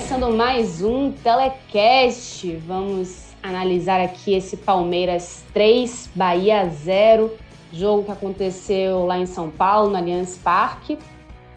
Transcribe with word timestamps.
Começando 0.00 0.34
mais 0.34 0.82
um 0.82 1.12
telecast. 1.12 2.56
Vamos 2.66 3.34
analisar 3.42 4.00
aqui 4.00 4.32
esse 4.32 4.56
Palmeiras 4.56 5.44
3, 5.52 6.08
Bahia 6.14 6.66
0, 6.66 7.30
jogo 7.70 8.04
que 8.04 8.10
aconteceu 8.10 9.04
lá 9.04 9.18
em 9.18 9.26
São 9.26 9.50
Paulo, 9.50 9.90
no 9.90 9.98
Allianz 9.98 10.38
Parque, 10.38 10.98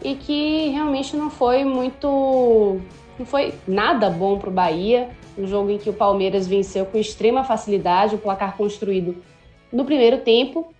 e 0.02 0.14
que 0.14 0.68
realmente 0.68 1.16
não 1.16 1.30
foi 1.30 1.64
muito. 1.64 2.82
não 3.18 3.24
foi 3.24 3.54
nada 3.66 4.10
bom 4.10 4.38
para 4.38 4.50
o 4.50 4.52
Bahia. 4.52 5.08
Um 5.38 5.46
jogo 5.46 5.70
em 5.70 5.78
que 5.78 5.88
o 5.88 5.94
Palmeiras 5.94 6.46
venceu 6.46 6.84
com 6.84 6.98
extrema 6.98 7.44
facilidade, 7.44 8.14
o 8.14 8.18
placar 8.18 8.58
construído 8.58 9.24
no 9.72 9.86
primeiro 9.86 10.18
tempo, 10.18 10.70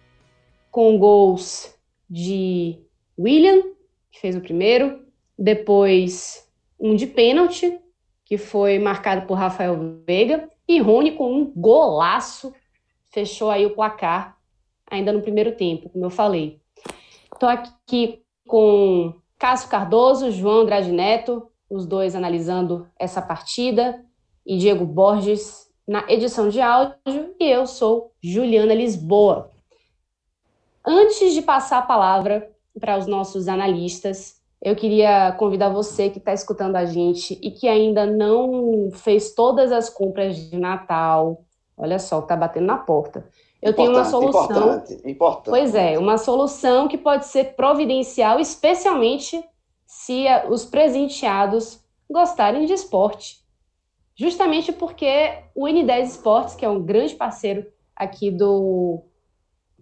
com 0.70 0.98
gols 0.98 1.74
de 2.10 2.78
William, 3.18 3.62
que 4.12 4.20
fez 4.20 4.36
o 4.36 4.40
primeiro, 4.42 5.00
depois 5.38 6.43
um 6.78 6.94
de 6.94 7.06
pênalti, 7.06 7.78
que 8.24 8.38
foi 8.38 8.78
marcado 8.78 9.26
por 9.26 9.34
Rafael 9.34 9.76
Veiga, 10.06 10.48
e 10.66 10.80
Rony 10.80 11.12
com 11.12 11.32
um 11.32 11.52
golaço 11.54 12.52
fechou 13.10 13.50
aí 13.50 13.64
o 13.64 13.74
placar 13.74 14.36
ainda 14.90 15.12
no 15.12 15.22
primeiro 15.22 15.56
tempo, 15.56 15.88
como 15.88 16.04
eu 16.04 16.10
falei. 16.10 16.60
Estou 17.32 17.48
aqui 17.48 18.22
com 18.46 19.14
Cássio 19.38 19.68
Cardoso, 19.68 20.30
João 20.30 20.62
Andrade 20.62 20.90
Neto, 20.90 21.50
os 21.68 21.86
dois 21.86 22.14
analisando 22.14 22.88
essa 22.98 23.22
partida, 23.22 24.04
e 24.44 24.58
Diego 24.58 24.84
Borges 24.84 25.68
na 25.86 26.04
edição 26.08 26.48
de 26.48 26.60
áudio, 26.60 27.34
e 27.38 27.44
eu 27.44 27.66
sou 27.66 28.12
Juliana 28.22 28.74
Lisboa. 28.74 29.50
Antes 30.84 31.32
de 31.32 31.42
passar 31.42 31.78
a 31.78 31.82
palavra 31.82 32.50
para 32.78 32.98
os 32.98 33.06
nossos 33.06 33.48
analistas, 33.48 34.42
eu 34.64 34.74
queria 34.74 35.30
convidar 35.32 35.68
você 35.68 36.08
que 36.08 36.16
está 36.16 36.32
escutando 36.32 36.76
a 36.76 36.86
gente 36.86 37.38
e 37.42 37.50
que 37.50 37.68
ainda 37.68 38.06
não 38.06 38.88
fez 38.92 39.34
todas 39.34 39.70
as 39.70 39.90
compras 39.90 40.36
de 40.36 40.56
Natal. 40.56 41.44
Olha 41.76 41.98
só, 41.98 42.20
está 42.20 42.34
batendo 42.34 42.66
na 42.66 42.78
porta. 42.78 43.28
Eu 43.60 43.72
importante, 43.72 43.76
tenho 43.76 43.90
uma 43.90 44.04
solução. 44.06 44.44
Importante, 44.44 45.10
importante. 45.10 45.50
Pois 45.50 45.74
é, 45.74 45.98
uma 45.98 46.16
solução 46.16 46.88
que 46.88 46.96
pode 46.96 47.26
ser 47.26 47.54
providencial, 47.54 48.40
especialmente 48.40 49.44
se 49.84 50.24
os 50.48 50.64
presenteados 50.64 51.84
gostarem 52.10 52.64
de 52.64 52.72
esporte. 52.72 53.44
Justamente 54.16 54.72
porque 54.72 55.42
o 55.54 55.66
N10 55.66 56.04
Esportes, 56.04 56.54
que 56.54 56.64
é 56.64 56.68
um 56.70 56.82
grande 56.82 57.14
parceiro 57.14 57.66
aqui 57.94 58.30
do 58.30 59.02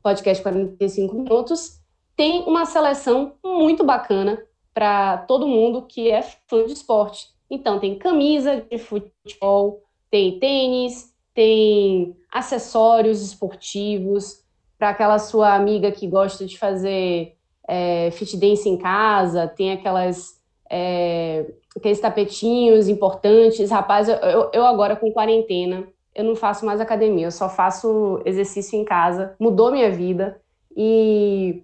podcast 0.03 0.43
45 0.43 1.15
Minutos, 1.15 1.81
tem 2.17 2.43
uma 2.49 2.65
seleção 2.67 3.35
muito 3.45 3.85
bacana 3.85 4.43
para 4.75 5.19
todo 5.19 5.47
mundo 5.47 5.83
que 5.83 6.11
é 6.11 6.23
fã 6.23 6.65
de 6.65 6.73
esporte. 6.73 7.29
Então, 7.51 7.79
tem 7.79 7.99
camisa 7.99 8.65
de 8.71 8.79
futebol, 8.79 9.83
tem 10.11 10.39
tênis, 10.39 11.13
tem 11.35 12.17
acessórios 12.31 13.23
esportivos 13.23 14.43
para 14.79 14.91
aquela 14.91 15.19
sua 15.19 15.55
amiga 15.55 15.93
que 15.93 16.07
gosta 16.07 16.45
de 16.45 16.59
fazer 16.59 17.37
é, 17.69 18.11
fit 18.11 18.37
dance 18.37 18.69
em 18.69 18.77
casa, 18.77 19.47
tem 19.47 19.73
aquelas 19.73 20.41
é, 20.71 21.47
aqueles 21.77 22.01
tapetinhos 22.01 22.89
importantes. 22.89 23.71
Rapaz, 23.71 24.09
eu, 24.09 24.51
eu 24.53 24.65
agora 24.65 24.97
com 24.97 25.13
quarentena, 25.13 25.87
eu 26.15 26.25
não 26.25 26.35
faço 26.35 26.65
mais 26.65 26.81
academia, 26.81 27.27
eu 27.27 27.31
só 27.31 27.49
faço 27.49 28.21
exercício 28.25 28.79
em 28.79 28.85
casa. 28.85 29.35
Mudou 29.39 29.71
minha 29.71 29.91
vida 29.91 30.41
e 30.77 31.63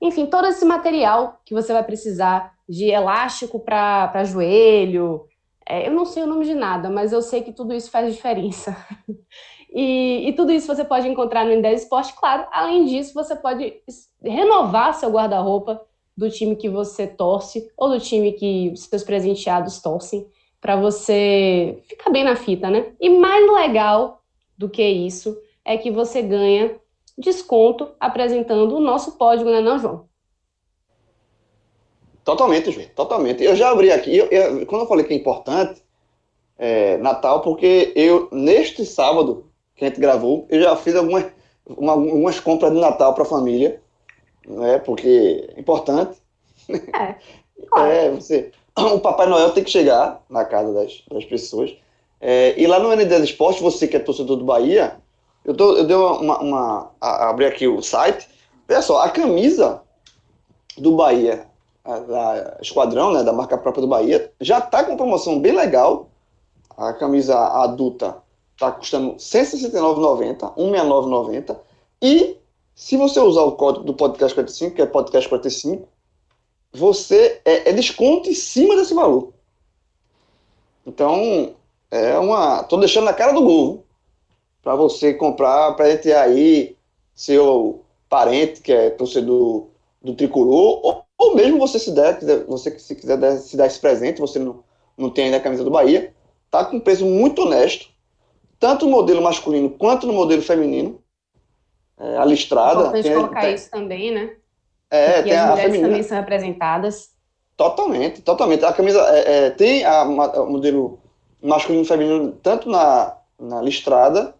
enfim, 0.00 0.26
todo 0.26 0.46
esse 0.46 0.64
material 0.64 1.40
que 1.44 1.54
você 1.54 1.72
vai 1.72 1.82
precisar 1.82 2.54
de 2.68 2.90
elástico 2.90 3.60
para 3.60 4.24
joelho. 4.24 5.26
É, 5.68 5.88
eu 5.88 5.92
não 5.92 6.04
sei 6.04 6.22
o 6.22 6.26
nome 6.26 6.44
de 6.44 6.54
nada, 6.54 6.90
mas 6.90 7.12
eu 7.12 7.22
sei 7.22 7.42
que 7.42 7.52
tudo 7.52 7.74
isso 7.74 7.90
faz 7.90 8.12
diferença. 8.14 8.76
e, 9.72 10.28
e, 10.28 10.32
tudo 10.34 10.52
isso 10.52 10.66
você 10.66 10.84
pode 10.84 11.08
encontrar 11.08 11.44
no 11.44 11.52
N10 11.52 11.74
Esporte. 11.74 12.14
Claro, 12.14 12.46
além 12.52 12.84
disso, 12.84 13.14
você 13.14 13.34
pode 13.34 13.74
renovar 14.22 14.94
seu 14.94 15.10
guarda-roupa 15.10 15.80
do 16.16 16.30
time 16.30 16.56
que 16.56 16.68
você 16.68 17.06
torce 17.06 17.70
ou 17.76 17.90
do 17.90 18.00
time 18.00 18.32
que 18.32 18.72
seus 18.76 19.02
presenteados 19.02 19.80
torcem, 19.80 20.26
para 20.60 20.76
você 20.76 21.82
ficar 21.86 22.10
bem 22.10 22.24
na 22.24 22.34
fita, 22.34 22.70
né? 22.70 22.92
E 23.00 23.10
mais 23.10 23.52
legal 23.52 24.22
do 24.56 24.68
que 24.68 24.82
isso 24.82 25.36
é 25.64 25.76
que 25.76 25.90
você 25.90 26.22
ganha 26.22 26.74
desconto 27.16 27.88
apresentando 27.98 28.76
o 28.76 28.80
nosso 28.80 29.12
código, 29.12 29.50
né, 29.50 29.60
não, 29.60 29.78
João? 29.78 30.08
Totalmente, 32.24 32.70
João, 32.70 32.86
totalmente. 32.94 33.42
Eu 33.42 33.54
já 33.54 33.70
abri 33.70 33.90
aqui, 33.90 34.16
eu, 34.16 34.26
eu, 34.26 34.66
quando 34.66 34.82
eu 34.82 34.88
falei 34.88 35.04
que 35.04 35.14
é 35.14 35.16
importante, 35.16 35.82
é, 36.58 36.96
Natal, 36.98 37.40
porque 37.40 37.92
eu, 37.94 38.28
neste 38.32 38.84
sábado 38.84 39.46
que 39.74 39.84
a 39.84 39.88
gente 39.88 40.00
gravou, 40.00 40.46
eu 40.50 40.60
já 40.60 40.74
fiz 40.76 40.94
algumas, 40.94 41.26
uma, 41.66 41.92
algumas 41.92 42.40
compras 42.40 42.72
de 42.72 42.80
Natal 42.80 43.14
para 43.14 43.22
a 43.22 43.26
família, 43.26 43.80
né, 44.46 44.78
porque 44.78 45.48
é 45.54 45.60
importante. 45.60 46.18
É, 46.68 47.14
claro. 47.70 47.90
é, 47.90 48.10
você, 48.10 48.50
o 48.76 49.00
Papai 49.00 49.26
Noel 49.26 49.50
tem 49.50 49.64
que 49.64 49.70
chegar 49.70 50.22
na 50.28 50.44
casa 50.44 50.72
das, 50.72 51.02
das 51.10 51.24
pessoas. 51.24 51.74
É, 52.20 52.54
e 52.60 52.66
lá 52.66 52.78
no 52.78 52.88
N10 52.88 53.24
Esporte, 53.24 53.62
você 53.62 53.86
que 53.86 53.96
é 53.96 54.00
torcedor 54.00 54.36
do 54.36 54.44
Bahia, 54.44 54.96
eu, 55.46 55.54
tô, 55.54 55.76
eu 55.76 55.86
dei 55.86 55.96
uma, 55.96 56.38
uma 56.40 56.90
a, 57.00 57.30
abri 57.30 57.46
aqui 57.46 57.68
o 57.68 57.80
site. 57.80 58.28
Olha 58.68 58.82
só, 58.82 59.00
a 59.00 59.08
camisa 59.08 59.80
do 60.76 60.96
Bahia, 60.96 61.46
a, 61.84 61.98
da 62.00 62.58
Esquadrão, 62.60 63.12
né, 63.12 63.22
da 63.22 63.32
marca 63.32 63.56
própria 63.56 63.80
do 63.80 63.86
Bahia, 63.86 64.32
já 64.40 64.58
está 64.58 64.82
com 64.82 64.96
promoção 64.96 65.40
bem 65.40 65.52
legal. 65.52 66.10
A 66.76 66.92
camisa 66.92 67.38
adulta 67.62 68.16
está 68.54 68.72
custando 68.72 69.12
R$ 69.12 69.16
169,90, 69.18 70.54
R$ 70.56 70.62
169,90. 70.64 71.56
E 72.02 72.36
se 72.74 72.96
você 72.96 73.20
usar 73.20 73.42
o 73.42 73.52
código 73.52 73.84
do 73.84 73.94
Podcast 73.94 74.34
45, 74.34 74.74
que 74.74 74.82
é 74.82 74.86
Podcast 74.86 75.28
45, 75.28 75.88
você 76.72 77.40
é, 77.44 77.70
é 77.70 77.72
desconto 77.72 78.28
em 78.28 78.34
cima 78.34 78.74
desse 78.74 78.92
valor. 78.92 79.32
Então, 80.84 81.54
é 81.88 82.18
uma. 82.18 82.64
Tô 82.64 82.76
deixando 82.76 83.04
na 83.04 83.14
cara 83.14 83.32
do 83.32 83.42
gol 83.42 83.85
para 84.66 84.74
você 84.74 85.14
comprar, 85.14 85.74
para 85.76 85.96
ter 85.96 86.16
aí 86.16 86.76
seu 87.14 87.84
parente 88.08 88.60
que 88.60 88.72
é 88.72 88.90
torcedor 88.90 89.68
do 90.02 90.12
tricolor, 90.12 90.80
ou, 90.84 91.04
ou 91.16 91.36
mesmo 91.36 91.56
você 91.56 91.78
se 91.78 91.92
der, 91.92 92.18
você 92.48 92.76
se 92.76 92.96
quiser 92.96 93.16
dar, 93.16 93.36
se 93.36 93.56
dar 93.56 93.66
esse 93.66 93.78
presente, 93.78 94.20
você 94.20 94.40
não, 94.40 94.64
não 94.98 95.08
tem 95.08 95.26
ainda 95.26 95.36
a 95.36 95.40
camisa 95.40 95.62
do 95.62 95.70
Bahia, 95.70 96.12
tá 96.50 96.64
com 96.64 96.78
um 96.78 96.80
preço 96.80 97.06
muito 97.06 97.42
honesto, 97.42 97.86
tanto 98.58 98.86
no 98.86 98.90
modelo 98.90 99.22
masculino 99.22 99.70
quanto 99.70 100.04
no 100.04 100.12
modelo 100.12 100.42
feminino. 100.42 101.00
É, 101.96 102.16
a 102.16 102.24
listrada. 102.24 102.80
Importante 102.80 103.02
tem, 103.04 103.14
colocar 103.14 103.40
tem, 103.42 103.54
isso 103.54 103.70
também, 103.70 104.10
né? 104.10 104.36
É, 104.90 105.22
tem 105.22 105.32
as 105.32 105.50
a 105.50 105.56
feminina. 105.58 105.88
também 105.88 106.02
são 106.02 106.16
representadas. 106.16 107.10
Totalmente, 107.56 108.20
totalmente. 108.20 108.64
A 108.64 108.72
camisa 108.72 108.98
é, 109.14 109.46
é, 109.46 109.50
tem 109.50 109.84
a, 109.84 110.00
a, 110.00 110.42
o 110.42 110.50
modelo 110.50 110.98
masculino 111.40 111.84
e 111.84 111.86
feminino 111.86 112.32
tanto 112.42 112.68
na, 112.68 113.16
na 113.38 113.62
listrada 113.62 114.34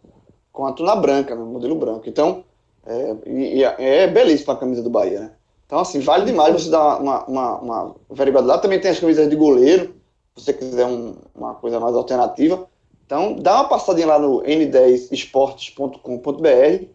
quanto 0.57 0.83
na 0.83 0.97
branca, 0.97 1.35
no 1.35 1.45
modelo 1.45 1.75
branco. 1.75 2.09
Então, 2.09 2.43
é, 2.87 3.15
e, 3.27 3.63
é 3.63 4.07
belíssima 4.07 4.55
a 4.55 4.57
camisa 4.57 4.83
do 4.83 4.89
Bahia, 4.89 5.21
né? 5.21 5.33
Então, 5.67 5.81
assim, 5.81 6.01
vale 6.01 6.25
demais 6.25 6.55
você 6.55 6.71
dar 6.71 6.99
uma, 6.99 7.27
uma, 7.27 7.59
uma 7.59 7.95
averiguada 8.11 8.47
lá. 8.47 8.57
Também 8.57 8.81
tem 8.81 8.91
as 8.91 8.99
camisas 8.99 9.29
de 9.29 9.37
goleiro, 9.37 9.95
se 10.35 10.45
você 10.45 10.55
quiser 10.55 10.87
um, 10.87 11.17
uma 11.35 11.53
coisa 11.55 11.79
mais 11.79 11.95
alternativa. 11.95 12.67
Então, 13.05 13.35
dá 13.35 13.57
uma 13.57 13.69
passadinha 13.69 14.07
lá 14.07 14.19
no 14.19 14.43
n10esportes.com.br 14.43 16.87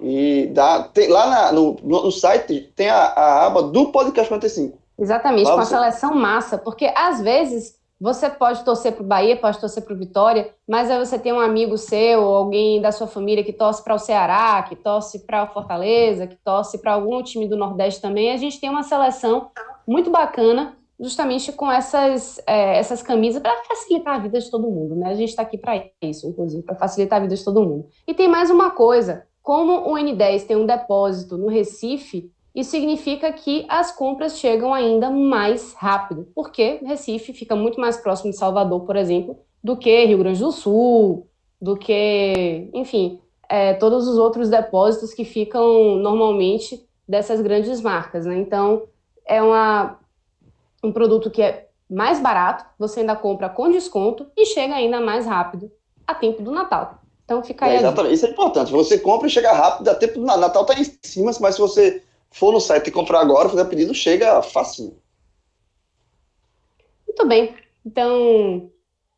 E 0.00 0.50
dá, 0.52 0.82
tem, 0.82 1.08
lá 1.08 1.30
na, 1.30 1.50
no, 1.52 1.78
no, 1.82 2.12
site 2.12 2.70
tem 2.76 2.90
a, 2.90 3.06
a, 3.06 3.46
aba 3.46 3.62
do 3.62 3.90
Podcast 3.90 4.28
45. 4.28 4.76
Exatamente, 4.98 5.46
lá 5.46 5.56
com 5.56 5.64
você... 5.64 5.74
a 5.74 5.78
seleção 5.78 6.14
massa, 6.14 6.58
porque 6.58 6.92
às 6.94 7.22
vezes 7.22 7.77
você 8.00 8.30
pode 8.30 8.64
torcer 8.64 8.92
para 8.92 9.02
o 9.02 9.06
Bahia, 9.06 9.36
pode 9.36 9.58
torcer 9.58 9.82
para 9.82 9.92
o 9.92 9.98
Vitória, 9.98 10.54
mas 10.68 10.90
aí 10.90 10.98
você 10.98 11.18
tem 11.18 11.32
um 11.32 11.40
amigo 11.40 11.76
seu 11.76 12.22
alguém 12.22 12.80
da 12.80 12.92
sua 12.92 13.08
família 13.08 13.42
que 13.42 13.52
torce 13.52 13.82
para 13.82 13.94
o 13.94 13.98
Ceará, 13.98 14.62
que 14.62 14.76
torce 14.76 15.26
para 15.26 15.44
o 15.44 15.52
Fortaleza, 15.52 16.26
que 16.26 16.36
torce 16.36 16.78
para 16.78 16.92
algum 16.92 17.22
time 17.22 17.48
do 17.48 17.56
Nordeste 17.56 18.00
também. 18.00 18.32
A 18.32 18.36
gente 18.36 18.60
tem 18.60 18.70
uma 18.70 18.84
seleção 18.84 19.50
muito 19.86 20.10
bacana, 20.10 20.76
justamente 21.00 21.50
com 21.52 21.70
essas, 21.70 22.40
é, 22.46 22.78
essas 22.78 23.02
camisas 23.02 23.42
para 23.42 23.64
facilitar 23.64 24.14
a 24.14 24.18
vida 24.18 24.38
de 24.38 24.50
todo 24.50 24.70
mundo, 24.70 24.94
né? 24.94 25.10
A 25.10 25.14
gente 25.14 25.30
está 25.30 25.42
aqui 25.42 25.58
para 25.58 25.84
isso, 26.02 26.28
inclusive, 26.28 26.62
para 26.62 26.76
facilitar 26.76 27.18
a 27.18 27.22
vida 27.22 27.34
de 27.34 27.44
todo 27.44 27.64
mundo. 27.64 27.88
E 28.06 28.14
tem 28.14 28.28
mais 28.28 28.48
uma 28.48 28.70
coisa: 28.70 29.26
como 29.42 29.90
o 29.90 29.94
N10 29.94 30.46
tem 30.46 30.56
um 30.56 30.66
depósito 30.66 31.36
no 31.36 31.48
Recife, 31.48 32.30
isso 32.54 32.70
significa 32.70 33.32
que 33.32 33.64
as 33.68 33.92
compras 33.92 34.38
chegam 34.38 34.74
ainda 34.74 35.10
mais 35.10 35.74
rápido, 35.74 36.28
porque 36.34 36.80
Recife 36.82 37.32
fica 37.32 37.54
muito 37.54 37.80
mais 37.80 37.96
próximo 37.96 38.30
de 38.30 38.36
Salvador, 38.36 38.80
por 38.80 38.96
exemplo, 38.96 39.38
do 39.62 39.76
que 39.76 40.04
Rio 40.04 40.18
Grande 40.18 40.40
do 40.40 40.50
Sul, 40.50 41.28
do 41.60 41.76
que, 41.76 42.70
enfim, 42.72 43.20
é, 43.48 43.74
todos 43.74 44.06
os 44.08 44.18
outros 44.18 44.48
depósitos 44.48 45.14
que 45.14 45.24
ficam 45.24 45.96
normalmente 45.96 46.84
dessas 47.06 47.40
grandes 47.40 47.80
marcas. 47.80 48.26
Né? 48.26 48.38
Então, 48.38 48.82
é 49.26 49.42
uma, 49.42 49.98
um 50.82 50.92
produto 50.92 51.30
que 51.30 51.42
é 51.42 51.68
mais 51.88 52.20
barato, 52.20 52.64
você 52.78 53.00
ainda 53.00 53.16
compra 53.16 53.48
com 53.48 53.70
desconto 53.70 54.26
e 54.36 54.44
chega 54.46 54.74
ainda 54.74 55.00
mais 55.00 55.26
rápido 55.26 55.70
a 56.06 56.14
tempo 56.14 56.42
do 56.42 56.50
Natal. 56.50 56.98
Então 57.24 57.42
fica 57.42 57.66
aí. 57.66 57.76
É, 57.76 57.78
exatamente, 57.78 58.14
isso 58.14 58.26
é 58.26 58.30
importante. 58.30 58.72
Você 58.72 58.98
compra 58.98 59.26
e 59.26 59.30
chega 59.30 59.52
rápido, 59.52 59.84
dá 59.84 59.94
tempo 59.94 60.18
do 60.18 60.24
Natal 60.24 60.64
tá 60.64 60.74
em 60.74 60.84
cima, 61.02 61.30
mas 61.40 61.54
se 61.54 61.60
você 61.60 62.02
for 62.30 62.52
no 62.52 62.60
site 62.60 62.88
e 62.88 62.92
comprar 62.92 63.20
agora, 63.20 63.48
fazer 63.48 63.64
pedido, 63.66 63.94
chega 63.94 64.42
facinho. 64.42 64.96
Muito 67.06 67.26
bem. 67.26 67.54
Então, 67.84 68.70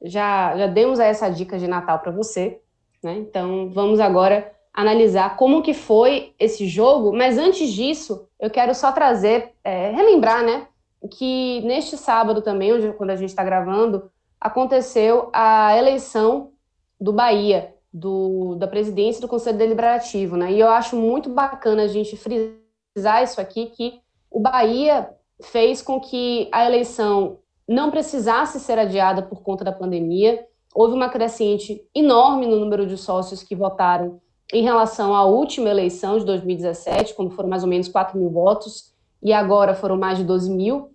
já, 0.02 0.56
já 0.56 0.66
demos 0.66 0.98
essa 0.98 1.28
dica 1.28 1.58
de 1.58 1.66
Natal 1.66 1.98
para 1.98 2.12
você, 2.12 2.60
né? 3.02 3.14
Então, 3.18 3.70
vamos 3.70 4.00
agora 4.00 4.52
analisar 4.72 5.36
como 5.36 5.62
que 5.62 5.74
foi 5.74 6.32
esse 6.38 6.66
jogo, 6.66 7.12
mas 7.12 7.36
antes 7.36 7.70
disso, 7.70 8.28
eu 8.38 8.48
quero 8.48 8.74
só 8.74 8.92
trazer, 8.92 9.52
é, 9.64 9.90
relembrar, 9.90 10.44
né, 10.44 10.66
que 11.10 11.60
neste 11.62 11.96
sábado 11.96 12.40
também, 12.40 12.72
onde, 12.72 12.92
quando 12.92 13.10
a 13.10 13.16
gente 13.16 13.30
está 13.30 13.42
gravando, 13.42 14.10
aconteceu 14.40 15.28
a 15.32 15.76
eleição 15.76 16.52
do 17.00 17.12
Bahia, 17.12 17.74
do, 17.92 18.54
da 18.54 18.68
presidência 18.68 19.20
do 19.20 19.28
Conselho 19.28 19.58
Deliberativo, 19.58 20.36
né, 20.36 20.52
e 20.52 20.60
eu 20.60 20.68
acho 20.68 20.94
muito 20.94 21.28
bacana 21.28 21.82
a 21.82 21.88
gente 21.88 22.16
frisar 22.16 22.59
frisar 22.92 23.22
isso 23.22 23.40
aqui, 23.40 23.66
que 23.66 24.00
o 24.30 24.40
Bahia 24.40 25.10
fez 25.42 25.82
com 25.82 26.00
que 26.00 26.48
a 26.52 26.64
eleição 26.64 27.38
não 27.68 27.90
precisasse 27.90 28.60
ser 28.60 28.78
adiada 28.78 29.22
por 29.22 29.42
conta 29.42 29.64
da 29.64 29.72
pandemia. 29.72 30.44
Houve 30.74 30.94
uma 30.94 31.08
crescente 31.08 31.82
enorme 31.94 32.46
no 32.46 32.58
número 32.58 32.86
de 32.86 32.96
sócios 32.96 33.42
que 33.42 33.54
votaram 33.54 34.20
em 34.52 34.62
relação 34.62 35.14
à 35.14 35.24
última 35.24 35.70
eleição 35.70 36.18
de 36.18 36.24
2017, 36.24 37.14
quando 37.14 37.30
foram 37.30 37.48
mais 37.48 37.62
ou 37.62 37.68
menos 37.68 37.88
4 37.88 38.18
mil 38.18 38.30
votos, 38.30 38.92
e 39.22 39.32
agora 39.32 39.74
foram 39.74 39.96
mais 39.96 40.18
de 40.18 40.24
12 40.24 40.50
mil. 40.50 40.90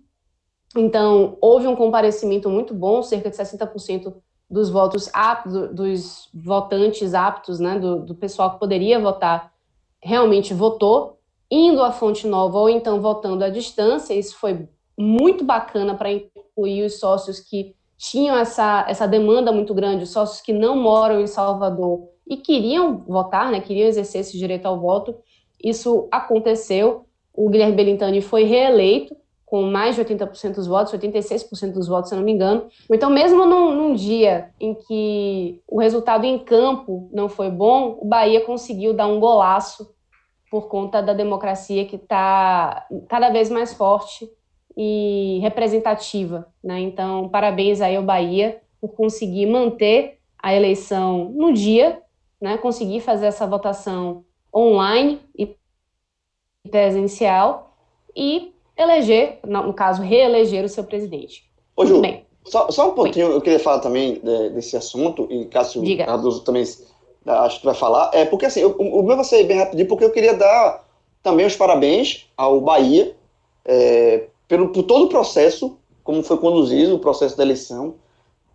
Então, 0.76 1.38
houve 1.40 1.66
um 1.66 1.74
comparecimento 1.74 2.50
muito 2.50 2.74
bom, 2.74 3.02
cerca 3.02 3.30
de 3.30 3.36
60% 3.36 4.14
dos 4.48 4.68
votos 4.68 5.08
aptos, 5.12 5.74
dos 5.74 6.28
votantes 6.34 7.14
aptos, 7.14 7.58
né, 7.58 7.78
do, 7.78 8.04
do 8.04 8.14
pessoal 8.14 8.52
que 8.52 8.60
poderia 8.60 9.00
votar, 9.00 9.52
realmente 10.00 10.52
votou 10.52 11.15
indo 11.50 11.82
à 11.82 11.92
fonte 11.92 12.26
nova 12.26 12.58
ou 12.58 12.68
então 12.68 13.00
votando 13.00 13.44
à 13.44 13.48
distância. 13.48 14.14
Isso 14.14 14.36
foi 14.36 14.68
muito 14.98 15.44
bacana 15.44 15.94
para 15.94 16.10
incluir 16.10 16.84
os 16.84 16.98
sócios 16.98 17.40
que 17.40 17.74
tinham 17.96 18.36
essa, 18.36 18.84
essa 18.88 19.06
demanda 19.06 19.50
muito 19.52 19.72
grande, 19.74 20.04
os 20.04 20.10
sócios 20.10 20.40
que 20.40 20.52
não 20.52 20.76
moram 20.76 21.20
em 21.20 21.26
Salvador 21.26 22.08
e 22.28 22.36
queriam 22.36 22.98
votar, 23.06 23.50
né, 23.50 23.60
queriam 23.60 23.88
exercer 23.88 24.20
esse 24.20 24.36
direito 24.36 24.66
ao 24.66 24.80
voto. 24.80 25.16
Isso 25.62 26.08
aconteceu. 26.10 27.06
O 27.32 27.48
Guilherme 27.48 27.76
Belintani 27.76 28.20
foi 28.20 28.44
reeleito 28.44 29.16
com 29.46 29.62
mais 29.62 29.94
de 29.94 30.04
80% 30.04 30.56
dos 30.56 30.66
votos, 30.66 30.92
86% 30.92 31.72
dos 31.72 31.86
votos, 31.86 32.10
se 32.10 32.16
não 32.16 32.22
me 32.22 32.32
engano. 32.32 32.66
Então, 32.90 33.08
mesmo 33.08 33.46
num, 33.46 33.72
num, 33.72 33.94
dia 33.94 34.50
em 34.58 34.74
que 34.74 35.62
o 35.68 35.78
resultado 35.78 36.24
em 36.24 36.36
campo 36.36 37.08
não 37.12 37.28
foi 37.28 37.48
bom, 37.48 37.96
o 38.00 38.04
Bahia 38.04 38.40
conseguiu 38.40 38.92
dar 38.92 39.06
um 39.06 39.20
golaço 39.20 39.94
por 40.56 40.68
conta 40.68 41.02
da 41.02 41.12
democracia 41.12 41.84
que 41.84 41.96
está 41.96 42.86
cada 43.10 43.28
vez 43.28 43.50
mais 43.50 43.74
forte 43.74 44.26
e 44.74 45.38
representativa. 45.42 46.46
Né? 46.64 46.80
Então, 46.80 47.28
parabéns 47.28 47.82
aí 47.82 47.94
ao 47.94 48.02
Bahia 48.02 48.62
por 48.80 48.94
conseguir 48.94 49.44
manter 49.44 50.18
a 50.42 50.54
eleição 50.54 51.30
no 51.34 51.52
dia, 51.52 52.00
né? 52.40 52.56
conseguir 52.56 53.00
fazer 53.00 53.26
essa 53.26 53.46
votação 53.46 54.24
online 54.54 55.20
e 55.38 55.54
presencial 56.70 57.76
e 58.16 58.54
eleger, 58.78 59.40
no 59.44 59.74
caso, 59.74 60.00
reeleger 60.00 60.64
o 60.64 60.70
seu 60.70 60.84
presidente. 60.84 61.44
Ô, 61.76 61.84
Ju, 61.84 62.00
Bem, 62.00 62.24
só, 62.46 62.70
só 62.70 62.88
um 62.88 62.94
pouquinho, 62.94 63.28
Oi. 63.28 63.34
eu 63.34 63.42
queria 63.42 63.60
falar 63.60 63.80
também 63.80 64.22
desse 64.54 64.74
assunto, 64.74 65.28
e 65.30 65.44
Cássio 65.44 65.82
Cardoso 65.98 66.42
também 66.44 66.64
acho 67.26 67.60
que 67.60 67.66
vai 67.66 67.74
falar, 67.74 68.10
é 68.12 68.24
porque 68.24 68.46
assim, 68.46 68.64
o, 68.64 69.02
meu 69.02 69.16
vai 69.16 69.24
ser 69.24 69.44
bem 69.44 69.58
rapidinho, 69.58 69.88
porque 69.88 70.04
eu 70.04 70.10
queria 70.10 70.34
dar 70.34 70.84
também 71.22 71.44
os 71.44 71.56
parabéns 71.56 72.28
ao 72.36 72.60
Bahia 72.60 73.14
é, 73.64 74.26
pelo, 74.46 74.68
por 74.68 74.84
todo 74.84 75.06
o 75.06 75.08
processo, 75.08 75.76
como 76.04 76.22
foi 76.22 76.36
conduzido 76.38 76.94
o 76.94 77.00
processo 77.00 77.36
da 77.36 77.42
eleição, 77.42 77.94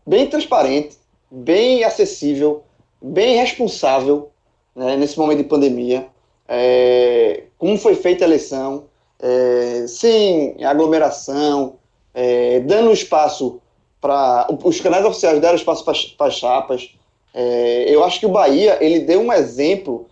bem 0.05 0.27
transparente, 0.27 0.97
bem 1.29 1.83
acessível, 1.83 2.63
bem 3.01 3.35
responsável 3.35 4.31
né, 4.75 4.95
nesse 4.95 5.19
momento 5.19 5.39
de 5.39 5.43
pandemia, 5.43 6.07
é, 6.47 7.43
como 7.57 7.77
foi 7.77 7.95
feita 7.95 8.23
a 8.23 8.27
eleição, 8.27 8.85
é, 9.19 9.85
sem 9.87 10.63
aglomeração, 10.63 11.75
é, 12.13 12.59
dando 12.61 12.91
espaço 12.91 13.61
para. 13.99 14.47
Os 14.63 14.79
canais 14.81 15.05
oficiais 15.05 15.39
deram 15.39 15.55
espaço 15.55 15.83
para 15.83 16.27
as 16.27 16.33
chapas, 16.33 16.93
é, 17.33 17.93
eu 17.93 18.03
acho 18.03 18.19
que 18.19 18.25
o 18.25 18.31
Bahia 18.31 18.77
ele 18.83 18.99
deu 18.99 19.21
um 19.21 19.31
exemplo, 19.31 20.07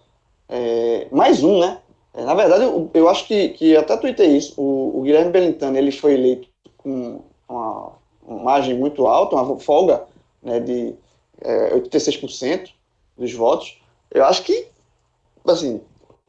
é, 0.47 1.07
mais 1.11 1.43
um, 1.43 1.59
né? 1.59 1.79
É, 2.13 2.23
na 2.23 2.33
verdade, 2.33 2.63
eu, 2.63 2.89
eu, 2.93 3.09
acho 3.09 3.25
que, 3.27 3.49
que 3.49 3.75
até 3.75 3.95
tuitei 3.97 4.37
isso. 4.37 4.59
O, 4.59 4.99
o 4.99 5.01
Guilherme 5.03 5.31
Belintani 5.31 5.77
ele 5.77 5.91
foi 5.91 6.13
eleito 6.13 6.47
com 6.77 7.21
uma, 7.47 7.93
margem 8.27 8.77
muito 8.77 9.05
alta, 9.05 9.35
uma 9.35 9.59
folga 9.59 10.03
né, 10.41 10.59
de 10.59 10.95
é, 11.41 11.75
86% 11.75 12.69
dos 13.17 13.33
votos. 13.33 13.79
Eu 14.11 14.25
acho 14.25 14.43
que, 14.43 14.67
assim, 15.45 15.81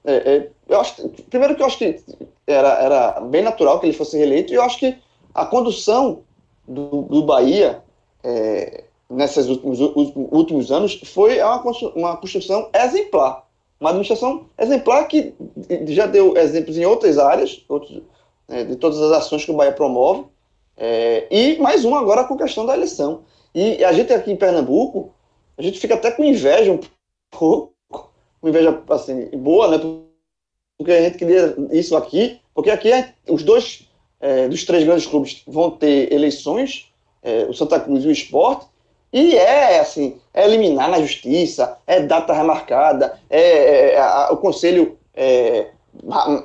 é, 0.05 0.15
é, 0.15 0.51
eu 0.69 0.81
acho 0.81 1.09
primeiro 1.31 1.55
que 1.55 1.63
eu 1.63 1.67
acho 1.67 1.79
que 1.79 2.01
era, 2.47 2.83
era 2.83 3.21
bem 3.21 3.43
natural 3.43 3.79
que 3.79 3.87
ele 3.87 3.93
fosse 3.93 4.17
reeleito, 4.17 4.53
e 4.53 4.57
eu 4.57 4.63
acho 4.63 4.79
que 4.79 4.97
a 5.35 5.47
condução 5.47 6.23
do, 6.67 7.03
do 7.03 7.23
Bahia 7.23 7.83
é, 8.25 8.85
nesses 9.11 9.49
últimos, 9.49 9.81
últimos 9.81 10.71
anos 10.71 11.01
foi 11.05 11.41
uma, 11.43 11.63
uma 11.95 12.17
construção 12.17 12.71
exemplar. 12.73 13.45
Uma 13.81 13.91
administração 13.91 14.47
exemplar 14.59 15.09
que 15.09 15.35
já 15.89 16.07
deu 16.07 16.37
exemplos 16.37 16.77
em 16.77 16.85
outras 16.85 17.19
áreas, 17.19 17.65
outros, 17.69 18.03
é, 18.49 18.65
de 18.65 18.77
todas 18.77 19.01
as 19.01 19.11
ações 19.13 19.45
que 19.45 19.51
o 19.51 19.57
Bahia 19.57 19.73
promove, 19.73 20.25
é, 20.77 21.27
e 21.31 21.59
mais 21.59 21.85
um 21.85 21.95
agora 21.95 22.25
com 22.25 22.35
a 22.35 22.39
questão 22.39 22.65
da 22.65 22.75
eleição. 22.75 23.23
E 23.55 23.83
a 23.85 23.93
gente 23.93 24.13
aqui 24.13 24.31
em 24.31 24.37
Pernambuco, 24.37 25.13
a 25.59 25.63
gente 25.63 25.81
fica 25.81 25.95
até 25.95 26.11
com 26.11 26.25
inveja 26.25 26.73
um 26.73 26.81
pouco, 27.31 27.75
com 28.41 28.49
inveja 28.49 28.83
assim, 28.91 29.27
boa, 29.37 29.69
né? 29.69 29.79
Porque 30.79 30.93
a 30.93 31.03
gente 31.03 31.19
queria 31.19 31.55
isso 31.73 31.97
aqui, 31.97 32.41
porque 32.55 32.71
aqui 32.71 32.93
é, 32.93 33.13
os 33.29 33.43
dois 33.43 33.89
é, 34.21 34.49
dos 34.49 34.65
três 34.65 34.85
grandes 34.85 35.07
clubes 35.07 35.43
vão 35.47 35.71
ter 35.71 36.13
eleições, 36.13 36.91
é, 37.23 37.45
o 37.45 37.53
Santa 37.55 37.81
Cruz 37.81 38.05
e 38.05 38.09
o 38.09 38.13
Esporte, 38.13 38.67
e 39.13 39.37
é 39.37 39.81
assim, 39.81 40.21
é 40.33 40.45
eliminar 40.45 40.89
na 40.89 41.01
justiça, 41.01 41.79
é 41.87 42.01
data 42.01 42.33
remarcada, 42.33 43.19
é, 43.29 43.41
é, 43.41 43.93
é 43.95 44.01
a, 44.01 44.29
o 44.31 44.37
conselho 44.37 44.97
é, 45.15 45.67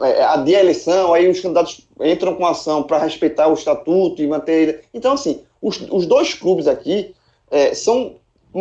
é, 0.02 0.24
adia 0.24 0.58
a 0.58 0.62
eleição, 0.62 1.14
aí 1.14 1.30
os 1.30 1.40
candidatos 1.40 1.88
entram 2.02 2.36
com 2.36 2.46
ação 2.46 2.82
para 2.82 2.98
respeitar 2.98 3.48
o 3.48 3.54
estatuto 3.54 4.22
e 4.22 4.28
manter. 4.28 4.84
Então, 4.94 5.14
assim, 5.14 5.44
os, 5.62 5.80
os 5.92 6.08
dois 6.08 6.34
clubes 6.34 6.68
aqui 6.68 7.14
é, 7.52 7.74
são 7.74 8.16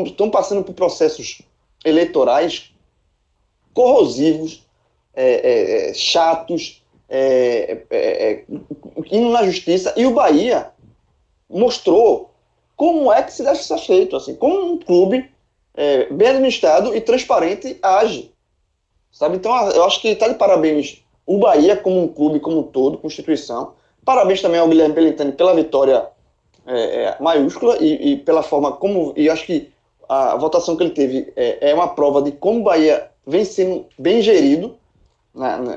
estão 0.04 0.28
passando 0.28 0.64
por 0.64 0.74
processos 0.74 1.40
eleitorais 1.84 2.72
corrosivos, 3.72 4.66
é, 5.14 5.90
é, 5.90 5.94
chatos, 5.94 6.82
indo 9.10 9.30
na 9.30 9.44
justiça, 9.44 9.94
e 9.96 10.04
o 10.04 10.12
Bahia 10.12 10.72
mostrou 11.48 12.33
como 12.76 13.12
é 13.12 13.22
que 13.22 13.32
se 13.32 13.42
deve 13.42 13.58
ser 13.58 13.78
feito, 13.78 14.16
assim, 14.16 14.34
como 14.34 14.72
um 14.72 14.78
clube 14.78 15.30
é, 15.74 16.06
bem 16.12 16.28
administrado 16.28 16.94
e 16.94 17.00
transparente 17.00 17.78
age. 17.82 18.32
Sabe? 19.10 19.36
Então, 19.36 19.52
eu 19.70 19.84
acho 19.84 20.00
que 20.00 20.08
está 20.08 20.28
de 20.28 20.34
parabéns 20.34 21.04
o 21.26 21.38
Bahia 21.38 21.76
como 21.76 22.02
um 22.02 22.08
clube, 22.08 22.40
como 22.40 22.60
um 22.60 22.62
todo, 22.62 22.98
constituição. 22.98 23.72
Parabéns 24.04 24.42
também 24.42 24.60
ao 24.60 24.68
Guilherme 24.68 24.94
Belintani 24.94 25.32
pela 25.32 25.54
vitória 25.54 26.06
é, 26.66 27.04
é, 27.04 27.16
maiúscula 27.20 27.78
e, 27.78 28.12
e, 28.12 28.16
pela 28.18 28.42
forma 28.42 28.72
como. 28.72 29.14
E 29.16 29.30
acho 29.30 29.46
que 29.46 29.70
a 30.08 30.36
votação 30.36 30.76
que 30.76 30.82
ele 30.82 30.90
teve 30.90 31.32
é, 31.36 31.70
é 31.70 31.74
uma 31.74 31.88
prova 31.88 32.20
de 32.20 32.32
como 32.32 32.60
o 32.60 32.62
Bahia 32.62 33.10
vem 33.26 33.44
sendo 33.44 33.86
bem 33.98 34.20
gerido 34.20 34.76
na, 35.34 35.58
na, 35.58 35.74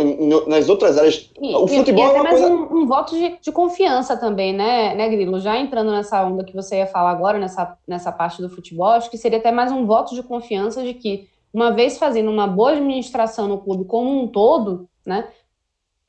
em, 0.00 0.48
nas 0.48 0.68
outras 0.68 0.96
áreas. 0.96 1.30
E, 1.40 1.54
o 1.54 1.68
futebol 1.68 2.04
e, 2.04 2.08
e 2.08 2.10
é 2.10 2.14
uma 2.14 2.22
mais 2.22 2.40
coisa... 2.40 2.54
um, 2.54 2.78
um, 2.78 2.86
voto 2.86 3.14
de, 3.14 3.38
de, 3.38 3.52
confiança 3.52 4.16
também, 4.16 4.54
né, 4.54 4.94
né, 4.94 5.08
Grilo? 5.08 5.38
Já 5.38 5.58
entrando 5.58 5.92
nessa 5.92 6.24
onda 6.24 6.42
que 6.42 6.54
você 6.54 6.78
ia 6.78 6.86
falar 6.86 7.10
agora, 7.10 7.38
nessa, 7.38 7.76
nessa 7.86 8.10
parte 8.10 8.40
do 8.40 8.48
futebol, 8.48 8.88
acho 8.88 9.10
que 9.10 9.18
seria 9.18 9.38
até 9.38 9.52
mais 9.52 9.70
um 9.70 9.84
voto 9.84 10.14
de 10.14 10.22
confiança 10.22 10.82
de 10.82 10.94
que, 10.94 11.28
uma 11.52 11.72
vez 11.72 11.98
fazendo 11.98 12.30
uma 12.30 12.46
boa 12.46 12.72
administração 12.72 13.46
no 13.46 13.58
clube 13.58 13.84
como 13.84 14.22
um 14.22 14.26
todo, 14.26 14.88
né, 15.04 15.28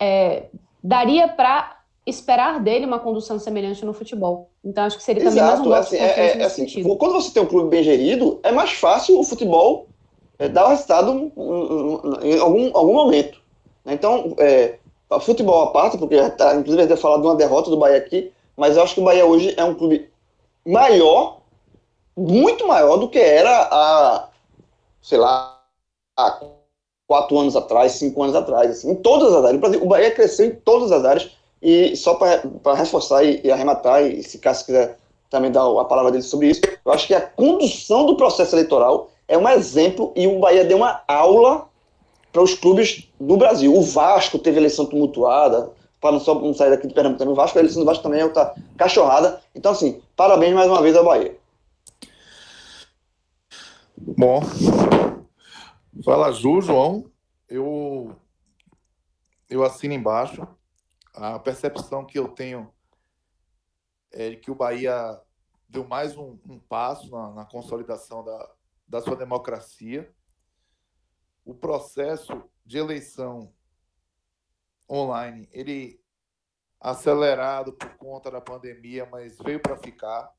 é, 0.02 0.46
daria 0.82 1.28
para 1.28 1.76
esperar 2.08 2.62
dele 2.62 2.86
uma 2.86 3.00
condução 3.00 3.38
semelhante 3.38 3.84
no 3.84 3.92
futebol. 3.92 4.50
Então, 4.64 4.86
acho 4.86 4.96
que 4.96 5.04
seria 5.04 5.24
também 5.24 5.40
Exato, 5.40 5.68
mais 5.68 5.68
um 5.68 5.70
voto 5.70 5.80
assim, 5.80 5.98
de 5.98 6.08
confiança 6.08 6.38
é, 6.38 6.42
é, 6.42 6.46
assim. 6.46 6.98
Quando 6.98 7.14
você 7.14 7.34
tem 7.34 7.44
um 7.44 7.48
clube 7.48 7.70
bem 7.70 7.84
gerido, 7.84 8.40
é 8.44 8.52
mais 8.52 8.72
fácil 8.72 9.20
o 9.20 9.24
futebol 9.24 9.88
é, 10.40 10.48
dar 10.50 10.66
o 10.66 10.70
resultado 10.70 11.32
em 12.22 12.40
algum, 12.40 12.76
algum 12.76 12.94
momento. 12.94 13.40
Então, 13.86 14.36
é, 14.38 14.78
futebol 15.22 15.64
à 15.64 15.72
parte, 15.72 15.98
porque 15.98 16.18
tá, 16.32 16.56
inclusive 16.56 16.84
a 16.84 16.88
gente 16.88 17.00
falado 17.00 17.22
de 17.22 17.28
uma 17.28 17.36
derrota 17.36 17.70
do 17.70 17.78
Bahia 17.78 17.98
aqui, 17.98 18.32
mas 18.58 18.76
eu 18.76 18.84
acho 18.84 18.96
que 18.96 19.02
o 19.02 19.04
Bahia 19.04 19.26
hoje 19.26 19.54
é 19.58 19.64
um 19.64 19.76
clube 19.76 20.10
maior, 20.66 21.42
muito 22.16 22.68
maior 22.68 22.98
do 22.98 23.10
que 23.10 23.20
era 23.20 23.70
há, 23.72 24.30
sei 25.02 25.18
lá, 25.18 25.62
há 26.18 26.40
quatro 27.08 27.38
anos 27.38 27.56
atrás, 27.56 27.94
cinco 27.94 28.24
anos 28.24 28.36
atrás, 28.36 28.72
assim, 28.72 28.92
em 28.92 28.96
todas 28.96 29.34
as 29.34 29.46
áreas. 29.46 29.82
O 29.82 29.86
Bahia 29.86 30.12
cresceu 30.12 30.48
em 30.48 30.56
todas 30.56 30.92
as 30.92 31.06
áreas, 31.06 31.32
e 31.62 31.96
só 31.96 32.16
para 32.16 32.74
reforçar 32.74 33.24
e, 33.24 33.42
e, 33.44 33.52
arrematar, 33.52 34.04
e 34.04 34.24
se 34.24 34.38
Cássio 34.40 34.68
quiser 34.68 34.98
também 35.30 35.52
dar 35.52 35.66
a 35.66 35.86
palavra 35.86 36.12
dele 36.12 36.24
sobre 36.24 36.48
isso, 36.48 36.62
eu 36.86 36.92
acho 36.92 37.08
que 37.08 37.14
a 37.14 37.22
condução 37.22 38.06
do 38.06 38.16
processo 38.16 38.56
eleitoral 38.56 39.10
é 39.28 39.38
um 39.38 39.48
exemplo 39.50 40.14
e 40.16 40.28
o 40.28 40.40
Bahia 40.40 40.66
deu 40.66 40.78
uma 40.78 41.04
aula 41.08 41.70
para 42.32 42.42
os 42.44 42.54
clubes 42.54 43.10
do 43.20 43.38
Brasil. 43.38 43.74
O 43.74 43.82
Vasco 43.82 44.38
teve 44.38 44.58
eleição 44.58 44.86
tumultuada, 44.86 45.72
para 46.02 46.12
não, 46.12 46.20
só, 46.20 46.36
não 46.36 46.54
sair 46.54 46.70
daqui 46.70 46.88
de 46.88 46.94
Pernambuco 46.94 47.24
o 47.24 47.34
Vasco, 47.36 47.58
a 47.58 47.62
eleição 47.62 47.82
do 47.82 47.86
Vasco 47.86 48.04
também 48.04 48.22
é 48.22 48.26
outra 48.26 48.54
cachorrada. 48.78 49.42
Então, 49.56 49.72
assim, 49.72 50.02
parabéns 50.16 50.54
mais 50.54 50.70
uma 50.70 50.82
vez 50.82 50.96
ao 50.96 51.06
Bahia. 51.06 51.38
Bom, 53.98 54.42
fala 56.04 56.32
Ju, 56.32 56.62
João. 56.62 57.06
Eu, 57.50 58.16
eu 59.50 59.64
assino 59.64 59.94
embaixo. 59.94 60.48
A 61.14 61.40
percepção 61.40 62.06
que 62.06 62.20
eu 62.20 62.28
tenho 62.28 62.70
é 64.12 64.36
que 64.36 64.52
o 64.52 64.56
Bahia 64.56 65.20
deu 65.70 65.86
mais 65.86 66.18
um, 66.18 66.38
um 66.48 66.60
passo 66.60 67.10
na, 67.10 67.32
na 67.32 67.46
consolidação 67.46 68.24
da, 68.24 68.50
da 68.88 69.02
sua 69.02 69.16
democracia. 69.16 70.14
O 71.44 71.54
processo 71.54 72.44
de 72.66 72.78
eleição 72.78 73.54
online, 74.90 75.48
ele 75.52 76.04
acelerado 76.80 77.74
por 77.74 77.96
conta 77.98 78.30
da 78.30 78.40
pandemia, 78.40 79.06
mas 79.06 79.38
veio 79.40 79.60
para 79.60 79.78
ficar. 79.78 80.32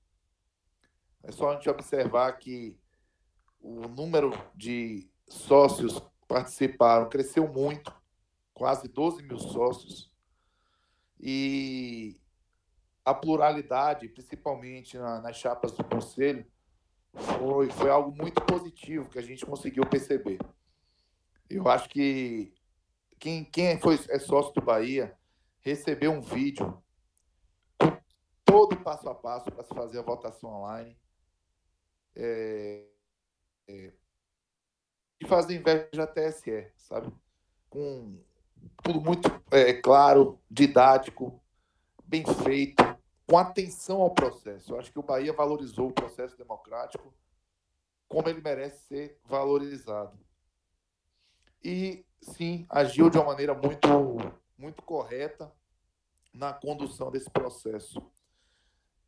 É 1.23 1.33
só 1.33 1.51
a 1.51 1.55
gente 1.55 1.69
observar 1.69 2.33
que 2.39 2.79
o 3.61 3.89
número 3.89 4.31
de 4.55 5.11
sócios 5.29 6.01
participaram 6.29 7.09
cresceu 7.09 7.49
muito, 7.49 7.93
quase 8.55 8.87
12 8.89 9.23
mil 9.25 9.39
sócios. 9.39 10.13
E 11.19 12.21
a 13.05 13.15
pluralidade, 13.15 14.09
principalmente 14.09 14.99
nas 14.99 15.37
chapas 15.37 15.73
do 15.73 15.83
conselho, 15.83 16.47
foi, 17.17 17.71
foi 17.71 17.91
algo 17.91 18.15
muito 18.17 18.41
positivo 18.43 19.09
que 19.09 19.19
a 19.19 19.23
gente 19.23 19.45
conseguiu 19.45 19.87
perceber. 19.87 20.39
Eu 21.49 21.69
acho 21.69 21.89
que 21.89 22.53
quem, 23.19 23.45
quem 23.45 23.81
foi, 23.81 23.99
é 24.09 24.19
sócio 24.19 24.53
do 24.55 24.61
Bahia 24.61 25.17
recebeu 25.61 26.13
um 26.13 26.21
vídeo 26.21 26.83
todo 28.45 28.77
passo 28.77 29.09
a 29.09 29.15
passo 29.15 29.51
para 29.51 29.65
se 29.65 29.75
fazer 29.75 29.99
a 29.99 30.03
votação 30.03 30.51
online. 30.51 30.97
É, 32.15 32.87
é, 33.69 33.93
e 35.21 35.27
fazer 35.27 35.57
inveja 35.57 35.89
da 35.93 36.07
TSE, 36.07 36.71
sabe? 36.77 37.13
Com 37.69 38.19
tudo 38.83 39.01
muito 39.01 39.29
é, 39.51 39.75
claro, 39.75 40.41
didático, 40.51 41.43
bem 42.05 42.25
feito 42.45 42.96
com 43.27 43.37
atenção 43.37 44.01
ao 44.01 44.15
processo. 44.15 44.73
Eu 44.73 44.79
acho 44.79 44.93
que 44.93 44.99
o 44.99 45.03
Bahia 45.03 45.33
valorizou 45.33 45.89
o 45.89 45.93
processo 45.93 46.37
democrático 46.37 47.13
como 48.09 48.29
ele 48.29 48.41
merece 48.41 48.87
ser 48.87 49.21
valorizado. 49.25 50.17
E, 51.63 52.05
sim, 52.21 52.65
agiu 52.69 53.11
de 53.11 53.19
uma 53.19 53.27
maneira 53.27 53.55
muito, 53.55 53.89
muito 54.57 54.83
correta 54.83 55.53
na 56.33 56.53
condução 56.53 57.11
desse 57.11 57.29
processo. 57.29 58.01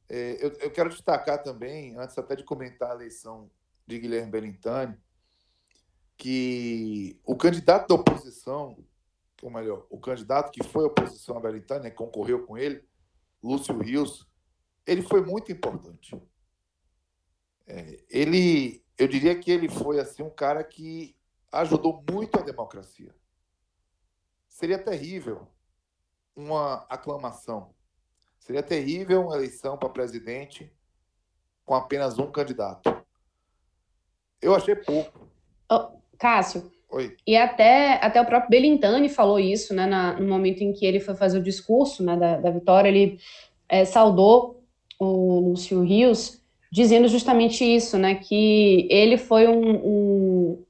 É, 0.09 0.45
eu, 0.45 0.51
eu, 0.55 0.71
quero 0.71 0.89
destacar 0.89 1.43
também, 1.43 1.97
antes 1.97 2.19
até 2.19 2.35
de 2.35 2.43
comentar 2.43 2.91
a 2.91 2.95
eleição 2.95 3.51
de 3.87 3.99
Guilherme 3.99 4.33
Belintani, 4.33 4.99
que 6.17 7.21
o 7.25 7.37
candidato 7.37 7.89
da 7.89 7.95
oposição, 7.95 8.85
ou 9.41 9.51
melhor, 9.51 9.87
o 9.89 10.01
candidato 10.01 10.51
que 10.51 10.65
foi 10.65 10.85
oposição 10.85 11.37
a 11.37 11.41
Belintani, 11.41 11.85
né, 11.85 11.91
concorreu 11.91 12.45
com 12.45 12.59
ele, 12.59 12.88
Lúcio 13.43 13.77
Rios, 13.79 14.27
ele 14.87 15.03
foi 15.03 15.25
muito 15.25 15.53
importante. 15.53 16.21
É, 17.67 18.03
ele, 18.09 18.85
eu 18.97 19.07
diria 19.07 19.39
que 19.39 19.51
ele 19.51 19.69
foi 19.69 20.01
assim 20.01 20.23
um 20.23 20.31
cara 20.31 20.65
que 20.65 21.17
ajudou 21.53 22.05
muito 22.11 22.39
a 22.39 22.43
democracia. 22.43 23.15
Seria 24.49 24.79
terrível 24.79 25.47
uma 26.35 26.87
aclamação. 26.89 27.75
Seria 28.39 28.63
terrível 28.63 29.23
uma 29.27 29.37
eleição 29.37 29.77
para 29.77 29.89
presidente 29.89 30.73
com 31.65 31.75
apenas 31.75 32.19
um 32.19 32.31
candidato. 32.31 33.05
Eu 34.41 34.55
achei 34.55 34.75
pouco. 34.75 35.29
Oh, 35.71 36.01
Cássio. 36.19 36.73
E 37.27 37.37
até, 37.37 37.99
até 38.03 38.21
o 38.21 38.25
próprio 38.25 38.51
Belintani 38.51 39.09
falou 39.09 39.39
isso, 39.39 39.75
né, 39.75 39.87
na, 39.87 40.19
no 40.19 40.27
momento 40.27 40.63
em 40.63 40.73
que 40.73 40.87
ele 40.87 41.01
foi 41.01 41.15
fazer 41.15 41.39
o 41.39 41.43
discurso 41.43 42.03
né, 42.03 42.17
da, 42.17 42.39
da 42.39 42.51
vitória, 42.51 42.89
ele 42.89 43.19
é, 43.69 43.85
saudou 43.85 44.63
o 44.99 45.41
Lúcio 45.51 45.83
Rios, 45.83 46.43
dizendo 46.73 47.07
justamente 47.07 47.63
isso, 47.65 47.99
né, 47.99 48.15
que 48.15 48.89
ele 48.91 49.19
foi 49.19 49.47
um, 49.47 49.77
um, 49.77 50.65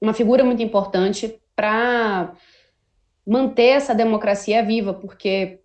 uma 0.00 0.14
figura 0.14 0.44
muito 0.44 0.62
importante 0.62 1.40
para 1.56 2.34
manter 3.26 3.70
essa 3.70 3.94
democracia 3.94 4.62
viva, 4.64 4.94
porque 4.94 5.58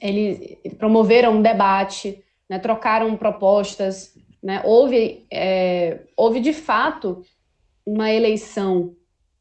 eles 0.00 0.56
promoveram 0.78 1.36
um 1.36 1.42
debate, 1.42 2.22
né, 2.48 2.58
trocaram 2.58 3.16
propostas, 3.16 4.14
né, 4.42 4.62
houve, 4.64 5.26
é, 5.30 6.00
houve 6.16 6.40
de 6.40 6.52
fato 6.52 7.22
uma 7.84 8.10
eleição 8.10 8.94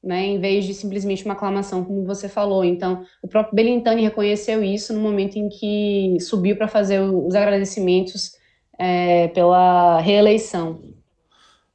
né, 0.08 0.26
em 0.26 0.40
vez 0.40 0.64
de 0.64 0.74
simplesmente 0.74 1.26
uma 1.26 1.34
aclamação, 1.34 1.84
como 1.84 2.06
você 2.06 2.30
falou. 2.30 2.64
Então, 2.64 3.06
o 3.22 3.28
próprio 3.28 3.54
Belintani 3.54 4.02
reconheceu 4.04 4.64
isso 4.64 4.94
no 4.94 5.02
momento 5.02 5.36
em 5.36 5.50
que 5.50 6.18
subiu 6.22 6.56
para 6.56 6.70
fazer 6.70 7.02
os 7.02 7.36
agradecimentos 7.36 8.38
é, 8.80 9.28
pela 9.28 10.00
reeleição. 10.00 10.82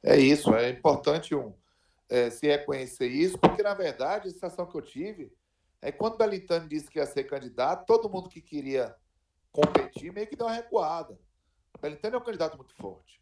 É 0.01 0.17
isso, 0.17 0.53
é 0.55 0.71
importante 0.71 1.35
um, 1.35 1.53
é, 2.09 2.31
se 2.31 2.47
reconhecer 2.47 3.07
isso, 3.07 3.37
porque, 3.37 3.61
na 3.61 3.75
verdade, 3.75 4.27
a 4.27 4.31
sensação 4.31 4.65
que 4.65 4.75
eu 4.75 4.81
tive 4.81 5.31
é 5.79 5.91
quando 5.91 6.17
Belintani 6.17 6.67
disse 6.67 6.89
que 6.89 6.97
ia 6.97 7.05
ser 7.05 7.25
candidato, 7.25 7.85
todo 7.85 8.09
mundo 8.09 8.29
que 8.29 8.41
queria 8.41 8.95
competir 9.51 10.11
meio 10.11 10.25
que 10.25 10.35
deu 10.35 10.47
uma 10.47 10.55
recuada. 10.55 11.15
Belintani 11.79 12.15
é 12.15 12.17
um 12.17 12.23
candidato 12.23 12.57
muito 12.57 12.73
forte. 12.73 13.21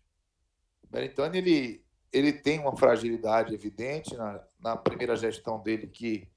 Belintani, 0.90 1.38
ele 1.38 1.84
ele 2.12 2.34
tem 2.34 2.60
uma 2.60 2.76
fragilidade 2.76 3.54
evidente 3.54 4.16
na, 4.16 4.44
na 4.60 4.78
primeira 4.78 5.16
gestão 5.16 5.62
dele, 5.62 5.88
que 5.88 6.28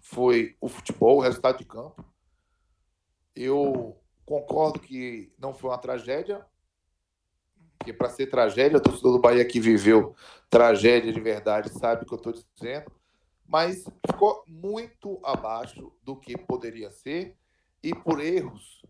foi 0.00 0.56
o 0.60 0.68
futebol, 0.68 1.18
o 1.18 1.20
resultado 1.20 1.58
de 1.58 1.64
campo. 1.64 2.04
Eu 3.34 4.00
concordo 4.24 4.80
que 4.80 5.32
não 5.38 5.52
foi 5.52 5.70
uma 5.70 5.78
tragédia, 5.78 6.44
porque 7.78 7.92
para 7.92 8.10
ser 8.10 8.26
tragédia, 8.26 8.78
o 8.78 8.80
torcedor 8.80 9.12
do 9.12 9.20
Bahia 9.20 9.44
que 9.44 9.60
viveu 9.60 10.14
tragédia 10.50 11.12
de 11.12 11.20
verdade 11.20 11.70
sabe 11.70 12.02
o 12.02 12.06
que 12.06 12.12
eu 12.12 12.18
estou 12.18 12.32
dizendo, 12.32 12.90
mas 13.46 13.84
ficou 14.06 14.42
muito 14.46 15.20
abaixo 15.24 15.92
do 16.02 16.16
que 16.16 16.36
poderia 16.36 16.90
ser 16.90 17.36
e 17.82 17.94
por 17.94 18.20
erros 18.20 18.82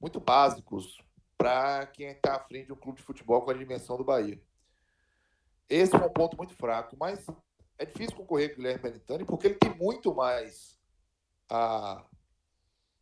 muito 0.00 0.20
básicos 0.20 0.98
para 1.38 1.86
quem 1.86 2.08
está 2.08 2.36
à 2.36 2.40
frente 2.40 2.66
de 2.66 2.72
um 2.72 2.76
clube 2.76 2.98
de 2.98 3.04
futebol 3.04 3.42
com 3.42 3.50
a 3.50 3.54
dimensão 3.54 3.96
do 3.96 4.04
Bahia. 4.04 4.40
Esse 5.68 5.94
é 5.94 5.98
um 5.98 6.12
ponto 6.12 6.36
muito 6.36 6.54
fraco, 6.54 6.96
mas 6.98 7.26
é 7.78 7.84
difícil 7.84 8.16
concorrer 8.16 8.50
com 8.50 8.54
o 8.54 8.56
Guilherme 8.58 8.82
Belintani 8.82 9.24
porque 9.24 9.48
ele 9.48 9.56
tem 9.56 9.74
muito 9.74 10.14
mais 10.14 10.78
a, 11.48 12.04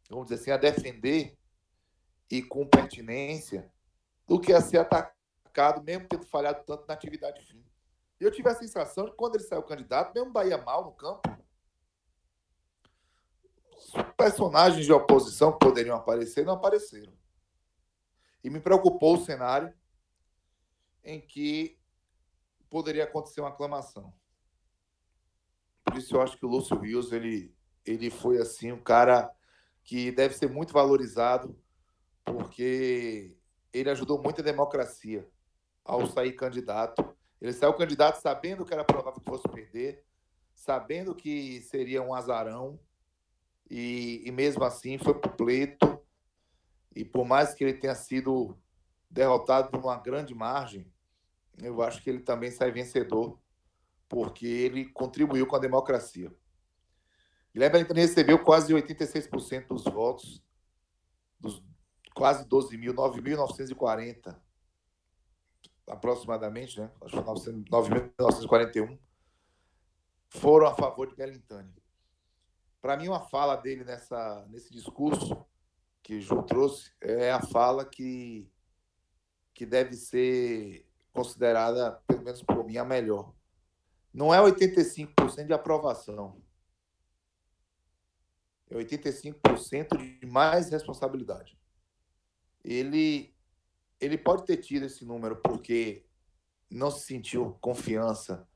vamos 0.09 0.29
dizer 0.29 0.41
assim, 0.41 0.51
a 0.51 0.57
defender 0.57 1.39
e 2.31 2.43
com 2.43 2.67
pertinência 2.67 3.71
do 4.27 4.41
que 4.41 4.53
a 4.53 4.61
ser 4.61 4.79
atacado, 4.79 5.83
mesmo 5.83 6.09
tendo 6.09 6.27
falhado 6.27 6.65
tanto 6.65 6.87
na 6.87 6.95
atividade 6.95 7.45
fim. 7.45 7.65
Eu 8.19 8.31
tive 8.31 8.49
a 8.49 8.55
sensação 8.55 9.05
de 9.05 9.11
que 9.11 9.17
quando 9.17 9.35
ele 9.35 9.45
saiu 9.45 9.63
candidato, 9.63 10.15
mesmo 10.15 10.33
Bahia 10.33 10.57
mal 10.57 10.85
no 10.85 10.93
campo, 10.93 11.29
personagens 14.17 14.85
de 14.85 14.93
oposição 14.93 15.53
que 15.53 15.59
poderiam 15.59 15.97
aparecer 15.97 16.45
não 16.45 16.55
apareceram. 16.55 17.13
E 18.43 18.51
me 18.51 18.61
preocupou 18.61 19.15
o 19.15 19.25
cenário 19.25 19.73
em 21.03 21.21
que 21.21 21.79
poderia 22.75 23.05
acontecer 23.05 23.41
uma 23.41 23.51
aclamação. 23.51 24.13
Por 25.85 25.97
isso 25.97 26.17
eu 26.17 26.21
acho 26.21 26.37
que 26.37 26.45
o 26.45 26.49
Lúcio 26.49 26.77
Rios 26.77 27.13
ele, 27.13 27.55
ele 27.87 28.11
foi 28.11 28.39
assim 28.39 28.73
um 28.73 28.83
cara 28.83 29.33
que 29.85 30.11
deve 30.11 30.35
ser 30.35 30.51
muito 30.51 30.73
valorizado 30.73 31.57
porque 32.25 33.37
ele 33.73 33.91
ajudou 33.91 34.21
muito 34.21 34.41
a 34.41 34.45
democracia 34.45 35.25
ao 35.85 36.05
sair 36.09 36.33
candidato. 36.33 37.17
Ele 37.41 37.53
saiu 37.53 37.75
candidato 37.75 38.21
sabendo 38.21 38.65
que 38.65 38.75
era 38.75 38.83
provável 38.83 39.21
que 39.21 39.31
fosse 39.31 39.47
perder, 39.47 40.05
sabendo 40.53 41.15
que 41.15 41.63
seria 41.63 42.03
um 42.03 42.13
azarão, 42.13 42.81
e, 43.71 44.21
e 44.27 44.33
mesmo 44.33 44.65
assim 44.65 44.99
foi 44.99 45.15
para 45.15 45.31
o 45.31 45.37
pleito. 45.37 46.03
E 46.93 47.05
por 47.05 47.25
mais 47.25 47.55
que 47.55 47.63
ele 47.63 47.75
tenha 47.75 47.95
sido 47.95 48.59
derrotado 49.09 49.71
por 49.71 49.79
uma 49.79 49.97
grande 49.97 50.35
margem, 50.35 50.93
eu 51.63 51.83
acho 51.83 52.03
que 52.03 52.11
ele 52.11 52.21
também 52.21 52.51
sai 52.51 52.71
vencedor, 52.71 53.39
porque 54.09 54.47
ele 54.47 54.87
contribuiu 54.87 55.47
com 55.47 55.57
a 55.57 55.61
democracia. 55.61 56.35
Guilherme 57.53 57.75
Belintani 57.75 58.01
recebeu 58.01 58.39
quase 58.43 58.75
86% 58.75 59.69
dos 59.69 59.85
votos, 59.85 60.43
dos 61.39 61.63
quase 62.15 62.47
12 62.47 62.77
mil, 62.77 62.95
9.940 62.95 64.37
aproximadamente, 65.87 66.81
né? 66.81 66.91
Acho 67.03 67.17
que 67.17 67.23
9.941 67.23 68.99
foram 70.29 70.67
a 70.67 70.75
favor 70.75 71.07
de 71.07 71.15
Belintani. 71.15 71.73
Para 72.81 72.97
mim, 72.97 73.09
uma 73.09 73.21
fala 73.21 73.57
dele 73.57 73.85
nessa, 73.85 74.47
nesse 74.49 74.73
discurso 74.73 75.45
que 76.03 76.21
João 76.21 76.43
trouxe 76.43 76.93
é 77.01 77.31
a 77.31 77.41
fala 77.41 77.85
que, 77.85 78.51
que 79.55 79.65
deve 79.65 79.95
ser 79.95 80.84
considerada, 81.15 81.93
pelo 82.07 82.23
menos 82.23 82.43
por 82.43 82.67
mim, 82.67 82.77
a 82.77 82.85
melhor. 82.85 83.33
Não 84.13 84.35
é 84.35 84.39
85% 84.39 85.47
de 85.47 85.53
aprovação. 85.53 86.43
É 88.69 88.75
85% 88.75 89.97
de 89.97 90.27
mais 90.27 90.71
responsabilidade. 90.71 91.57
Ele, 92.63 93.35
ele 94.01 94.19
pode 94.19 94.45
ter 94.45 94.57
tido 94.57 94.87
esse 94.87 95.05
número 95.05 95.37
porque 95.37 96.05
não 96.69 96.91
se 96.91 97.07
sentiu 97.07 97.57
confiança 97.61 98.49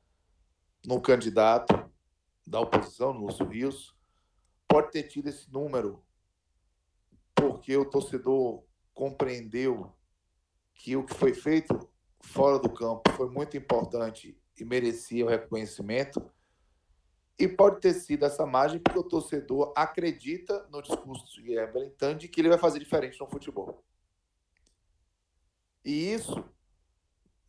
no 0.85 1.01
candidato 1.01 1.89
da 2.45 2.59
oposição, 2.59 3.13
no 3.13 3.21
Lúcio 3.21 3.47
Rios. 3.47 3.95
Pode 4.67 4.91
ter 4.91 5.03
tido 5.03 5.29
esse 5.29 5.51
número 5.51 6.03
porque 7.35 7.75
o 7.77 7.89
torcedor 7.89 8.63
compreendeu 8.93 9.95
que 10.73 10.95
o 10.95 11.05
que 11.05 11.13
foi 11.13 11.33
feito 11.33 11.88
fora 12.21 12.59
do 12.59 12.69
campo 12.69 13.11
foi 13.13 13.29
muito 13.29 13.57
importante 13.57 14.37
e 14.59 14.65
merecia 14.65 15.25
o 15.25 15.29
reconhecimento. 15.29 16.29
E 17.37 17.47
pode 17.47 17.79
ter 17.79 17.93
sido 17.93 18.25
essa 18.25 18.45
margem 18.45 18.79
porque 18.79 18.99
o 18.99 19.03
torcedor 19.03 19.71
acredita 19.75 20.67
no 20.69 20.81
discurso 20.81 21.25
de 21.33 21.41
Guilherme 21.41 21.93
de 22.17 22.27
que 22.27 22.41
ele 22.41 22.49
vai 22.49 22.57
fazer 22.57 22.79
diferente 22.79 23.17
no 23.19 23.27
futebol. 23.27 23.81
E 25.85 26.11
isso 26.13 26.43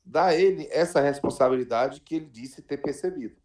dá 0.05 0.27
a 0.27 0.35
ele 0.35 0.69
essa 0.71 1.01
responsabilidade 1.01 2.01
que 2.01 2.15
ele 2.15 2.27
disse 2.27 2.63
ter 2.63 2.79
percebido. 2.79 3.37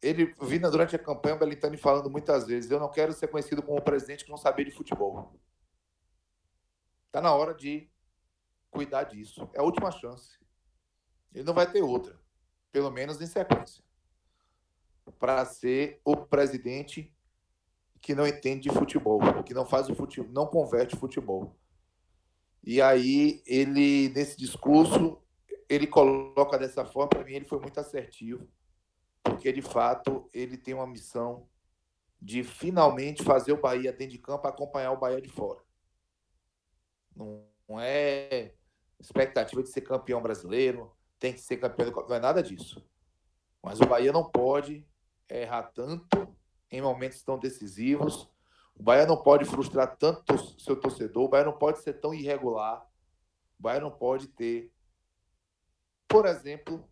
Ele 0.00 0.34
vinha 0.42 0.70
durante 0.70 0.94
a 0.94 0.98
campanha, 0.98 1.34
o 1.34 1.38
Belintani 1.38 1.76
falando 1.76 2.10
muitas 2.10 2.46
vezes: 2.46 2.70
Eu 2.70 2.78
não 2.78 2.90
quero 2.90 3.12
ser 3.12 3.28
conhecido 3.28 3.62
como 3.62 3.78
um 3.78 3.82
presidente 3.82 4.24
que 4.24 4.30
não 4.30 4.36
sabia 4.36 4.64
de 4.64 4.70
futebol. 4.70 5.34
Está 7.06 7.20
na 7.20 7.34
hora 7.34 7.54
de 7.54 7.90
cuidar 8.70 9.04
disso. 9.04 9.48
É 9.54 9.60
a 9.60 9.62
última 9.62 9.90
chance. 9.90 10.38
Ele 11.34 11.44
não 11.44 11.54
vai 11.54 11.70
ter 11.70 11.82
outra, 11.82 12.18
pelo 12.72 12.90
menos 12.90 13.20
em 13.20 13.26
sequência, 13.26 13.84
para 15.18 15.44
ser 15.44 16.00
o 16.04 16.16
presidente 16.16 17.14
que 18.00 18.14
não 18.14 18.26
entende 18.26 18.68
de 18.68 18.74
futebol, 18.74 19.20
que 19.44 19.54
não 19.54 19.66
faz 19.66 19.88
o 19.88 19.94
futebol, 19.94 20.32
não 20.32 20.46
converte 20.46 20.96
futebol. 20.96 21.56
E 22.62 22.80
aí 22.80 23.42
ele 23.46 24.08
nesse 24.10 24.36
discurso 24.36 25.22
ele 25.68 25.86
coloca 25.86 26.58
dessa 26.58 26.84
forma, 26.84 27.08
para 27.08 27.24
mim 27.24 27.34
ele 27.34 27.44
foi 27.44 27.60
muito 27.60 27.78
assertivo, 27.78 28.48
porque 29.22 29.52
de 29.52 29.60
fato 29.60 30.28
ele 30.32 30.56
tem 30.56 30.74
uma 30.74 30.86
missão 30.86 31.46
de 32.20 32.42
finalmente 32.42 33.22
fazer 33.22 33.52
o 33.52 33.60
Bahia 33.60 33.92
dentro 33.92 34.12
de 34.12 34.18
campo 34.18 34.48
acompanhar 34.48 34.92
o 34.92 34.98
Bahia 34.98 35.20
de 35.20 35.28
fora. 35.28 35.60
Não, 37.14 37.46
não 37.68 37.80
é 37.80 38.54
expectativa 39.00 39.62
de 39.62 39.68
ser 39.68 39.82
campeão 39.82 40.20
brasileiro, 40.20 40.92
tem 41.18 41.32
que 41.32 41.40
ser 41.40 41.56
campeão, 41.56 41.90
não 41.90 42.16
é 42.16 42.20
nada 42.20 42.42
disso. 42.42 42.84
Mas 43.62 43.80
o 43.80 43.86
Bahia 43.86 44.12
não 44.12 44.28
pode 44.28 44.86
errar 45.28 45.64
tanto 45.74 46.28
em 46.70 46.80
momentos 46.80 47.22
tão 47.22 47.38
decisivos. 47.38 48.30
O 48.74 48.82
Bahia 48.82 49.06
não 49.06 49.16
pode 49.16 49.44
frustrar 49.44 49.96
tanto 49.96 50.60
seu 50.60 50.78
torcedor, 50.78 51.24
o 51.24 51.28
Bahia 51.28 51.46
não 51.46 51.58
pode 51.58 51.80
ser 51.80 51.94
tão 51.94 52.14
irregular. 52.14 52.86
O 53.58 53.62
Bahia 53.62 53.80
não 53.80 53.90
pode 53.90 54.28
ter, 54.28 54.72
por 56.06 56.26
exemplo, 56.26 56.84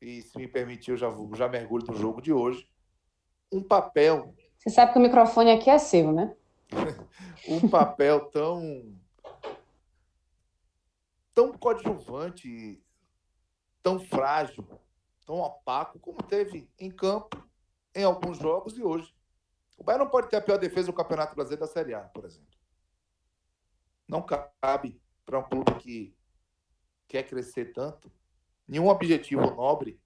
e 0.00 0.22
se 0.22 0.38
me 0.38 0.48
permitir, 0.48 0.92
eu 0.92 0.96
já, 0.96 1.08
já 1.34 1.48
mergulho 1.48 1.86
no 1.86 1.94
jogo 1.94 2.22
de 2.22 2.32
hoje, 2.32 2.68
um 3.52 3.62
papel. 3.62 4.34
Você 4.56 4.70
sabe 4.70 4.92
que 4.92 4.98
o 4.98 5.02
microfone 5.02 5.50
aqui 5.50 5.68
é 5.68 5.78
seu, 5.78 6.12
né? 6.12 6.34
um 7.48 7.68
papel 7.68 8.30
tão 8.30 8.96
tão 11.38 11.52
coadjuvante, 11.56 12.84
tão 13.80 14.00
frágil, 14.00 14.66
tão 15.24 15.36
opaco 15.36 16.00
como 16.00 16.20
teve 16.20 16.68
em 16.76 16.90
campo 16.90 17.48
em 17.94 18.02
alguns 18.02 18.38
jogos 18.38 18.76
e 18.76 18.82
hoje. 18.82 19.14
O 19.76 19.84
Bahia 19.84 20.00
não 20.00 20.10
pode 20.10 20.28
ter 20.28 20.34
a 20.34 20.40
pior 20.40 20.58
defesa 20.58 20.88
do 20.88 20.92
Campeonato 20.92 21.36
Brasileiro 21.36 21.64
da 21.64 21.72
Série 21.72 21.94
A, 21.94 22.00
por 22.00 22.24
exemplo. 22.24 22.58
Não 24.08 24.20
cabe 24.20 25.00
para 25.24 25.38
um 25.38 25.44
clube 25.44 25.76
que 25.76 26.12
quer 27.06 27.22
crescer 27.22 27.72
tanto. 27.72 28.10
Nenhum 28.66 28.88
objetivo 28.88 29.48
nobre 29.54 30.02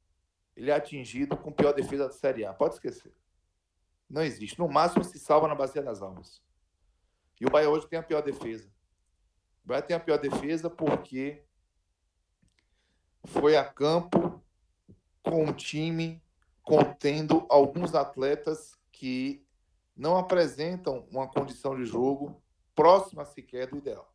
ele 0.55 0.71
é 0.71 0.75
atingido 0.75 1.35
com 1.35 1.51
pior 1.51 1.73
defesa 1.73 2.09
da 2.09 2.13
Série 2.13 2.45
A. 2.45 2.53
Pode 2.53 2.75
esquecer. 2.75 3.17
Não 4.07 4.21
existe. 4.21 4.59
No 4.59 4.69
máximo 4.69 5.03
se 5.03 5.19
salva 5.19 5.49
na 5.49 5.55
Bacia 5.55 5.83
das 5.83 6.03
Almas. 6.03 6.43
E 7.41 7.47
o 7.47 7.51
Bahia 7.51 7.71
hoje 7.71 7.89
tem 7.89 7.99
a 7.99 8.03
pior 8.03 8.21
defesa. 8.21 8.71
Bahia 9.65 9.83
tem 9.83 9.97
a 9.97 10.01
pior 10.01 10.19
defesa 10.19 10.69
porque 10.69 11.45
foi 13.25 13.57
a 13.57 13.65
campo 13.65 14.43
com 15.23 15.45
um 15.45 15.53
time 15.53 16.23
contendo 16.63 17.47
alguns 17.49 17.95
atletas 17.95 18.77
que 18.91 19.45
não 19.97 20.17
apresentam 20.17 21.07
uma 21.11 21.29
condição 21.29 21.77
de 21.77 21.85
jogo 21.85 22.43
próxima 22.75 23.25
sequer 23.25 23.69
do 23.69 23.77
ideal. 23.77 24.13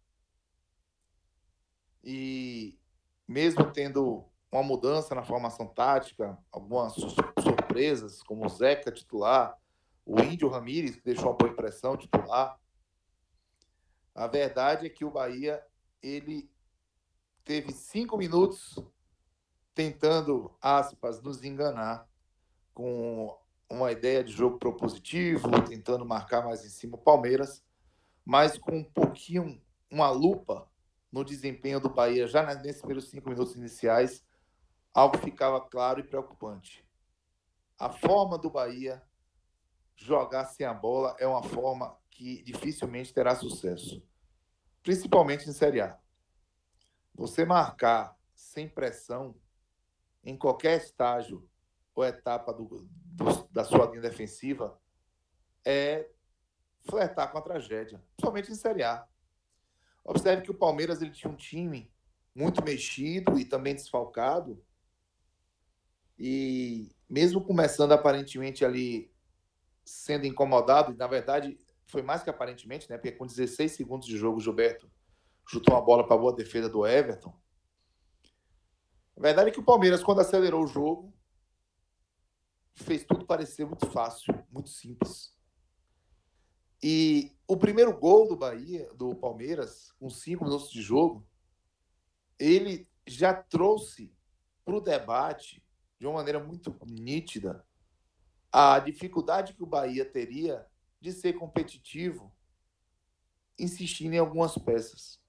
E 2.03 2.77
mesmo 3.27 3.71
tendo 3.71 4.25
uma 4.51 4.63
mudança 4.63 5.13
na 5.13 5.23
formação 5.23 5.67
tática, 5.67 6.37
algumas 6.51 6.93
surpresas, 6.93 8.23
como 8.23 8.45
o 8.45 8.49
Zeca 8.49 8.91
titular, 8.91 9.57
o 10.05 10.19
Índio 10.21 10.47
Ramírez, 10.47 10.95
que 10.95 11.03
deixou 11.03 11.25
uma 11.25 11.37
boa 11.37 11.51
impressão 11.51 11.97
titular, 11.97 12.57
a 14.17 14.25
verdade 14.25 14.87
é 14.87 14.89
que 14.89 15.05
o 15.05 15.11
Bahia 15.11 15.63
ele 16.01 16.49
teve 17.43 17.71
cinco 17.71 18.17
minutos 18.17 18.75
tentando, 19.75 20.51
aspas, 20.59 21.21
nos 21.21 21.43
enganar 21.43 22.09
com 22.73 23.37
uma 23.69 23.91
ideia 23.91 24.23
de 24.23 24.31
jogo 24.31 24.57
propositivo, 24.57 25.61
tentando 25.69 26.03
marcar 26.03 26.43
mais 26.43 26.65
em 26.65 26.69
cima 26.69 26.95
o 26.95 27.01
Palmeiras, 27.01 27.63
mas 28.25 28.57
com 28.57 28.77
um 28.77 28.83
pouquinho, 28.83 29.61
uma 29.89 30.09
lupa 30.09 30.67
no 31.11 31.23
desempenho 31.23 31.79
do 31.79 31.89
Bahia 31.89 32.25
já 32.25 32.43
nesses 32.55 32.81
primeiros 32.81 33.09
cinco 33.09 33.29
minutos 33.29 33.55
iniciais, 33.55 34.25
algo 34.95 35.19
ficava 35.19 35.61
claro 35.61 35.99
e 35.99 36.03
preocupante. 36.03 36.83
A 37.77 37.91
forma 37.91 38.35
do 38.35 38.49
Bahia 38.49 38.99
jogar 39.97 40.45
sem 40.45 40.65
a 40.65 40.73
bola 40.73 41.15
é 41.19 41.27
uma 41.27 41.43
forma 41.43 41.97
que 42.09 42.41
dificilmente 42.43 43.13
terá 43.13 43.35
sucesso, 43.35 44.01
principalmente 44.83 45.49
em 45.49 45.53
Série 45.53 45.81
A. 45.81 45.99
Você 47.13 47.43
marcar 47.43 48.15
sem 48.33 48.69
pressão 48.69 49.35
em 50.23 50.37
qualquer 50.37 50.77
estágio 50.77 51.49
ou 51.95 52.05
etapa 52.05 52.53
do, 52.53 52.87
do, 52.87 53.47
da 53.51 53.63
sua 53.63 53.87
linha 53.87 54.01
defensiva 54.01 54.79
é 55.65 56.07
flertar 56.89 57.31
com 57.31 57.39
a 57.39 57.41
tragédia, 57.41 58.01
principalmente 58.15 58.51
em 58.51 58.55
Série 58.55 58.83
A. 58.83 59.07
Observe 60.03 60.43
que 60.43 60.51
o 60.51 60.57
Palmeiras 60.57 61.01
ele 61.01 61.11
tinha 61.11 61.31
um 61.31 61.35
time 61.35 61.91
muito 62.33 62.63
mexido 62.63 63.37
e 63.37 63.43
também 63.43 63.75
desfalcado. 63.75 64.63
E 66.17 66.95
mesmo 67.09 67.43
começando 67.43 67.91
aparentemente 67.91 68.63
ali 68.63 69.11
sendo 69.87 70.25
incomodado, 70.25 70.95
na 70.95 71.07
verdade 71.07 71.57
foi 71.87 72.01
mais 72.01 72.21
que 72.21 72.29
aparentemente, 72.29 72.89
né? 72.89 72.97
Porque 72.97 73.13
com 73.13 73.25
16 73.25 73.71
segundos 73.71 74.07
de 74.07 74.17
jogo, 74.17 74.37
o 74.37 74.41
Gilberto 74.41 74.91
chutou 75.47 75.73
uma 75.73 75.81
bola 75.81 76.05
para 76.05 76.17
boa 76.17 76.33
defesa 76.33 76.69
do 76.69 76.85
Everton. 76.85 77.33
A 79.15 79.21
verdade 79.21 79.49
é 79.49 79.53
que 79.53 79.59
o 79.59 79.65
Palmeiras, 79.65 80.03
quando 80.03 80.19
acelerou 80.19 80.63
o 80.63 80.67
jogo, 80.67 81.13
fez 82.75 83.05
tudo 83.05 83.25
parecer 83.25 83.65
muito 83.65 83.89
fácil, 83.89 84.33
muito 84.51 84.69
simples. 84.69 85.33
E 86.83 87.35
o 87.47 87.57
primeiro 87.57 87.97
gol 87.97 88.27
do 88.27 88.35
Bahia, 88.35 88.87
do 88.93 89.15
Palmeiras, 89.15 89.91
com 89.93 90.09
cinco 90.09 90.43
minutos 90.43 90.69
de 90.69 90.81
jogo, 90.81 91.25
ele 92.37 92.87
já 93.07 93.33
trouxe 93.33 94.13
para 94.63 94.75
o 94.75 94.81
debate, 94.81 95.63
de 95.97 96.05
uma 96.05 96.15
maneira 96.15 96.39
muito 96.39 96.77
nítida, 96.85 97.65
a 98.59 98.79
dificuldade 98.79 99.53
que 99.53 99.61
o 99.61 99.67
Bahia 99.67 100.03
teria 100.03 100.65
de 100.99 101.13
ser 101.13 101.33
competitivo, 101.33 102.33
insistindo 103.59 104.15
em 104.15 104.17
algumas 104.17 104.57
peças. 104.57 105.21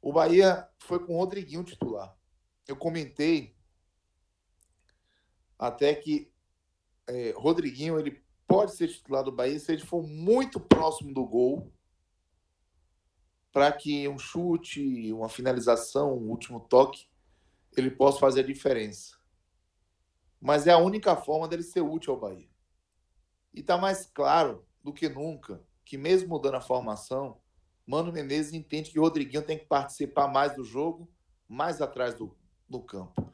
O 0.00 0.12
Bahia 0.12 0.68
foi 0.78 1.04
com 1.04 1.16
o 1.16 1.18
Rodriguinho 1.18 1.64
titular. 1.64 2.16
Eu 2.64 2.76
comentei 2.76 3.56
até 5.58 5.96
que 5.96 6.32
é, 7.08 7.32
Rodriguinho 7.32 7.98
ele 7.98 8.22
pode 8.46 8.76
ser 8.76 8.86
titular 8.86 9.24
do 9.24 9.32
Bahia 9.32 9.58
se 9.58 9.72
ele 9.72 9.84
for 9.84 10.06
muito 10.06 10.60
próximo 10.60 11.12
do 11.12 11.26
gol 11.26 11.72
para 13.50 13.72
que 13.72 14.06
um 14.06 14.16
chute, 14.16 15.12
uma 15.12 15.28
finalização, 15.28 16.16
um 16.16 16.30
último 16.30 16.60
toque, 16.60 17.08
ele 17.76 17.90
possa 17.90 18.20
fazer 18.20 18.42
a 18.42 18.46
diferença. 18.46 19.21
Mas 20.42 20.66
é 20.66 20.72
a 20.72 20.78
única 20.78 21.14
forma 21.14 21.46
dele 21.46 21.62
ser 21.62 21.82
útil 21.82 22.14
ao 22.14 22.20
Bahia. 22.20 22.50
E 23.54 23.60
está 23.60 23.78
mais 23.78 24.06
claro 24.06 24.66
do 24.82 24.92
que 24.92 25.08
nunca 25.08 25.64
que, 25.84 25.96
mesmo 25.96 26.30
mudando 26.30 26.56
a 26.56 26.60
formação, 26.60 27.40
Mano 27.86 28.10
Menezes 28.10 28.52
entende 28.52 28.90
que 28.90 28.98
o 28.98 29.02
Rodriguinho 29.02 29.44
tem 29.44 29.56
que 29.56 29.66
participar 29.66 30.26
mais 30.26 30.56
do 30.56 30.64
jogo, 30.64 31.08
mais 31.48 31.80
atrás 31.80 32.14
do, 32.14 32.36
do 32.68 32.82
campo, 32.82 33.32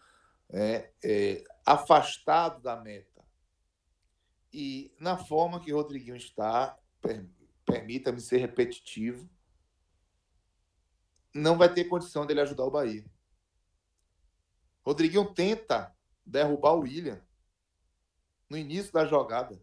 é, 0.51 0.93
é, 1.03 1.45
afastado 1.65 2.61
da 2.61 2.77
meta. 2.77 3.25
E 4.53 4.95
na 5.01 5.17
forma 5.17 5.61
que 5.61 5.73
o 5.73 5.77
Rodriguinho 5.77 6.17
está, 6.17 6.79
per, 7.01 7.27
permita-me 7.65 8.21
ser 8.21 8.37
repetitivo, 8.37 9.27
não 11.35 11.57
vai 11.57 11.73
ter 11.73 11.85
condição 11.85 12.27
dele 12.27 12.43
ajudar 12.43 12.65
o 12.65 12.71
Bahia. 12.71 13.07
Rodriguinho 14.85 15.33
tenta 15.33 15.97
derrubar 16.29 16.75
o 16.75 16.81
William 16.81 17.21
no 18.49 18.57
início 18.57 18.93
da 18.93 19.05
jogada. 19.05 19.61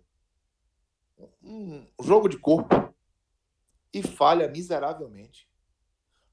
Um 1.41 1.87
jogo 2.01 2.27
de 2.27 2.37
corpo 2.37 2.93
e 3.93 4.03
falha 4.03 4.47
miseravelmente. 4.47 5.49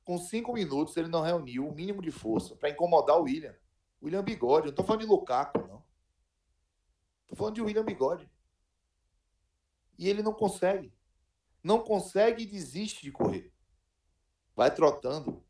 Com 0.04 0.18
cinco 0.18 0.52
minutos, 0.52 0.96
ele 0.96 1.08
não 1.08 1.22
reuniu 1.22 1.68
o 1.68 1.74
mínimo 1.74 2.02
de 2.02 2.10
força 2.10 2.56
para 2.56 2.70
incomodar 2.70 3.18
o 3.18 3.22
William. 3.22 3.54
William 4.02 4.24
Bigode. 4.24 4.66
Não 4.66 4.70
estou 4.70 4.84
falando 4.84 5.02
de 5.02 5.06
Lukaku, 5.06 5.58
não. 5.68 5.84
Estou 7.22 7.36
falando 7.36 7.54
de 7.54 7.62
William 7.62 7.84
Bigode. 7.84 8.28
E 9.96 10.08
ele 10.08 10.22
não 10.22 10.32
consegue. 10.32 10.92
Não 11.62 11.78
consegue 11.84 12.42
e 12.42 12.46
desiste 12.46 13.02
de 13.02 13.12
correr. 13.12 13.52
Vai 14.56 14.74
trotando. 14.74 15.44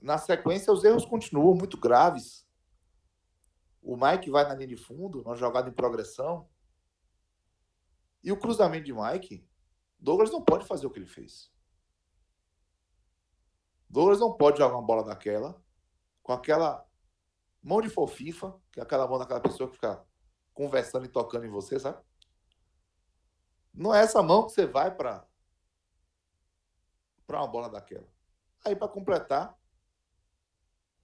Na 0.00 0.16
sequência, 0.16 0.72
os 0.72 0.84
erros 0.84 1.04
continuam 1.04 1.54
muito 1.54 1.76
graves. 1.76 2.43
O 3.84 3.96
Mike 3.96 4.30
vai 4.30 4.44
na 4.48 4.54
linha 4.54 4.66
de 4.66 4.76
fundo, 4.76 5.22
numa 5.22 5.36
jogada 5.36 5.68
em 5.68 5.72
progressão. 5.72 6.48
E 8.22 8.32
o 8.32 8.38
cruzamento 8.38 8.86
de 8.86 8.92
Mike 8.92 9.46
Douglas 10.04 10.30
não 10.30 10.42
pode 10.42 10.66
fazer 10.66 10.86
o 10.86 10.90
que 10.90 10.98
ele 10.98 11.06
fez. 11.06 11.50
Douglas 13.88 14.20
não 14.20 14.36
pode 14.36 14.58
jogar 14.58 14.74
uma 14.74 14.86
bola 14.86 15.04
daquela 15.04 15.62
com 16.22 16.32
aquela 16.32 16.86
mão 17.62 17.80
de 17.80 17.88
fofifa, 17.88 18.58
que 18.70 18.80
é 18.80 18.82
aquela 18.82 19.06
mão 19.06 19.18
daquela 19.18 19.40
pessoa 19.40 19.68
que 19.68 19.76
fica 19.76 20.04
conversando 20.52 21.06
e 21.06 21.08
tocando 21.08 21.46
em 21.46 21.50
você, 21.50 21.78
sabe? 21.78 22.02
Não 23.72 23.94
é 23.94 24.00
essa 24.00 24.22
mão 24.22 24.46
que 24.46 24.52
você 24.52 24.66
vai 24.66 24.94
para 24.94 25.26
para 27.26 27.40
uma 27.40 27.48
bola 27.48 27.70
daquela. 27.70 28.06
Aí 28.62 28.76
para 28.76 28.88
completar, 28.88 29.58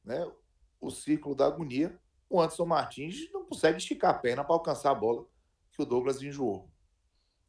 né, 0.05 0.31
o 0.79 0.91
círculo 0.91 1.35
da 1.35 1.47
agonia, 1.47 1.99
o 2.31 2.41
Anderson 2.41 2.65
Martins 2.65 3.31
não 3.33 3.45
consegue 3.45 3.79
esticar 3.79 4.13
a 4.13 4.19
perna 4.19 4.45
para 4.45 4.55
alcançar 4.55 4.93
a 4.93 4.95
bola 4.95 5.27
que 5.73 5.83
o 5.83 5.85
Douglas 5.85 6.23
enjoou. 6.23 6.71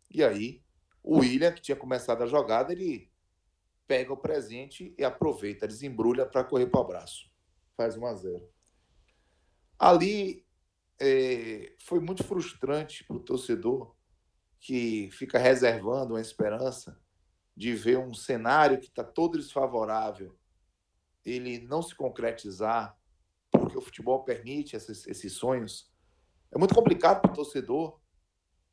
E 0.10 0.24
aí 0.24 0.63
o 1.04 1.20
William, 1.20 1.52
que 1.52 1.62
tinha 1.62 1.76
começado 1.76 2.24
a 2.24 2.28
jogada, 2.28 2.74
ele 2.74 3.12
pega 3.88 4.12
o 4.12 4.17
presente 4.17 4.94
e 4.98 5.04
aproveita, 5.04 5.67
desembrulha 5.67 6.26
para 6.26 6.44
correr 6.44 6.67
para 6.67 6.80
o 6.80 6.84
abraço. 6.84 7.30
Faz 7.78 7.96
1 7.96 8.06
a 8.06 8.15
0. 8.15 8.50
Ali 9.78 10.46
é, 11.00 11.76
foi 11.80 12.00
muito 12.00 12.24
frustrante 12.24 13.04
para 13.04 13.15
o 13.15 13.24
torcedor 13.24 13.96
que 14.60 15.10
fica 15.12 15.39
reservando 15.39 16.13
uma 16.13 16.22
esperança 16.22 17.00
de 17.56 17.74
ver 17.74 17.98
um 17.98 18.13
cenário 18.13 18.80
que 18.80 18.88
está 18.88 19.04
todo 19.04 19.38
desfavorável, 19.38 20.38
ele 21.26 21.60
não 21.60 21.82
se 21.82 21.96
concretizar, 21.96 22.98
porque 23.71 23.77
o 23.77 23.81
futebol 23.81 24.23
permite 24.23 24.75
esses, 24.75 25.07
esses 25.07 25.34
sonhos. 25.34 25.89
É 26.51 26.57
muito 26.57 26.75
complicado 26.75 27.21
para 27.21 27.31
o 27.31 27.34
torcedor 27.34 27.99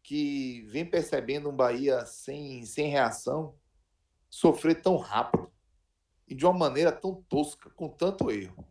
que 0.03 0.63
vem 0.63 0.85
percebendo 0.85 1.49
um 1.49 1.55
Bahia 1.55 2.05
sem, 2.05 2.65
sem 2.65 2.89
reação 2.89 3.57
sofrer 4.29 4.83
tão 4.83 4.97
rápido 4.97 5.51
e 6.27 6.35
de 6.35 6.45
uma 6.45 6.53
maneira 6.53 6.91
tão 6.91 7.23
tosca, 7.29 7.71
com 7.71 7.89
tanto 7.89 8.31
erro. 8.31 8.67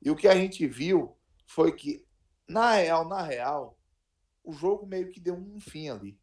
E 0.00 0.10
o 0.10 0.16
que 0.16 0.26
a 0.26 0.34
gente 0.34 0.66
viu 0.66 1.16
foi 1.46 1.72
que, 1.72 2.04
na 2.48 2.72
real, 2.72 3.06
na 3.06 3.22
real, 3.22 3.78
o 4.42 4.52
jogo 4.52 4.86
meio 4.86 5.10
que 5.10 5.20
deu 5.20 5.34
um 5.34 5.60
fim 5.60 5.88
ali. 5.90 6.18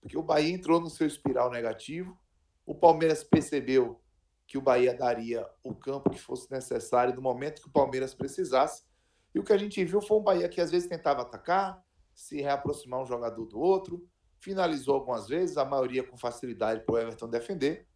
Porque 0.00 0.16
o 0.16 0.22
Bahia 0.22 0.52
entrou 0.52 0.80
no 0.80 0.90
seu 0.90 1.06
espiral 1.06 1.50
negativo, 1.50 2.18
o 2.64 2.74
Palmeiras 2.74 3.22
percebeu 3.22 4.01
que 4.52 4.58
o 4.58 4.60
Bahia 4.60 4.92
daria 4.92 5.48
o 5.64 5.74
campo 5.74 6.10
que 6.10 6.20
fosse 6.20 6.50
necessário 6.50 7.14
no 7.14 7.22
momento 7.22 7.62
que 7.62 7.68
o 7.68 7.72
Palmeiras 7.72 8.12
precisasse. 8.12 8.84
E 9.34 9.38
o 9.38 9.42
que 9.42 9.50
a 9.50 9.56
gente 9.56 9.82
viu 9.82 9.98
foi 10.02 10.18
um 10.18 10.22
Bahia 10.22 10.46
que 10.46 10.60
às 10.60 10.70
vezes 10.70 10.86
tentava 10.86 11.22
atacar, 11.22 11.82
se 12.14 12.42
reaproximar 12.42 13.00
um 13.00 13.06
jogador 13.06 13.46
do 13.46 13.58
outro, 13.58 14.06
finalizou 14.40 14.96
algumas 14.96 15.26
vezes, 15.26 15.56
a 15.56 15.64
maioria 15.64 16.06
com 16.06 16.18
facilidade 16.18 16.84
para 16.84 16.94
o 16.94 16.98
Everton 16.98 17.30
defender. 17.30 17.88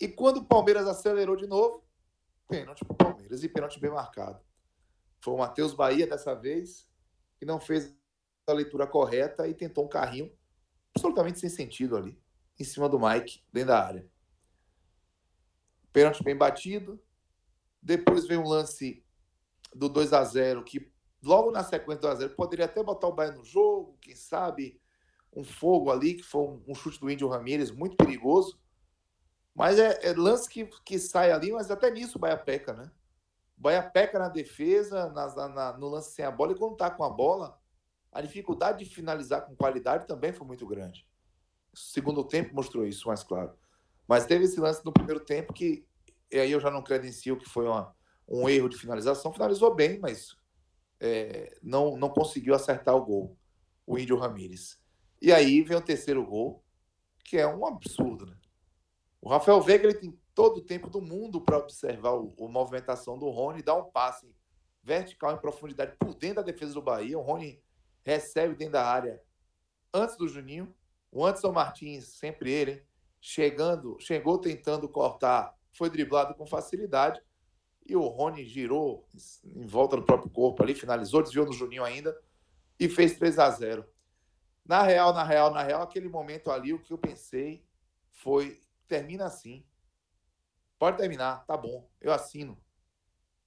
E 0.00 0.08
quando 0.08 0.38
o 0.38 0.44
Palmeiras 0.46 0.86
acelerou 0.86 1.36
de 1.36 1.46
novo, 1.46 1.84
pênalti 2.48 2.82
para 2.82 2.94
o 2.94 2.96
Palmeiras 2.96 3.44
e 3.44 3.48
pênalti 3.50 3.78
bem 3.78 3.90
marcado. 3.90 4.40
Foi 5.20 5.34
o 5.34 5.36
Matheus 5.36 5.74
Bahia 5.74 6.06
dessa 6.06 6.34
vez 6.34 6.88
que 7.36 7.44
não 7.44 7.60
fez 7.60 7.94
a 8.46 8.54
leitura 8.54 8.86
correta 8.86 9.46
e 9.46 9.52
tentou 9.52 9.84
um 9.84 9.88
carrinho 9.88 10.32
absolutamente 10.96 11.38
sem 11.38 11.50
sentido 11.50 11.94
ali, 11.94 12.18
em 12.58 12.64
cima 12.64 12.88
do 12.88 12.98
Mike, 12.98 13.44
dentro 13.52 13.68
da 13.68 13.84
área. 13.84 14.13
Pênalti 15.94 16.24
bem 16.24 16.36
batido. 16.36 17.00
Depois 17.80 18.26
vem 18.26 18.36
um 18.36 18.48
lance 18.48 19.02
do 19.72 19.88
2 19.88 20.12
a 20.12 20.24
0 20.24 20.64
que 20.64 20.92
logo 21.22 21.52
na 21.52 21.62
sequência 21.62 22.02
do 22.02 22.08
1x0, 22.08 22.34
poderia 22.34 22.64
até 22.66 22.82
botar 22.82 23.06
o 23.06 23.12
Bahia 23.12 23.32
no 23.32 23.44
jogo, 23.44 23.96
quem 24.00 24.14
sabe 24.14 24.80
um 25.32 25.44
fogo 25.44 25.90
ali, 25.90 26.14
que 26.14 26.22
foi 26.22 26.42
um, 26.42 26.62
um 26.68 26.74
chute 26.74 27.00
do 27.00 27.10
Índio 27.10 27.28
Ramírez 27.28 27.70
muito 27.70 27.96
perigoso. 27.96 28.60
Mas 29.54 29.78
é, 29.78 30.00
é, 30.02 30.12
lance 30.12 30.48
que, 30.48 30.66
que 30.84 30.98
sai 30.98 31.30
ali, 31.30 31.52
mas 31.52 31.70
até 31.70 31.90
nisso 31.90 32.18
o 32.18 32.20
Bahia 32.20 32.36
peca, 32.36 32.72
né? 32.72 32.90
O 33.56 33.62
Bahia 33.62 33.82
peca 33.82 34.18
na 34.18 34.28
defesa, 34.28 35.08
na, 35.10 35.48
na, 35.48 35.78
no 35.78 35.88
lance 35.88 36.12
sem 36.12 36.24
a 36.24 36.30
bola, 36.30 36.52
e 36.52 36.58
quando 36.58 36.76
tá 36.76 36.90
com 36.90 37.04
a 37.04 37.10
bola, 37.10 37.56
a 38.12 38.20
dificuldade 38.20 38.84
de 38.84 38.92
finalizar 38.92 39.46
com 39.46 39.54
qualidade 39.54 40.08
também 40.08 40.32
foi 40.32 40.46
muito 40.46 40.66
grande. 40.66 41.08
O 41.72 41.78
segundo 41.78 42.24
tempo 42.24 42.54
mostrou 42.54 42.84
isso 42.84 43.06
mais 43.06 43.22
claro. 43.22 43.56
Mas 44.06 44.26
teve 44.26 44.44
esse 44.44 44.60
lance 44.60 44.84
no 44.84 44.92
primeiro 44.92 45.20
tempo 45.20 45.52
que, 45.52 45.86
e 46.30 46.38
aí 46.38 46.52
eu 46.52 46.60
já 46.60 46.70
não 46.70 46.82
credencio 46.82 47.38
que 47.38 47.48
foi 47.48 47.66
uma, 47.66 47.94
um 48.28 48.48
erro 48.48 48.68
de 48.68 48.76
finalização. 48.76 49.32
Finalizou 49.32 49.74
bem, 49.74 49.98
mas 49.98 50.36
é, 51.00 51.56
não, 51.62 51.96
não 51.96 52.08
conseguiu 52.08 52.54
acertar 52.54 52.94
o 52.94 53.04
gol, 53.04 53.38
o 53.86 53.98
Índio 53.98 54.16
Ramírez. 54.18 54.78
E 55.20 55.32
aí 55.32 55.62
vem 55.62 55.76
o 55.76 55.82
terceiro 55.82 56.24
gol, 56.24 56.62
que 57.24 57.38
é 57.38 57.46
um 57.46 57.66
absurdo, 57.66 58.26
né? 58.26 58.36
O 59.20 59.28
Rafael 59.30 59.60
Veiga 59.62 59.84
ele 59.84 59.98
tem 59.98 60.20
todo 60.34 60.58
o 60.58 60.64
tempo 60.64 60.90
do 60.90 61.00
mundo 61.00 61.40
para 61.40 61.56
observar 61.56 62.12
o, 62.12 62.34
a 62.38 62.48
movimentação 62.48 63.18
do 63.18 63.30
Rony, 63.30 63.62
dar 63.62 63.74
um 63.74 63.90
passe 63.90 64.34
vertical 64.82 65.32
em 65.32 65.40
profundidade 65.40 65.96
por 65.98 66.14
dentro 66.14 66.36
da 66.36 66.42
defesa 66.42 66.74
do 66.74 66.82
Bahia. 66.82 67.18
O 67.18 67.22
Rony 67.22 67.62
recebe 68.04 68.54
dentro 68.54 68.74
da 68.74 68.86
área 68.86 69.22
antes 69.94 70.16
do 70.16 70.28
Juninho. 70.28 70.74
O 71.10 71.24
Anderson 71.24 71.52
Martins, 71.52 72.18
sempre 72.18 72.52
ele, 72.52 72.72
hein? 72.72 72.82
Chegando, 73.26 73.96
chegou 74.00 74.38
tentando 74.38 74.86
cortar, 74.86 75.56
foi 75.72 75.88
driblado 75.88 76.34
com 76.34 76.44
facilidade. 76.44 77.22
E 77.86 77.96
o 77.96 78.06
Rony 78.06 78.44
girou 78.44 79.08
em 79.42 79.66
volta 79.66 79.96
do 79.96 80.02
próprio 80.02 80.30
corpo 80.30 80.62
ali, 80.62 80.74
finalizou, 80.74 81.22
desviou 81.22 81.46
no 81.46 81.52
Juninho 81.52 81.82
ainda 81.82 82.14
e 82.78 82.86
fez 82.86 83.16
3 83.16 83.38
a 83.38 83.48
0 83.50 83.86
Na 84.62 84.82
real, 84.82 85.14
na 85.14 85.24
real, 85.24 85.50
na 85.50 85.62
real, 85.62 85.80
aquele 85.80 86.06
momento 86.06 86.50
ali, 86.50 86.74
o 86.74 86.78
que 86.78 86.92
eu 86.92 86.98
pensei 86.98 87.64
foi: 88.10 88.60
termina 88.86 89.24
assim. 89.24 89.64
Pode 90.78 90.98
terminar, 90.98 91.46
tá 91.46 91.56
bom, 91.56 91.88
eu 92.02 92.12
assino. 92.12 92.62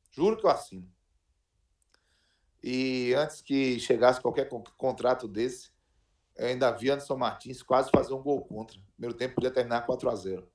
Juro 0.10 0.38
que 0.38 0.46
eu 0.48 0.50
assino. 0.50 0.92
E 2.64 3.14
antes 3.14 3.42
que 3.42 3.80
chegasse 3.80 4.20
qualquer 4.20 4.50
contrato 4.76 5.28
desse, 5.28 5.70
ainda 6.46 6.72
vi 6.72 6.90
Anderson 6.90 7.18
Martins 7.18 7.64
quase 7.64 7.90
fazer 7.90 8.14
um 8.14 8.22
gol 8.22 8.42
contra. 8.42 8.80
Primeiro 8.94 9.18
tempo 9.18 9.36
podia 9.36 9.52
terminar 9.52 9.86
4 9.86 10.10
a 10.10 10.16
0 10.16 10.48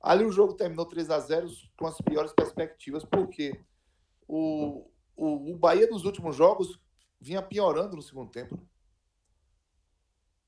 Ali 0.00 0.24
o 0.24 0.32
jogo 0.32 0.54
terminou 0.54 0.86
3 0.86 1.10
a 1.10 1.18
0 1.18 1.48
com 1.76 1.86
as 1.86 2.00
piores 2.00 2.32
perspectivas, 2.32 3.04
porque 3.04 3.58
o, 4.26 4.86
o, 5.16 5.52
o 5.52 5.56
Bahia 5.56 5.88
dos 5.88 6.04
últimos 6.04 6.36
jogos 6.36 6.80
vinha 7.20 7.42
piorando 7.42 7.96
no 7.96 8.02
segundo 8.02 8.30
tempo. 8.30 8.58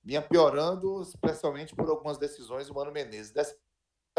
Vinha 0.05 0.23
piorando, 0.23 1.03
especialmente 1.03 1.75
por 1.75 1.89
algumas 1.89 2.17
decisões 2.17 2.69
do 2.69 2.75
Mano 2.75 2.93
Menezes. 2.93 3.33
Dessa 3.33 3.57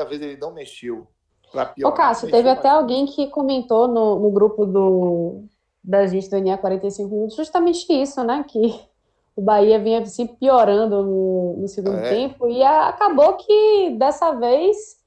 vez 0.08 0.22
ele 0.22 0.38
não 0.38 0.54
mexeu 0.54 1.08
para 1.52 1.68
piorar. 1.68 1.94
Ô, 1.94 1.96
Cássio, 1.96 2.30
teve 2.30 2.50
até 2.50 2.70
alguém 2.70 3.06
que 3.06 3.28
comentou 3.28 3.88
no, 3.88 4.20
no 4.20 4.32
grupo 4.32 4.66
do, 4.66 5.46
da 5.84 6.06
gente 6.08 6.30
do 6.30 6.40
NA 6.40 6.58
45 6.58 7.10
minutos 7.10 7.36
justamente 7.36 7.92
isso, 7.92 8.24
né? 8.24 8.44
Que 8.48 8.91
o 9.36 9.42
Bahia 9.42 9.80
vinha 9.80 10.06
se 10.06 10.28
piorando 10.28 11.04
no, 11.04 11.58
no 11.58 11.68
segundo 11.68 11.98
é. 11.98 12.10
tempo 12.10 12.48
e 12.48 12.62
a, 12.64 12.90
acabou 12.90 13.38
que 13.38 13.96
dessa 13.98 14.32
vez 14.34 15.02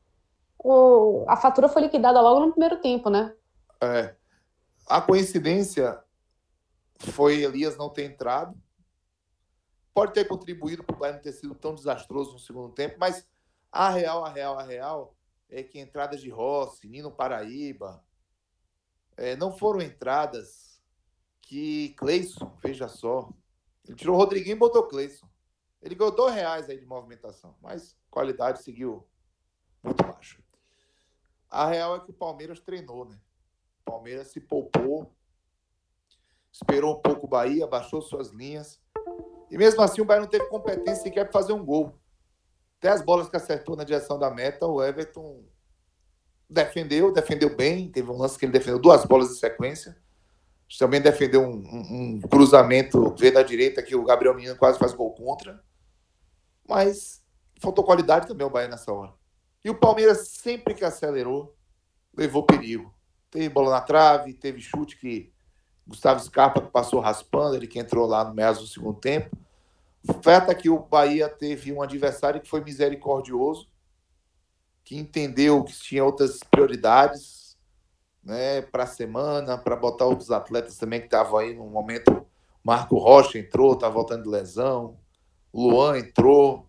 o, 0.58 1.24
a 1.28 1.36
fatura 1.36 1.68
foi 1.68 1.82
liquidada 1.82 2.20
logo 2.20 2.40
no 2.40 2.50
primeiro 2.52 2.80
tempo, 2.80 3.10
né? 3.10 3.34
É. 3.80 4.14
A 4.86 5.00
coincidência 5.00 6.02
foi 6.98 7.42
Elias 7.42 7.76
não 7.76 7.90
ter 7.90 8.04
entrado. 8.04 8.56
Pode 9.92 10.12
ter 10.12 10.26
contribuído 10.26 10.82
para 10.82 10.96
o 10.96 10.98
Bahia 10.98 11.14
não 11.14 11.22
ter 11.22 11.32
sido 11.32 11.54
tão 11.54 11.74
desastroso 11.74 12.32
no 12.32 12.38
segundo 12.38 12.72
tempo, 12.72 12.96
mas 12.98 13.26
a 13.70 13.90
real, 13.90 14.24
a 14.24 14.30
real, 14.30 14.58
a 14.58 14.62
real 14.62 15.14
é 15.48 15.62
que 15.62 15.78
entradas 15.78 16.20
de 16.20 16.30
Rossi, 16.30 16.88
Nino 16.88 17.10
Paraíba, 17.10 18.02
é, 19.16 19.36
não 19.36 19.52
foram 19.52 19.80
entradas 19.80 20.80
que 21.42 21.90
Cleison, 21.90 22.52
veja 22.62 22.88
só, 22.88 23.28
ele 23.86 23.96
tirou 23.96 24.16
o 24.16 24.18
Rodriguinho 24.18 24.56
e 24.56 24.58
botou 24.58 24.86
Cleison. 24.86 25.26
Ele 25.82 25.94
ganhou 25.94 26.14
dois 26.14 26.34
reais 26.34 26.68
aí 26.68 26.78
de 26.78 26.86
movimentação, 26.86 27.54
mas 27.60 27.96
qualidade 28.10 28.62
seguiu 28.62 29.06
muito 29.82 30.02
baixa. 30.02 30.42
A 31.50 31.66
real 31.68 31.96
é 31.96 32.00
que 32.00 32.10
o 32.10 32.14
Palmeiras 32.14 32.58
treinou, 32.58 33.04
né? 33.04 33.18
O 33.82 33.90
Palmeiras 33.90 34.28
se 34.28 34.40
poupou, 34.40 35.14
esperou 36.50 36.96
um 36.96 37.00
pouco 37.00 37.26
o 37.26 37.28
Bahia, 37.28 37.66
baixou 37.66 38.00
suas 38.00 38.30
linhas. 38.30 38.80
E 39.50 39.58
mesmo 39.58 39.82
assim 39.82 40.00
o 40.00 40.04
Bahia 40.04 40.22
não 40.22 40.28
teve 40.28 40.46
competência 40.46 41.02
sequer 41.02 41.24
para 41.24 41.32
fazer 41.32 41.52
um 41.52 41.64
gol. 41.64 41.98
Até 42.78 42.88
as 42.88 43.02
bolas 43.02 43.28
que 43.28 43.36
acertou 43.36 43.76
na 43.76 43.84
direção 43.84 44.18
da 44.18 44.30
meta, 44.30 44.66
o 44.66 44.82
Everton 44.82 45.44
defendeu, 46.48 47.12
defendeu 47.12 47.54
bem. 47.54 47.90
Teve 47.90 48.10
um 48.10 48.16
lance 48.16 48.38
que 48.38 48.46
ele 48.46 48.52
defendeu 48.52 48.78
duas 48.78 49.04
bolas 49.04 49.30
em 49.30 49.34
sequência. 49.34 49.96
Também 50.78 51.00
defendeu 51.00 51.42
um, 51.42 51.56
um, 51.56 52.14
um 52.16 52.20
cruzamento 52.20 53.14
veio 53.16 53.34
da 53.34 53.42
direita 53.42 53.82
que 53.82 53.94
o 53.94 54.04
Gabriel 54.04 54.34
Menino 54.34 54.56
quase 54.56 54.78
faz 54.78 54.92
gol 54.92 55.12
contra. 55.12 55.62
Mas 56.68 57.22
faltou 57.60 57.84
qualidade 57.84 58.26
também 58.26 58.46
o 58.46 58.50
Bahia 58.50 58.68
nessa 58.68 58.92
hora. 58.92 59.12
E 59.64 59.70
o 59.70 59.74
Palmeiras, 59.74 60.28
sempre 60.28 60.74
que 60.74 60.84
acelerou, 60.84 61.54
levou 62.16 62.44
perigo. 62.44 62.92
Teve 63.30 63.48
bola 63.48 63.70
na 63.70 63.80
trave, 63.80 64.34
teve 64.34 64.60
chute 64.60 64.96
que 64.96 65.32
Gustavo 65.86 66.20
Scarpa 66.20 66.60
passou 66.60 67.00
raspando, 67.00 67.56
ele 67.56 67.66
que 67.66 67.78
entrou 67.78 68.06
lá 68.06 68.24
no 68.24 68.34
meio 68.34 68.54
do 68.54 68.66
segundo 68.66 68.98
tempo. 68.98 69.36
Feta 70.22 70.54
que 70.54 70.68
o 70.68 70.78
Bahia 70.78 71.28
teve 71.28 71.72
um 71.72 71.82
adversário 71.82 72.40
que 72.40 72.48
foi 72.48 72.62
misericordioso, 72.62 73.68
que 74.82 74.96
entendeu 74.96 75.62
que 75.64 75.72
tinha 75.72 76.04
outras 76.04 76.40
prioridades 76.50 77.43
né, 78.24 78.62
para 78.62 78.84
a 78.84 78.86
semana, 78.86 79.58
para 79.58 79.76
botar 79.76 80.06
outros 80.06 80.30
atletas 80.30 80.78
também 80.78 81.00
que 81.00 81.06
estavam 81.06 81.38
aí 81.38 81.54
no 81.54 81.66
momento. 81.66 82.24
Marco 82.62 82.96
Rocha 82.96 83.38
entrou, 83.38 83.74
está 83.74 83.88
voltando 83.88 84.22
de 84.22 84.30
lesão. 84.30 84.98
Luan 85.52 85.98
entrou. 85.98 86.68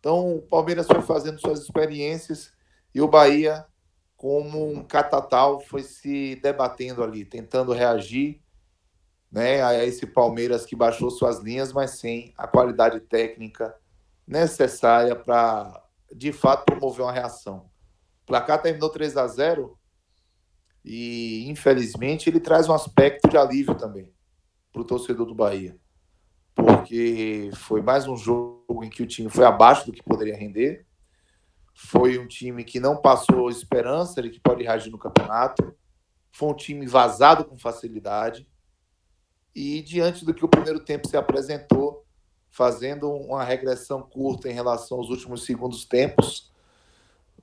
Então 0.00 0.36
o 0.36 0.42
Palmeiras 0.42 0.86
foi 0.86 1.02
fazendo 1.02 1.40
suas 1.40 1.60
experiências 1.60 2.52
e 2.94 3.00
o 3.00 3.08
Bahia, 3.08 3.66
como 4.16 4.68
um 4.68 4.82
catatal, 4.82 5.60
foi 5.60 5.82
se 5.82 6.36
debatendo 6.42 7.04
ali, 7.04 7.24
tentando 7.24 7.72
reagir 7.72 8.40
né, 9.30 9.62
a 9.62 9.84
esse 9.84 10.06
Palmeiras 10.06 10.64
que 10.64 10.74
baixou 10.74 11.10
suas 11.10 11.38
linhas, 11.40 11.72
mas 11.72 11.92
sem 11.92 12.32
a 12.36 12.46
qualidade 12.46 13.00
técnica 13.00 13.74
necessária 14.26 15.14
para, 15.14 15.84
de 16.12 16.32
fato, 16.32 16.64
promover 16.64 17.04
uma 17.04 17.12
reação. 17.12 17.70
O 18.22 18.26
placar 18.26 18.60
terminou 18.60 18.90
3 18.90 19.16
a 19.16 19.26
0 19.26 19.78
e, 20.84 21.48
infelizmente, 21.48 22.28
ele 22.28 22.40
traz 22.40 22.68
um 22.68 22.74
aspecto 22.74 23.28
de 23.28 23.36
alívio 23.36 23.74
também 23.74 24.12
para 24.72 24.82
o 24.82 24.84
torcedor 24.84 25.26
do 25.26 25.34
Bahia. 25.34 25.76
Porque 26.54 27.50
foi 27.54 27.82
mais 27.82 28.06
um 28.06 28.16
jogo 28.16 28.82
em 28.82 28.90
que 28.90 29.02
o 29.02 29.06
time 29.06 29.28
foi 29.28 29.44
abaixo 29.44 29.86
do 29.86 29.92
que 29.92 30.02
poderia 30.02 30.36
render. 30.36 30.86
Foi 31.74 32.18
um 32.18 32.26
time 32.26 32.64
que 32.64 32.80
não 32.80 33.00
passou 33.00 33.50
esperança 33.50 34.20
de 34.20 34.30
que 34.30 34.40
pode 34.40 34.64
reagir 34.64 34.90
no 34.90 34.98
campeonato. 34.98 35.74
Foi 36.32 36.48
um 36.48 36.54
time 36.54 36.86
vazado 36.86 37.44
com 37.44 37.56
facilidade 37.56 38.46
e 39.54 39.82
diante 39.82 40.24
do 40.24 40.32
que 40.32 40.44
o 40.44 40.48
primeiro 40.48 40.78
tempo 40.78 41.08
se 41.08 41.16
apresentou, 41.16 42.06
fazendo 42.50 43.10
uma 43.10 43.42
regressão 43.42 44.02
curta 44.02 44.48
em 44.48 44.52
relação 44.52 44.98
aos 44.98 45.10
últimos 45.10 45.44
segundos 45.44 45.84
tempos, 45.84 46.47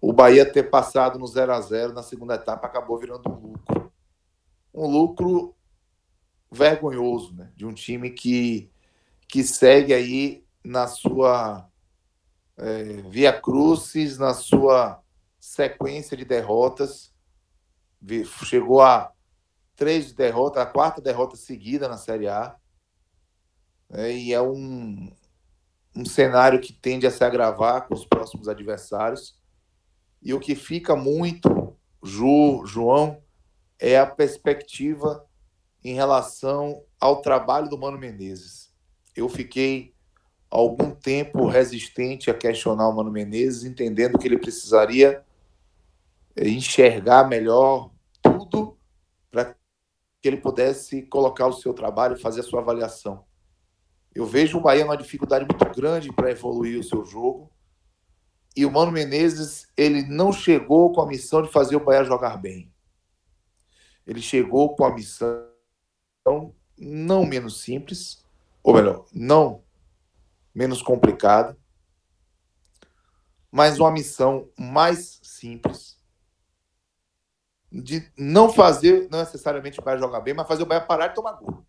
o 0.02 0.14
Bahia 0.14 0.46
ter 0.46 0.70
passado 0.70 1.18
no 1.18 1.28
0 1.28 1.54
a 1.54 1.62
0 1.62 1.94
na 1.94 2.04
segunda 2.04 2.36
etapa 2.36 2.68
acabou 2.68 2.98
virando 2.98 3.30
um 3.30 3.36
lucro. 3.36 3.94
Um 4.74 4.88
lucro 4.88 5.56
vergonhoso, 6.52 7.34
né? 7.34 7.52
De 7.56 7.66
um 7.66 7.74
time 7.74 8.10
que, 8.10 8.72
que 9.28 9.44
segue 9.44 9.94
aí 9.94 10.46
na 10.64 10.88
sua 10.88 11.70
é, 12.58 12.84
via 13.10 13.34
crucis, 13.34 14.18
na 14.18 14.34
sua 14.34 15.02
sequência 15.40 16.16
de 16.16 16.26
derrotas. 16.26 17.14
Chegou 18.44 18.82
a 18.82 19.12
três 19.76 20.14
derrotas, 20.14 20.64
a 20.64 20.66
quarta 20.66 21.02
derrota 21.02 21.36
seguida 21.36 21.88
na 21.88 21.98
Série 21.98 22.28
A. 22.28 22.56
É, 23.90 24.12
e 24.12 24.34
é 24.34 24.42
um, 24.42 25.12
um 25.96 26.06
cenário 26.06 26.60
que 26.60 26.74
tende 26.74 27.06
a 27.06 27.12
se 27.12 27.24
agravar 27.24 27.88
com 27.88 27.94
os 27.94 28.06
próximos 28.06 28.48
adversários. 28.48 29.38
E 30.26 30.34
o 30.34 30.40
que 30.40 30.56
fica 30.56 30.96
muito, 30.96 31.78
Ju, 32.04 32.66
João, 32.66 33.22
é 33.80 34.00
a 34.00 34.08
perspectiva 34.08 35.24
em 35.84 35.94
relação 35.94 36.84
ao 37.00 37.22
trabalho 37.22 37.70
do 37.70 37.78
Mano 37.78 38.00
Menezes. 38.00 38.74
Eu 39.16 39.30
fiquei 39.30 39.94
algum 40.50 40.90
tempo 40.90 41.46
resistente 41.46 42.32
a 42.32 42.34
questionar 42.34 42.90
o 42.90 42.96
Mano 42.96 43.12
Menezes, 43.12 43.66
entendendo 43.66 44.18
que 44.18 44.28
ele 44.28 44.40
precisaria 44.40 45.24
enxergar 46.36 47.30
melhor 47.30 47.92
tudo 48.20 48.80
para 49.30 49.54
que 49.54 50.28
ele 50.28 50.38
pudesse 50.38 51.04
colocar 51.04 51.46
o 51.46 51.54
seu 51.54 51.72
trabalho, 51.72 52.18
fazer 52.18 52.40
a 52.40 52.44
sua 52.44 52.62
avaliação. 52.62 53.24
Eu 54.14 54.26
vejo 54.26 54.58
o 54.58 54.62
Bahia 54.62 54.86
uma 54.86 54.98
dificuldade 54.98 55.46
muito 55.46 55.80
grande 55.80 56.12
para 56.12 56.32
evoluir 56.32 56.80
o 56.80 56.84
seu 56.84 57.06
jogo. 57.06 57.52
E 58.56 58.66
o 58.66 58.72
Mano 58.72 58.92
Menezes, 58.92 59.68
ele 59.76 60.04
não 60.04 60.32
chegou 60.32 60.94
com 60.94 61.02
a 61.02 61.08
missão 61.08 61.42
de 61.42 61.52
fazer 61.52 61.76
o 61.76 61.84
Bahia 61.84 62.06
jogar 62.06 62.38
bem. 62.38 62.74
Ele 64.08 64.22
chegou 64.22 64.76
com 64.76 64.86
a 64.86 64.94
missão 64.94 65.46
não 66.78 67.26
menos 67.26 67.62
simples, 67.62 68.24
ou 68.64 68.74
melhor, 68.74 69.06
não 69.14 69.64
menos 70.54 70.82
complicada, 70.82 71.58
mas 73.52 73.80
uma 73.80 73.92
missão 73.92 74.50
mais 74.58 75.20
simples, 75.22 76.00
de 77.72 78.10
não 78.18 78.52
fazer, 78.52 79.10
não 79.12 79.20
necessariamente 79.20 79.80
o 79.80 79.84
Bahia 79.84 80.00
jogar 80.00 80.22
bem, 80.22 80.34
mas 80.34 80.48
fazer 80.48 80.64
o 80.64 80.66
Bahia 80.66 80.86
parar 80.86 81.10
de 81.10 81.16
tomar 81.16 81.34
gol. 81.34 81.66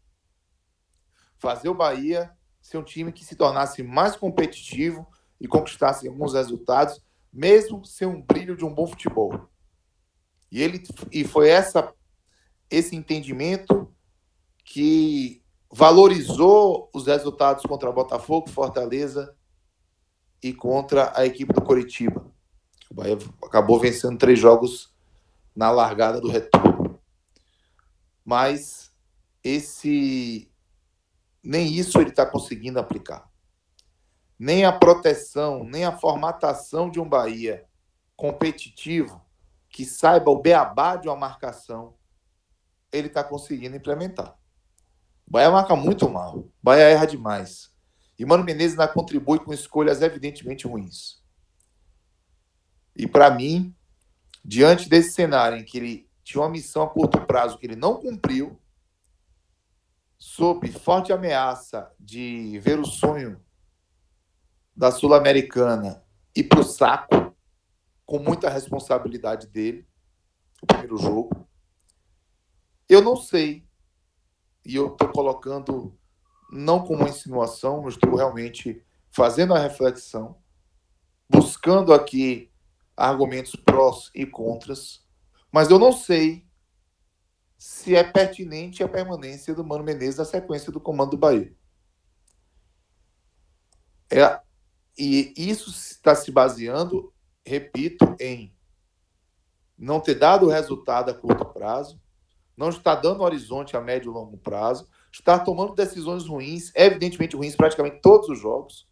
Fazer 1.36 1.68
o 1.68 1.74
Bahia 1.74 2.36
ser 2.60 2.78
um 2.78 2.82
time 2.82 3.12
que 3.12 3.24
se 3.24 3.36
tornasse 3.36 3.82
mais 3.82 4.16
competitivo 4.16 5.06
e 5.40 5.46
conquistasse 5.46 6.08
alguns 6.08 6.34
resultados, 6.34 7.02
mesmo 7.32 7.84
sem 7.84 8.08
um 8.08 8.22
brilho 8.22 8.56
de 8.56 8.64
um 8.64 8.72
bom 8.72 8.86
futebol. 8.86 9.48
E 10.50 10.62
ele 10.62 10.82
e 11.12 11.24
foi 11.24 11.48
essa 11.48 11.92
esse 12.70 12.96
entendimento 12.96 13.92
que 14.64 15.42
valorizou 15.70 16.90
os 16.92 17.06
resultados 17.06 17.64
contra 17.64 17.92
Botafogo, 17.92 18.50
Fortaleza 18.50 19.36
e 20.42 20.52
contra 20.52 21.12
a 21.16 21.24
equipe 21.24 21.52
do 21.52 21.62
Coritiba. 21.62 22.26
O 22.90 22.94
Bahia 22.94 23.18
acabou 23.44 23.78
vencendo 23.78 24.18
três 24.18 24.38
jogos 24.38 24.94
na 25.54 25.70
largada 25.70 26.20
do 26.20 26.28
retorno. 26.28 26.98
Mas 28.24 28.92
esse 29.42 30.50
nem 31.42 31.72
isso 31.72 32.00
ele 32.00 32.10
está 32.10 32.26
conseguindo 32.26 32.80
aplicar. 32.80 33.25
Nem 34.38 34.64
a 34.64 34.72
proteção, 34.72 35.64
nem 35.64 35.84
a 35.84 35.96
formatação 35.96 36.90
de 36.90 37.00
um 37.00 37.08
Bahia 37.08 37.66
competitivo 38.14 39.24
que 39.68 39.84
saiba 39.84 40.30
o 40.30 40.40
beabá 40.40 40.96
de 40.96 41.08
uma 41.08 41.16
marcação, 41.16 41.94
ele 42.90 43.08
está 43.08 43.22
conseguindo 43.22 43.76
implementar. 43.76 44.38
O 45.26 45.32
Bahia 45.32 45.50
marca 45.50 45.74
muito 45.76 46.08
mal. 46.08 46.38
O 46.38 46.52
Bahia 46.62 46.84
erra 46.84 47.06
demais. 47.06 47.70
E 48.18 48.24
Mano 48.24 48.44
Menezes 48.44 48.78
ainda 48.78 48.92
contribui 48.92 49.38
com 49.38 49.52
escolhas 49.52 50.00
evidentemente 50.00 50.66
ruins. 50.66 51.22
E 52.94 53.06
para 53.06 53.30
mim, 53.30 53.74
diante 54.42 54.88
desse 54.88 55.12
cenário 55.12 55.58
em 55.58 55.64
que 55.64 55.76
ele 55.76 56.10
tinha 56.24 56.42
uma 56.42 56.48
missão 56.48 56.82
a 56.82 56.88
curto 56.88 57.20
prazo 57.26 57.58
que 57.58 57.66
ele 57.66 57.76
não 57.76 58.00
cumpriu, 58.00 58.58
sob 60.16 60.70
forte 60.72 61.12
ameaça 61.12 61.92
de 62.00 62.58
ver 62.60 62.78
o 62.80 62.86
sonho 62.86 63.44
da 64.76 64.90
Sul-Americana 64.90 66.04
ir 66.34 66.44
para 66.44 66.60
o 66.60 66.64
saco, 66.64 67.34
com 68.04 68.18
muita 68.18 68.50
responsabilidade 68.50 69.46
dele, 69.46 69.88
o 70.62 70.66
primeiro 70.66 70.98
jogo. 70.98 71.48
Eu 72.88 73.02
não 73.02 73.16
sei, 73.16 73.66
e 74.64 74.76
eu 74.76 74.92
estou 74.92 75.08
colocando 75.08 75.98
não 76.52 76.84
como 76.84 77.08
insinuação, 77.08 77.82
eu 77.82 77.88
estou 77.88 78.14
realmente 78.14 78.84
fazendo 79.10 79.54
a 79.54 79.58
reflexão, 79.58 80.36
buscando 81.28 81.92
aqui 81.92 82.52
argumentos 82.96 83.56
prós 83.56 84.10
e 84.14 84.24
contras, 84.24 85.04
mas 85.50 85.70
eu 85.70 85.78
não 85.78 85.90
sei 85.90 86.46
se 87.56 87.96
é 87.96 88.04
pertinente 88.04 88.82
a 88.82 88.88
permanência 88.88 89.54
do 89.54 89.64
Mano 89.64 89.82
Menezes 89.82 90.18
na 90.18 90.24
sequência 90.24 90.70
do 90.70 90.80
comando 90.80 91.12
do 91.12 91.16
Bahia. 91.16 91.56
É, 94.10 94.40
e 94.98 95.34
isso 95.36 95.70
está 95.70 96.14
se 96.14 96.30
baseando, 96.30 97.12
repito, 97.44 98.16
em 98.18 98.54
não 99.78 100.00
ter 100.00 100.14
dado 100.14 100.48
resultado 100.48 101.10
a 101.10 101.14
curto 101.14 101.44
prazo, 101.44 102.00
não 102.56 102.70
está 102.70 102.94
dando 102.94 103.22
horizonte 103.22 103.76
a 103.76 103.80
médio 103.80 104.10
e 104.10 104.14
longo 104.14 104.38
prazo, 104.38 104.88
está 105.12 105.38
tomando 105.38 105.74
decisões 105.74 106.26
ruins, 106.26 106.72
evidentemente 106.74 107.36
ruins, 107.36 107.54
praticamente 107.54 108.00
todos 108.00 108.28
os 108.28 108.38
jogos, 108.38 108.88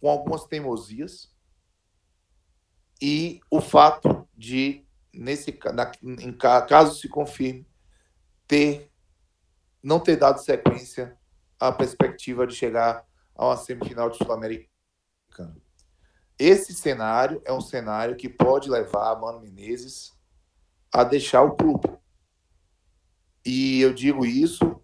com 0.00 0.10
algumas 0.10 0.44
teimosias, 0.44 1.34
e 3.00 3.40
o 3.50 3.60
fato 3.60 4.26
de, 4.34 4.84
nesse, 5.12 5.56
na, 5.72 5.92
em, 6.02 6.32
caso 6.32 6.98
se 6.98 7.08
confirme, 7.08 7.66
ter 8.46 8.90
não 9.82 10.00
ter 10.00 10.16
dado 10.16 10.38
sequência 10.38 11.16
à 11.60 11.70
perspectiva 11.70 12.46
de 12.46 12.54
chegar 12.54 13.06
a 13.36 13.46
uma 13.46 13.56
semifinal 13.56 14.10
de 14.10 14.18
Esse 16.38 16.74
cenário 16.74 17.40
é 17.44 17.52
um 17.52 17.60
cenário 17.60 18.16
que 18.16 18.28
pode 18.28 18.70
levar 18.70 19.10
a 19.10 19.16
Mano 19.16 19.40
Menezes 19.40 20.12
a 20.92 21.02
deixar 21.02 21.42
o 21.42 21.56
clube. 21.56 21.88
E 23.44 23.80
eu 23.80 23.92
digo 23.92 24.24
isso 24.24 24.80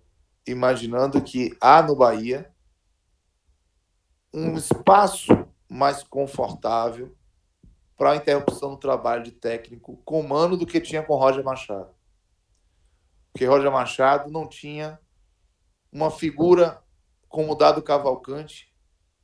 imaginando 0.47 1.23
que 1.23 1.57
há 1.61 1.83
no 1.83 1.95
Bahia 1.95 2.51
um 4.33 4.57
espaço 4.57 5.47
mais 5.69 6.03
confortável 6.03 7.15
para 7.97 8.13
a 8.13 8.17
interrupção 8.17 8.71
do 8.71 8.79
trabalho 8.79 9.23
de 9.23 9.33
técnico 9.33 9.97
com 10.05 10.23
Mano 10.23 10.57
do 10.57 10.67
que 10.67 10.81
tinha 10.81 11.03
com 11.03 11.17
Roger 11.17 11.45
Machado 11.45 11.95
porque 13.33 13.47
Roger 13.47 13.73
Machado 13.73 14.31
não 14.31 14.47
tinha 14.47 15.01
uma 15.91 16.11
figura 16.11 16.83
como 17.29 17.53
o 17.53 17.55
Dado 17.55 17.83
Cavalcante 17.83 18.72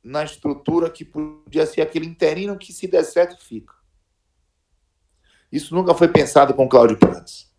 na 0.03 0.23
estrutura 0.23 0.89
que 0.89 1.03
podia 1.03 1.65
ser 1.65 1.81
aquele 1.81 2.05
interino 2.05 2.57
que, 2.57 2.71
se 2.73 2.87
der 2.87 3.03
certo, 3.03 3.43
fica. 3.43 3.73
Isso 5.51 5.73
nunca 5.73 5.93
foi 5.93 6.07
pensado 6.07 6.53
com 6.53 6.69
Cláudio 6.69 6.97
Prates. 6.97 7.51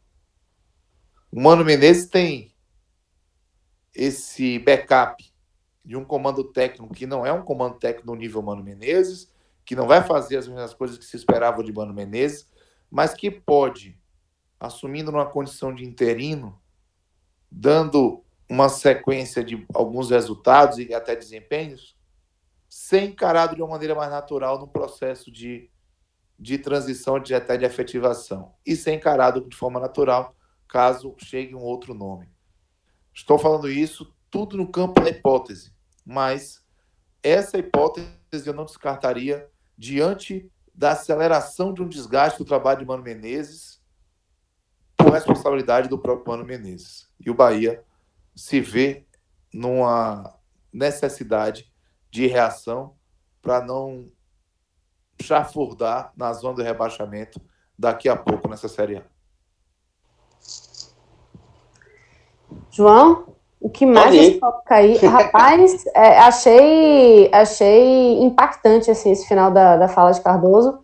O 1.31 1.41
Mano 1.41 1.65
Menezes 1.65 2.09
tem 2.09 2.55
esse 3.95 4.59
backup 4.59 5.25
de 5.85 5.97
um 5.97 6.05
comando 6.05 6.45
técnico 6.45 6.95
que 6.95 7.07
não 7.07 7.25
é 7.27 7.33
um 7.33 7.43
comando 7.43 7.79
técnico 7.79 8.07
no 8.07 8.15
nível 8.15 8.43
Mano 8.43 8.63
Menezes, 8.63 9.31
que 9.65 9.77
não 9.77 9.87
vai 9.87 10.03
fazer 10.03 10.37
as 10.37 10.49
mesmas 10.49 10.75
coisas 10.75 10.99
que 10.99 11.05
se 11.05 11.17
esperava 11.17 11.63
de 11.63 11.73
Mano 11.73 11.93
Menezes, 11.93 12.49
mas 12.91 13.15
que 13.15 13.31
pode 13.31 13.99
assumindo 14.59 15.11
uma 15.11 15.27
condição 15.27 15.75
de 15.75 15.85
interino, 15.85 16.61
dando 17.51 18.23
uma 18.49 18.69
sequência 18.69 19.43
de 19.43 19.67
alguns 19.73 20.11
resultados 20.11 20.79
e 20.79 20.93
até 20.93 21.15
desempenhos, 21.15 21.97
ser 22.71 23.03
encarado 23.03 23.57
de 23.57 23.63
uma 23.63 23.73
maneira 23.73 23.97
mais 23.97 24.13
natural 24.13 24.61
no 24.61 24.69
processo 24.69 25.29
de, 25.29 25.69
de 26.39 26.57
transição 26.57 27.19
de 27.19 27.35
até 27.35 27.57
de 27.57 27.65
efetivação 27.65 28.55
e 28.65 28.77
ser 28.77 28.93
encarado 28.93 29.41
de 29.49 29.57
forma 29.57 29.81
natural 29.81 30.37
caso 30.69 31.17
chegue 31.19 31.53
um 31.53 31.61
outro 31.61 31.93
nome. 31.93 32.31
Estou 33.13 33.37
falando 33.37 33.69
isso 33.69 34.15
tudo 34.31 34.57
no 34.57 34.71
campo 34.71 35.01
da 35.01 35.11
hipótese, 35.11 35.75
mas 36.07 36.65
essa 37.25 37.59
hipótese 37.59 38.09
eu 38.47 38.55
não 38.55 38.65
descartaria 38.65 39.51
diante 39.77 40.49
da 40.73 40.93
aceleração 40.93 41.75
de 41.75 41.83
um 41.83 41.89
desgaste 41.89 42.39
do 42.39 42.45
trabalho 42.45 42.79
de 42.79 42.87
Mano 42.87 43.03
Menezes 43.03 43.83
por 44.97 45.11
responsabilidade 45.11 45.89
do 45.89 45.99
próprio 45.99 46.29
Mano 46.29 46.45
Menezes. 46.45 47.11
E 47.19 47.29
o 47.29 47.35
Bahia 47.35 47.85
se 48.37 48.61
vê 48.61 49.05
numa 49.53 50.39
necessidade 50.73 51.70
de 52.11 52.27
reação 52.27 52.95
para 53.41 53.61
não 53.61 54.07
chafurdar 55.21 56.13
na 56.17 56.33
zona 56.33 56.55
do 56.55 56.63
rebaixamento 56.63 57.41
daqui 57.79 58.09
a 58.09 58.17
pouco 58.17 58.49
nessa 58.49 58.69
Série 58.69 58.99
A. 58.99 59.03
João, 62.71 63.35
o 63.61 63.69
que 63.69 63.85
mais 63.85 64.39
coloca 64.39 64.75
aí? 64.75 64.97
Rapaz, 65.05 65.87
é, 65.95 66.19
achei, 66.19 67.31
achei 67.33 68.23
impactante 68.23 68.91
assim, 68.91 69.11
esse 69.11 69.27
final 69.27 69.51
da, 69.51 69.77
da 69.77 69.89
fala 69.89 70.13
de 70.13 70.21
Cardoso 70.21 70.81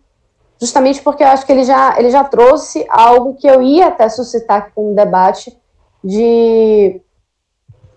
justamente 0.59 1.01
porque 1.01 1.23
eu 1.23 1.27
acho 1.27 1.45
que 1.45 1.51
ele 1.51 1.63
já, 1.63 1.97
ele 1.99 2.09
já 2.09 2.23
trouxe 2.23 2.85
algo 2.89 3.35
que 3.35 3.47
eu 3.47 3.61
ia 3.61 3.87
até 3.87 4.09
suscitar 4.09 4.57
aqui 4.57 4.71
com 4.73 4.91
um 4.91 4.95
debate 4.95 5.55
de 6.03 7.01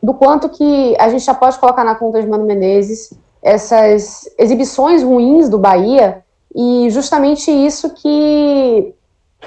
do 0.03 0.15
quanto 0.15 0.49
que 0.49 0.97
a 0.99 1.09
gente 1.09 1.25
já 1.25 1.35
pode 1.35 1.59
colocar 1.59 1.85
na 1.85 1.95
conta 1.95 2.21
de 2.21 2.29
Mano 2.29 2.45
Menezes 2.45 3.13
essas 3.43 4.29
exibições 4.39 5.03
ruins 5.03 5.49
do 5.49 5.59
Bahia 5.59 6.23
e 6.55 6.89
justamente 6.91 7.51
isso 7.51 7.91
que 7.95 8.95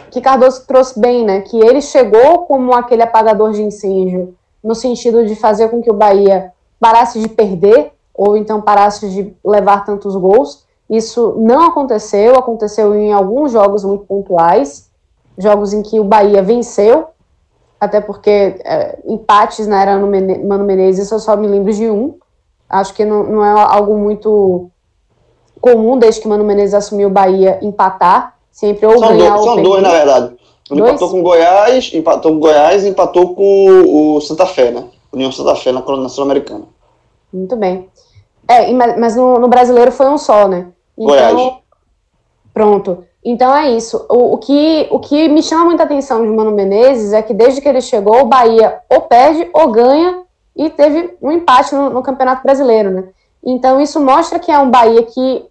que 0.10 0.22
Cardoso 0.22 0.66
trouxe 0.66 1.00
bem, 1.00 1.24
né? 1.24 1.42
Que 1.42 1.60
ele 1.60 1.80
chegou 1.80 2.40
como 2.40 2.74
aquele 2.74 3.04
apagador 3.04 3.52
de 3.52 3.62
incêndio 3.62 4.36
no 4.64 4.74
sentido 4.74 5.26
de 5.26 5.36
fazer 5.36 5.70
com 5.70 5.82
que 5.82 5.92
o 5.92 5.94
Bahia 5.94 6.52
parasse 6.80 7.20
de 7.20 7.30
perder 7.30 7.92
ou 8.14 8.36
então 8.36 8.62
parasse 8.62 9.08
de 9.10 9.36
levar 9.44 9.86
tantos 9.86 10.16
gols 10.16 10.64
isso 10.90 11.36
não 11.40 11.66
aconteceu, 11.66 12.36
aconteceu 12.36 12.94
em 12.94 13.12
alguns 13.12 13.52
jogos 13.52 13.84
muito 13.84 14.06
pontuais, 14.06 14.90
jogos 15.38 15.74
em 15.74 15.82
que 15.82 16.00
o 16.00 16.04
Bahia 16.04 16.44
venceu, 16.44 17.08
até 17.84 18.00
porque 18.00 18.30
é, 18.64 18.98
empates 19.06 19.68
na 19.68 19.82
era 19.82 19.98
Mano 19.98 20.64
Menezes 20.64 21.12
eu 21.12 21.20
só 21.20 21.36
me 21.36 21.48
lembro 21.48 21.74
de 21.74 21.90
um. 21.90 22.16
Acho 22.70 22.94
que 22.94 23.04
não, 23.04 23.24
não 23.24 23.46
é 23.46 23.52
algo 23.52 23.98
muito 23.98 24.70
comum 25.60 25.98
desde 25.98 26.22
que 26.22 26.28
Mano 26.28 26.44
Menezes 26.44 26.74
assumiu 26.74 27.10
o 27.10 27.12
Bahia 27.12 27.60
empatar, 27.62 28.36
sempre 28.52 28.86
ou 28.86 28.98
são 28.98 29.10
ganhar 29.10 29.36
dois, 29.36 29.44
São 29.44 29.62
dois, 29.62 29.84
na 29.84 29.92
verdade. 29.92 30.36
Ele 30.72 30.80
dois? 30.80 30.92
empatou 30.92 31.10
com 31.10 31.22
Goiás, 31.22 31.94
empatou 31.94 32.32
com 32.32 32.40
Goiás 32.40 32.84
e 32.86 32.90
empatou 32.90 33.36
com 33.36 34.16
o 34.16 34.22
Santa 34.22 34.46
Fé, 34.46 34.72
né? 34.72 34.86
União 35.12 35.32
Santa 35.32 35.56
Fé 35.56 35.72
na 35.72 35.82
Colônia 35.82 36.10
Sul-Americana. 36.10 36.66
Muito 37.32 37.56
bem. 37.56 37.90
É, 38.48 38.72
mas 38.72 39.16
no, 39.16 39.40
no 39.40 39.48
brasileiro 39.48 39.92
foi 39.92 40.08
um 40.08 40.18
só, 40.18 40.48
né? 40.48 40.68
Então, 40.98 41.08
Goiás. 41.08 41.54
Pronto. 42.54 43.04
Então 43.26 43.56
é 43.56 43.72
isso. 43.72 44.06
O, 44.10 44.34
o, 44.34 44.38
que, 44.38 44.88
o 44.92 45.00
que 45.00 45.30
me 45.30 45.42
chama 45.42 45.66
muita 45.66 45.84
atenção 45.84 46.22
de 46.22 46.28
Mano 46.28 46.52
Menezes 46.52 47.14
é 47.14 47.22
que 47.22 47.34
desde 47.34 47.62
que 47.62 47.70
ele 47.70 47.82
chegou, 47.82 48.22
o 48.22 48.26
Bahia 48.26 48.80
ou 48.90 49.02
perde 49.02 49.50
ou 49.54 49.72
ganha 49.72 50.24
e 50.56 50.70
teve 50.70 51.16
um 51.22 51.32
empate 51.32 51.74
no, 51.74 51.90
no 51.90 52.04
Campeonato 52.04 52.44
Brasileiro, 52.44 52.92
né? 52.92 53.04
Então 53.44 53.80
isso 53.82 54.00
mostra 54.00 54.40
que 54.40 54.52
é 54.52 54.60
um 54.60 54.70
Bahia 54.70 55.04
que 55.04 55.46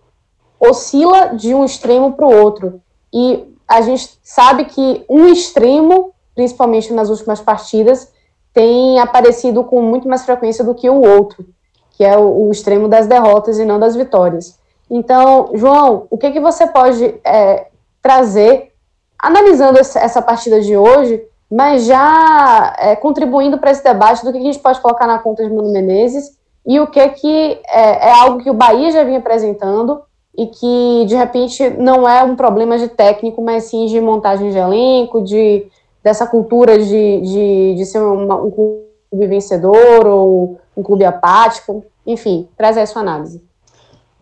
oscila 0.61 1.35
de 1.35 1.55
um 1.55 1.65
extremo 1.65 2.13
para 2.13 2.27
o 2.27 2.35
outro. 2.35 2.81
E 3.13 3.45
a 3.67 3.81
gente 3.81 4.19
sabe 4.23 4.67
que 4.67 5.05
um 5.09 5.27
extremo 5.27 6.13
principalmente 6.35 6.93
nas 6.93 7.09
últimas 7.09 7.41
partidas, 7.41 8.13
tem 8.53 8.99
aparecido 8.99 9.65
com 9.65 9.81
muito 9.83 10.09
mais 10.09 10.25
frequência 10.25 10.65
do 10.65 10.75
que 10.75 10.89
o 10.89 11.01
outro, 11.01 11.47
que 11.91 12.05
é 12.05 12.17
o, 12.17 12.47
o 12.47 12.51
extremo 12.51 12.89
das 12.89 13.07
derrotas 13.07 13.59
e 13.59 13.65
não 13.65 13.79
das 13.79 13.95
vitórias. 13.97 14.59
Então, 14.95 15.49
João, 15.55 16.07
o 16.11 16.19
que, 16.19 16.31
que 16.33 16.39
você 16.39 16.67
pode 16.67 17.03
é, 17.25 17.69
trazer, 18.03 18.75
analisando 19.19 19.79
essa 19.79 20.21
partida 20.21 20.61
de 20.61 20.77
hoje, 20.77 21.25
mas 21.51 21.87
já 21.87 22.77
é, 22.79 22.95
contribuindo 22.95 23.57
para 23.57 23.71
esse 23.71 23.83
debate 23.83 24.23
do 24.23 24.31
que 24.31 24.37
a 24.37 24.43
gente 24.43 24.59
pode 24.59 24.83
colocar 24.83 25.07
na 25.07 25.19
conta 25.19 25.43
de 25.43 25.51
Mano 25.51 25.73
Menezes 25.73 26.37
e 26.67 26.79
o 26.79 26.87
que, 26.87 27.09
que 27.09 27.59
é, 27.71 28.09
é 28.09 28.13
algo 28.13 28.43
que 28.43 28.51
o 28.51 28.55
Bahia 28.55 28.91
já 28.91 29.03
vinha 29.03 29.19
apresentando 29.19 30.03
e 30.37 30.47
que, 30.47 31.07
de 31.07 31.17
repente, 31.17 31.71
não 31.71 32.07
é 32.07 32.23
um 32.23 32.37
problema 32.37 32.77
de 32.77 32.89
técnico, 32.89 33.41
mas 33.41 33.65
sim 33.65 33.87
de 33.87 33.99
montagem 33.99 34.51
de 34.51 34.59
elenco, 34.59 35.23
de, 35.23 35.67
dessa 36.03 36.27
cultura 36.27 36.79
de, 36.79 37.21
de, 37.23 37.75
de 37.77 37.87
ser 37.87 38.01
uma, 38.01 38.37
um 38.37 38.51
clube 38.51 39.27
vencedor 39.27 40.07
ou 40.07 40.61
um 40.77 40.83
clube 40.83 41.05
apático. 41.07 41.83
Enfim, 42.07 42.47
traz 42.59 42.77
aí 42.77 42.83
a 42.83 42.87
sua 42.87 43.01
análise. 43.01 43.43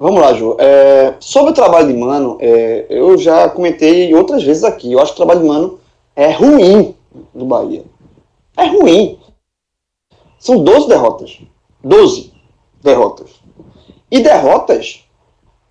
Vamos 0.01 0.18
lá, 0.18 0.32
Ju. 0.32 0.57
É, 0.59 1.12
sobre 1.20 1.51
o 1.51 1.55
trabalho 1.55 1.88
de 1.88 1.92
Mano, 1.92 2.38
é, 2.40 2.86
eu 2.88 3.18
já 3.18 3.51
comentei 3.51 4.14
outras 4.14 4.42
vezes 4.42 4.64
aqui. 4.64 4.90
Eu 4.90 4.98
acho 4.98 5.12
que 5.12 5.20
o 5.20 5.26
trabalho 5.26 5.40
de 5.40 5.46
Mano 5.46 5.78
é 6.16 6.30
ruim 6.30 6.94
do 7.34 7.44
Bahia. 7.44 7.84
É 8.57 8.64
ruim. 8.64 9.18
São 10.38 10.64
12 10.64 10.88
derrotas. 10.88 11.38
12 11.84 12.32
derrotas. 12.82 13.28
E 14.11 14.20
derrotas. 14.20 15.05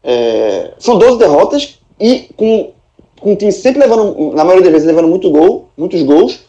É, 0.03 0.75
são 0.77 0.99
12 0.99 1.17
derrotas 1.17 1.79
e 1.99 2.29
com, 2.37 2.71
com 3.19 3.33
o 3.33 3.35
time 3.35 3.51
sempre 3.51 3.79
levando, 3.79 4.31
na 4.35 4.43
maioria 4.43 4.65
das 4.65 4.73
vezes, 4.73 4.87
levando 4.87 5.07
muito 5.07 5.31
gol, 5.31 5.69
muitos 5.75 6.03
gols. 6.03 6.41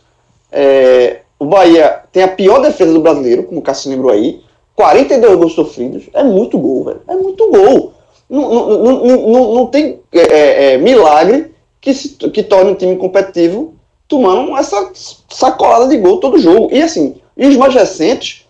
É, 0.52 1.22
o 1.38 1.46
Bahia 1.46 2.02
tem 2.12 2.24
a 2.24 2.28
pior 2.28 2.60
defesa 2.60 2.92
do 2.92 3.00
brasileiro, 3.00 3.44
como 3.44 3.60
o 3.60 3.62
Cássio 3.62 3.90
lembrou 3.90 4.12
aí. 4.12 4.42
42 4.80 5.36
gols 5.36 5.52
sofridos. 5.52 6.08
É 6.14 6.24
muito 6.24 6.58
gol, 6.58 6.84
velho. 6.84 7.02
É 7.06 7.14
muito 7.14 7.50
gol. 7.50 7.92
Não, 8.30 8.50
não, 8.50 8.82
não, 8.82 9.28
não, 9.28 9.54
não 9.54 9.66
tem 9.66 10.00
é, 10.10 10.20
é, 10.20 10.72
é, 10.72 10.78
milagre 10.78 11.52
que, 11.80 11.92
se, 11.92 12.08
que 12.30 12.42
torne 12.42 12.72
o 12.72 12.74
time 12.74 12.96
competitivo 12.96 13.74
tomando 14.08 14.56
essa 14.56 14.90
sacolada 15.28 15.86
de 15.86 15.98
gol 15.98 16.18
todo 16.18 16.38
jogo. 16.38 16.70
E 16.72 16.80
assim, 16.80 17.16
e 17.36 17.46
os 17.46 17.56
mais 17.56 17.74
recentes, 17.74 18.46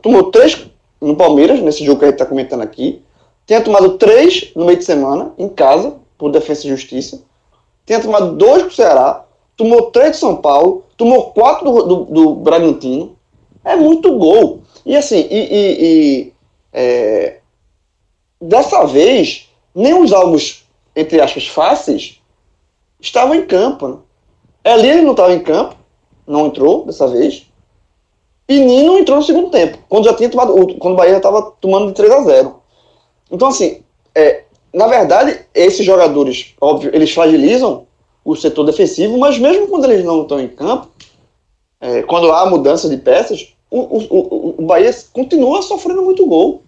tomou 0.00 0.30
três 0.30 0.66
no 0.98 1.14
Palmeiras, 1.14 1.60
nesse 1.60 1.84
jogo 1.84 1.98
que 1.98 2.06
a 2.06 2.08
gente 2.08 2.14
está 2.14 2.26
comentando 2.26 2.62
aqui. 2.62 3.02
Tinha 3.46 3.60
tomado 3.60 3.98
três 3.98 4.52
no 4.56 4.64
meio 4.64 4.78
de 4.78 4.84
semana, 4.84 5.32
em 5.36 5.48
casa, 5.48 5.94
por 6.16 6.30
Defesa 6.30 6.66
e 6.66 6.70
Justiça. 6.70 7.20
Tinha 7.84 8.00
tomado 8.00 8.34
dois 8.34 8.62
pro 8.62 8.74
Ceará. 8.74 9.24
Tomou 9.56 9.90
três 9.90 10.12
de 10.12 10.16
São 10.16 10.36
Paulo. 10.36 10.84
Tomou 10.96 11.30
quatro 11.32 11.70
do, 11.70 11.82
do, 11.82 12.04
do 12.04 12.34
Bragantino. 12.36 13.14
É 13.62 13.76
muito 13.76 14.16
gol. 14.16 14.62
E 14.86 14.96
assim, 14.96 15.26
e, 15.28 15.36
e, 15.36 15.84
e 15.84 16.32
é, 16.72 17.38
dessa 18.40 18.84
vez, 18.84 19.50
nem 19.74 19.92
os 20.00 20.12
alvos, 20.12 20.64
entre 20.94 21.20
aspas, 21.20 21.48
fáceis, 21.48 22.22
estavam 23.00 23.34
em 23.34 23.44
campo. 23.44 23.88
Né? 23.88 23.98
Ele 24.64 25.02
não 25.02 25.10
estava 25.10 25.34
em 25.34 25.42
campo, 25.42 25.74
não 26.24 26.46
entrou 26.46 26.86
dessa 26.86 27.08
vez. 27.08 27.46
E 28.48 28.60
Nino 28.60 28.96
entrou 28.96 29.16
no 29.16 29.24
segundo 29.24 29.50
tempo, 29.50 29.76
quando 29.88 30.04
já 30.04 30.14
tinha 30.14 30.30
tomado, 30.30 30.52
quando 30.78 30.94
o 30.94 30.96
Bahia 30.96 31.12
já 31.12 31.16
estava 31.16 31.42
tomando 31.60 31.88
de 31.88 31.94
3 31.94 32.12
a 32.12 32.22
0. 32.22 32.62
Então, 33.28 33.48
assim, 33.48 33.82
é, 34.14 34.44
na 34.72 34.86
verdade, 34.86 35.44
esses 35.52 35.84
jogadores, 35.84 36.54
óbvio, 36.60 36.92
eles 36.94 37.12
fragilizam 37.12 37.88
o 38.24 38.36
setor 38.36 38.64
defensivo, 38.64 39.18
mas 39.18 39.36
mesmo 39.36 39.66
quando 39.66 39.90
eles 39.90 40.04
não 40.04 40.22
estão 40.22 40.38
em 40.38 40.46
campo, 40.46 40.88
é, 41.80 42.02
quando 42.02 42.30
há 42.30 42.46
mudança 42.46 42.88
de 42.88 42.96
peças, 42.98 43.55
o, 43.70 43.80
o, 43.80 44.54
o, 44.58 44.66
Bahia 44.66 44.90
continua 45.12 45.62
sofrendo 45.62 46.02
muito 46.02 46.26
gol. 46.26 46.62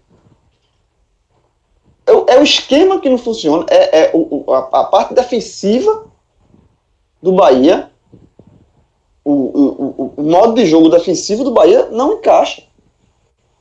É, 2.06 2.34
é, 2.34 2.40
o 2.40 2.42
esquema 2.42 3.00
que 3.00 3.08
não 3.08 3.18
funciona, 3.18 3.66
é, 3.68 4.00
é 4.00 4.10
o, 4.14 4.44
a, 4.52 4.58
a 4.58 4.84
parte 4.84 5.14
defensiva 5.14 6.06
do 7.22 7.32
Bahia 7.32 7.90
o, 9.28 9.32
o, 9.32 10.14
o, 10.16 10.22
modo 10.22 10.54
de 10.54 10.64
jogo 10.64 10.88
defensivo 10.88 11.44
do 11.44 11.50
Bahia 11.50 11.86
não 11.90 12.14
encaixa. 12.14 12.62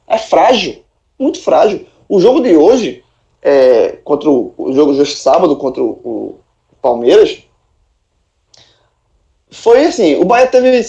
É 0.08 0.18
frágil, 0.18 0.82
muito 1.20 1.42
frágil. 1.42 1.86
O 2.08 2.22
jogo 2.22 2.40
de 2.40 2.56
hoje, 2.56 3.04
é, 3.42 3.90
contra 4.04 4.30
o, 4.30 4.54
o 4.58 4.72
jogo 4.72 4.94
de 4.94 5.06
sábado 5.06 5.58
contra 5.58 5.84
o, 5.84 5.90
o, 5.90 6.40
Palmeiras, 6.82 7.44
foi 9.52 9.86
assim, 9.86 10.16
o 10.16 10.24
Bahia 10.24 10.48
teve. 10.48 10.82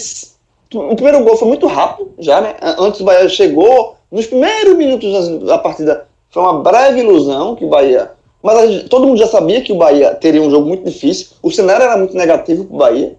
O 0.73 0.95
primeiro 0.95 1.23
gol 1.23 1.35
foi 1.35 1.47
muito 1.47 1.65
rápido, 1.65 2.11
já, 2.19 2.41
né? 2.41 2.55
Antes 2.61 3.01
o 3.01 3.03
Bahia 3.03 3.27
chegou, 3.27 3.95
nos 4.11 4.27
primeiros 4.27 4.77
minutos 4.77 5.39
da 5.39 5.57
partida, 5.57 6.07
foi 6.29 6.43
uma 6.43 6.61
breve 6.61 6.99
ilusão 6.99 7.55
que 7.55 7.65
o 7.65 7.69
Bahia. 7.69 8.11
Mas 8.41 8.69
gente, 8.69 8.89
todo 8.89 9.07
mundo 9.07 9.17
já 9.17 9.27
sabia 9.27 9.61
que 9.61 9.71
o 9.71 9.77
Bahia 9.77 10.13
teria 10.15 10.41
um 10.41 10.49
jogo 10.49 10.67
muito 10.67 10.85
difícil. 10.85 11.35
O 11.41 11.51
cenário 11.51 11.83
era 11.83 11.97
muito 11.97 12.15
negativo 12.15 12.65
para 12.65 12.75
o 12.75 12.77
Bahia. 12.77 13.17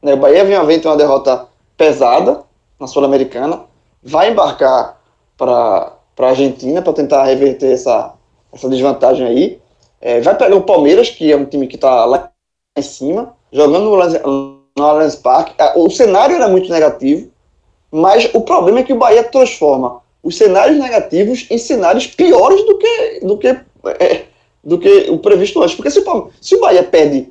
Né? 0.00 0.14
O 0.14 0.16
Bahia 0.16 0.44
vinha 0.44 0.62
vendo 0.62 0.86
uma 0.86 0.96
derrota 0.96 1.46
pesada 1.76 2.42
na 2.78 2.86
Sul-Americana, 2.86 3.62
vai 4.02 4.30
embarcar 4.30 5.00
para 5.36 5.92
a 6.18 6.26
Argentina 6.26 6.80
para 6.80 6.92
tentar 6.92 7.24
reverter 7.24 7.72
essa, 7.72 8.14
essa 8.52 8.68
desvantagem 8.68 9.26
aí. 9.26 9.60
É, 10.00 10.20
vai 10.20 10.36
pegar 10.36 10.54
o 10.54 10.62
Palmeiras, 10.62 11.10
que 11.10 11.32
é 11.32 11.36
um 11.36 11.46
time 11.46 11.66
que 11.66 11.76
está 11.76 12.04
lá 12.04 12.30
em 12.76 12.82
cima, 12.82 13.34
jogando 13.52 13.84
no, 13.84 14.53
no 14.76 14.84
Allianz 14.84 15.16
Parque. 15.16 15.54
É, 15.58 15.78
o 15.78 15.88
cenário 15.90 16.36
era 16.36 16.48
muito 16.48 16.70
negativo, 16.70 17.30
mas 17.90 18.28
o 18.34 18.40
problema 18.40 18.80
é 18.80 18.82
que 18.82 18.92
o 18.92 18.98
Bahia 18.98 19.24
transforma 19.24 20.02
os 20.22 20.36
cenários 20.36 20.78
negativos 20.78 21.46
em 21.50 21.58
cenários 21.58 22.06
piores 22.06 22.64
do 22.64 22.78
que, 22.78 23.20
do 23.20 23.38
que, 23.38 23.48
é, 23.48 24.24
do 24.62 24.78
que 24.78 25.10
o 25.10 25.18
previsto 25.18 25.62
antes. 25.62 25.74
Porque 25.74 25.90
se 25.90 26.00
o, 26.00 26.30
se 26.40 26.56
o 26.56 26.60
Bahia 26.60 26.82
perde 26.82 27.28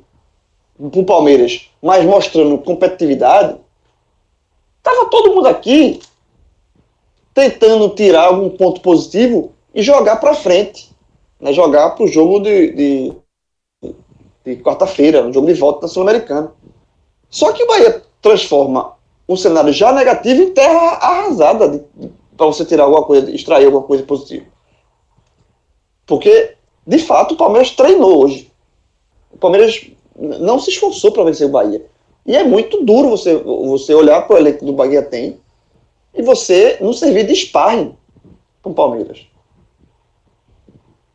para 0.78 1.00
o 1.00 1.04
Palmeiras, 1.04 1.68
mas 1.82 2.04
mostrando 2.04 2.58
competitividade, 2.58 3.56
tava 4.82 5.06
todo 5.10 5.34
mundo 5.34 5.48
aqui 5.48 6.00
tentando 7.32 7.88
tirar 7.90 8.26
algum 8.26 8.48
ponto 8.50 8.80
positivo 8.80 9.52
e 9.74 9.82
jogar 9.82 10.16
para 10.16 10.34
frente, 10.34 10.90
né? 11.40 11.52
jogar 11.52 11.90
para 11.90 12.04
o 12.04 12.08
jogo 12.08 12.38
de, 12.38 12.70
de, 12.72 13.12
de 14.44 14.56
quarta-feira, 14.62 15.26
um 15.26 15.32
jogo 15.32 15.48
de 15.48 15.54
volta 15.54 15.82
na 15.82 15.88
Sul-Americana. 15.88 16.52
Só 17.34 17.52
que 17.52 17.64
o 17.64 17.66
Bahia 17.66 18.00
transforma 18.22 18.94
um 19.28 19.36
cenário 19.36 19.72
já 19.72 19.92
negativo 19.92 20.40
em 20.40 20.52
terra 20.52 20.98
arrasada 20.98 21.84
para 22.36 22.46
você 22.46 22.64
tirar 22.64 22.84
alguma 22.84 23.02
coisa, 23.02 23.28
extrair 23.28 23.64
alguma 23.66 23.82
coisa 23.82 24.04
positiva. 24.04 24.46
Porque, 26.06 26.54
de 26.86 26.98
fato, 27.00 27.34
o 27.34 27.36
Palmeiras 27.36 27.72
treinou 27.72 28.22
hoje. 28.22 28.52
O 29.32 29.36
Palmeiras 29.36 29.84
não 30.16 30.60
se 30.60 30.70
esforçou 30.70 31.10
para 31.10 31.24
vencer 31.24 31.48
o 31.48 31.50
Bahia. 31.50 31.84
E 32.24 32.36
é 32.36 32.44
muito 32.44 32.84
duro 32.84 33.10
você, 33.10 33.34
você 33.34 33.92
olhar 33.92 34.22
para 34.28 34.36
o 34.36 34.38
elenco 34.38 34.64
do 34.64 34.72
Bahia 34.72 35.02
tem 35.02 35.40
e 36.14 36.22
você 36.22 36.78
não 36.80 36.92
servir 36.92 37.26
de 37.26 37.34
sparring 37.34 37.96
para 38.62 38.70
o 38.70 38.74
Palmeiras. 38.76 39.26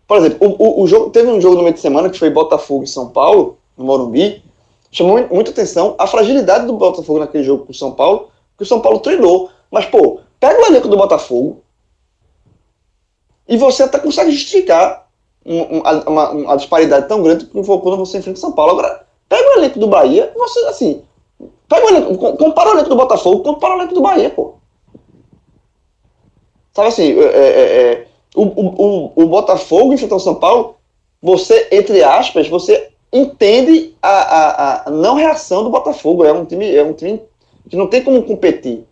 Por 0.05 0.17
exemplo, 0.17 0.49
o, 0.49 0.63
o, 0.63 0.84
o, 0.84 0.88
jogo, 0.88 1.11
teve 1.11 1.30
um 1.30 1.39
jogo 1.39 1.55
no 1.55 1.63
meio 1.63 1.76
de 1.76 1.80
semana 1.80 2.09
que 2.09 2.20
foi 2.20 2.30
Botafogo 2.30 2.84
e 2.84 2.88
São 2.88 3.07
Paulo, 3.07 3.57
no 3.78 3.86
Morumbi, 3.86 4.43
chamou 4.91 5.27
muita 5.29 5.51
atenção 5.51 5.95
a 5.97 6.07
fragilidade 6.07 6.65
do 6.65 6.73
Botafogo 6.73 7.19
naquele 7.19 7.43
jogo 7.43 7.65
com 7.65 7.71
o 7.71 7.75
São 7.75 7.91
Paulo, 7.91 8.29
que 8.57 8.63
o 8.63 8.65
São 8.65 8.81
Paulo 8.81 8.99
treinou. 8.99 9.49
Mas, 9.71 9.85
pô, 9.85 10.19
pega 10.39 10.61
o 10.61 10.65
elenco 10.65 10.87
do 10.87 10.97
Botafogo 10.97 11.61
e 13.47 13.57
você 13.57 13.83
até 13.83 13.99
consegue 13.99 14.31
justificar 14.31 15.07
uma, 15.45 15.91
uma, 16.07 16.29
uma, 16.31 16.57
disparidade 16.57 17.07
tão 17.07 17.23
grande 17.23 17.45
quando 17.45 17.63
você 17.97 18.19
enfrenta 18.19 18.37
o 18.37 18.41
São 18.41 18.51
Paulo. 18.51 18.71
Agora, 18.71 19.05
pega 19.27 19.49
o 19.49 19.59
elenco 19.59 19.79
do 19.79 19.87
Bahia, 19.87 20.31
você, 20.35 20.59
assim, 20.67 21.01
pega 21.67 21.85
o 21.85 21.89
elenco, 21.89 22.37
compara 22.37 22.69
o 22.69 22.73
elenco 22.73 22.89
do 22.89 22.95
Botafogo, 22.95 23.43
compara 23.43 23.75
o 23.75 23.77
elenco 23.77 23.93
do 23.93 24.01
Bahia, 24.01 24.29
pô. 24.29 24.55
Sabe 26.73 26.87
assim, 26.89 27.19
é, 27.19 27.23
é, 27.23 27.81
é, 27.81 28.07
o, 28.35 28.43
o, 28.43 29.11
o, 29.15 29.27
Botafogo 29.27 29.93
enfrentar 29.93 30.15
o 30.15 30.19
São 30.19 30.35
Paulo, 30.35 30.75
você, 31.21 31.67
entre 31.71 32.03
aspas, 32.03 32.47
você 32.47 32.88
entende 33.12 33.95
a, 34.01 34.10
a, 34.10 34.88
a 34.88 34.91
não 34.91 35.16
reação 35.16 35.64
do 35.64 35.70
Botafogo. 35.70 36.24
É 36.24 36.32
um 36.32 36.45
time, 36.45 36.76
é 36.76 36.84
um 36.84 36.93
time 36.93 37.22
que 37.70 37.76
não 37.76 37.88
tem 37.88 38.03
como 38.03 38.24
competir. 38.24 38.86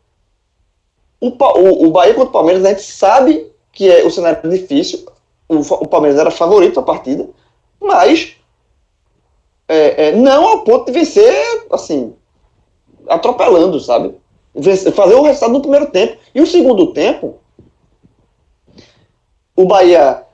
O, 1.19 1.29
o, 1.29 1.87
o 1.87 1.91
Bahia 1.91 2.13
contra 2.13 2.29
o 2.29 2.33
Palmeiras, 2.33 2.65
a 2.65 2.69
gente 2.69 2.83
sabe 2.83 3.51
que 3.71 3.89
é 3.89 4.03
o 4.03 4.11
cenário 4.11 4.49
difícil, 4.49 5.05
o, 5.47 5.57
o 5.57 5.87
Palmeiras 5.87 6.19
era 6.19 6.31
favorito 6.31 6.79
a 6.79 6.83
partida, 6.83 7.27
mas 7.79 8.35
é, 9.67 10.07
é, 10.07 10.11
não 10.15 10.47
ao 10.47 10.63
ponto 10.63 10.85
de 10.85 10.91
vencer, 10.91 11.65
assim, 11.71 12.13
atropelando, 13.07 13.79
sabe? 13.79 14.15
Vencer, 14.53 14.91
fazer 14.93 15.15
o 15.15 15.21
resultado 15.21 15.53
no 15.53 15.61
primeiro 15.61 15.87
tempo. 15.91 16.17
E 16.33 16.41
o 16.41 16.47
segundo 16.47 16.93
tempo, 16.93 17.37
o 19.55 19.65
Bahia 19.65 20.26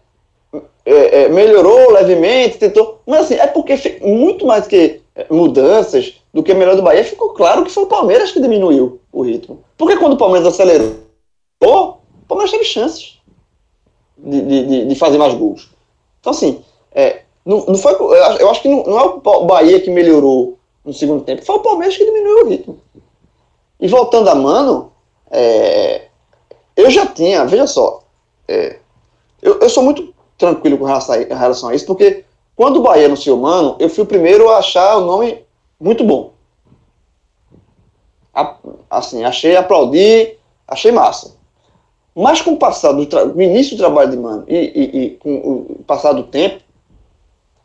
é, 0.86 1.24
é 1.24 1.30
melhorou 1.30 1.92
levemente, 1.92 2.58
tentou. 2.58 3.00
Mas 3.06 3.22
assim, 3.22 3.36
é 3.36 3.48
porque 3.48 4.00
muito 4.02 4.46
mais 4.46 4.68
que 4.68 5.02
é, 5.16 5.26
mudanças 5.30 6.16
do 6.34 6.42
que 6.42 6.54
melhor 6.54 6.76
do 6.76 6.82
Bahia, 6.82 7.04
ficou 7.04 7.30
claro 7.30 7.64
que 7.64 7.72
foi 7.72 7.84
o 7.84 7.88
Palmeiras 7.88 8.32
que 8.32 8.42
diminuiu 8.42 9.00
o 9.12 9.22
ritmo. 9.22 9.64
Porque 9.78 9.98
quando 9.98 10.14
o 10.14 10.18
Palmeiras 10.18 10.48
acelerou, 10.48 10.96
o 11.62 12.26
Palmeiras 12.28 12.52
teve 12.52 12.64
chances 12.64 13.20
de, 14.18 14.42
de, 14.42 14.86
de 14.88 14.96
fazer 14.96 15.18
mais 15.18 15.34
gols. 15.36 15.70
Então, 16.20 16.32
assim, 16.32 16.64
é, 16.92 17.22
não, 17.46 17.66
não 17.66 17.76
foi, 17.76 17.94
eu 17.94 18.50
acho 18.50 18.62
que 18.62 18.70
não, 18.70 18.84
não, 18.84 19.00
é 19.00 19.04
o 19.04 19.46
Bahia 19.46 19.80
que 19.80 19.92
melhorou 19.92 20.58
no 20.84 20.94
segundo 20.94 21.24
tempo, 21.24 21.46
foi 21.46 21.56
o 21.56 21.60
Palmeiras 21.60 21.96
que 21.96 22.06
diminuiu 22.06 22.46
o 22.46 22.50
ritmo. 22.50 22.82
E 23.80 23.88
voltando 23.88 24.30
a 24.30 24.36
Mano, 24.36 24.92
é, 25.30 26.08
eu 26.76 26.90
já 26.90 27.06
tinha, 27.06 27.46
veja 27.46 27.68
só, 27.68 28.02
é, 28.48 28.80
eu, 29.42 29.60
eu 29.60 29.70
sou 29.70 29.84
muito 29.84 30.13
tranquilo 30.38 30.78
com 30.78 30.86
relação 30.86 31.70
a, 31.70 31.76
isso, 31.76 31.86
porque 31.86 32.26
quando 32.56 32.78
o 32.78 32.82
Bahia 32.82 33.06
anunciou 33.06 33.38
Mano, 33.38 33.76
eu 33.80 33.90
fui 33.90 34.04
o 34.04 34.08
primeiro 34.08 34.50
a 34.50 34.58
achar 34.58 34.98
o 34.98 35.06
nome 35.06 35.44
muito 35.80 36.04
bom. 36.04 36.34
Assim, 38.90 39.24
achei, 39.24 39.56
aplaudi, 39.56 40.38
achei 40.68 40.92
massa. 40.92 41.36
Mas 42.16 42.42
com 42.42 42.52
o 42.52 42.58
passar 42.58 42.92
do 42.92 43.42
início 43.42 43.76
do 43.76 43.80
trabalho 43.80 44.12
de 44.12 44.18
Mano 44.18 44.44
e, 44.48 44.56
e, 44.56 45.04
e, 45.04 45.10
com 45.18 45.36
o 45.36 45.84
passar 45.86 46.14
do 46.14 46.24
tempo, 46.24 46.62